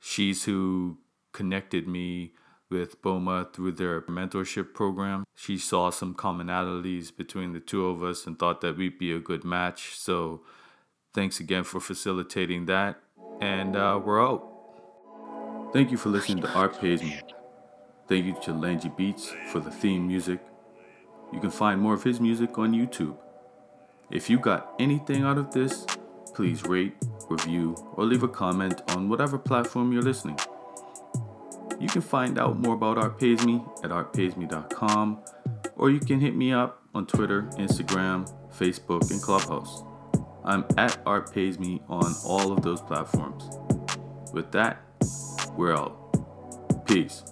She's 0.00 0.44
who 0.44 0.98
connected 1.32 1.86
me 1.86 2.32
with 2.70 3.00
BOMA 3.02 3.52
through 3.52 3.72
their 3.72 4.00
mentorship 4.02 4.74
program. 4.74 5.24
She 5.34 5.58
saw 5.58 5.90
some 5.90 6.14
commonalities 6.14 7.14
between 7.14 7.52
the 7.52 7.60
two 7.60 7.86
of 7.86 8.02
us 8.02 8.26
and 8.26 8.38
thought 8.38 8.60
that 8.62 8.76
we'd 8.76 8.98
be 8.98 9.12
a 9.12 9.20
good 9.20 9.44
match. 9.44 9.96
So 9.96 10.42
thanks 11.12 11.38
again 11.38 11.64
for 11.64 11.80
facilitating 11.80 12.66
that. 12.66 12.96
And 13.40 13.76
uh, 13.76 14.00
we're 14.04 14.24
out. 14.24 14.50
Thank 15.72 15.90
you 15.90 15.96
for 15.96 16.08
listening 16.08 16.42
to 16.42 16.50
Art 16.52 16.80
Pays 16.80 17.02
Me. 17.02 17.20
Thank 18.08 18.26
you 18.26 18.36
to 18.42 18.52
Langy 18.52 18.90
Beats 18.90 19.32
for 19.50 19.60
the 19.60 19.70
theme 19.70 20.06
music. 20.06 20.40
You 21.32 21.40
can 21.40 21.50
find 21.50 21.80
more 21.80 21.94
of 21.94 22.04
his 22.04 22.20
music 22.20 22.58
on 22.58 22.72
YouTube. 22.72 23.16
If 24.10 24.30
you 24.30 24.38
got 24.38 24.72
anything 24.78 25.24
out 25.24 25.38
of 25.38 25.52
this, 25.52 25.86
please 26.34 26.62
rate, 26.64 26.94
review, 27.28 27.74
or 27.94 28.04
leave 28.04 28.22
a 28.22 28.28
comment 28.28 28.82
on 28.88 29.08
whatever 29.08 29.38
platform 29.38 29.92
you're 29.92 30.02
listening. 30.02 30.38
You 31.80 31.88
can 31.88 32.02
find 32.02 32.38
out 32.38 32.58
more 32.58 32.74
about 32.74 32.98
Art 32.98 33.18
Pays 33.18 33.44
Me 33.44 33.62
at 33.82 33.90
artpaysme.com, 33.90 35.18
or 35.76 35.90
you 35.90 35.98
can 35.98 36.20
hit 36.20 36.36
me 36.36 36.52
up 36.52 36.82
on 36.94 37.06
Twitter, 37.06 37.42
Instagram, 37.58 38.30
Facebook, 38.56 39.10
and 39.10 39.20
Clubhouse. 39.20 39.82
I'm 40.44 40.64
at 40.76 40.98
Art 41.06 41.32
Pays 41.32 41.58
Me 41.58 41.80
on 41.88 42.14
all 42.24 42.52
of 42.52 42.62
those 42.62 42.80
platforms. 42.82 43.48
With 44.32 44.52
that, 44.52 44.78
we're 45.56 45.74
out. 45.74 46.86
Peace. 46.86 47.24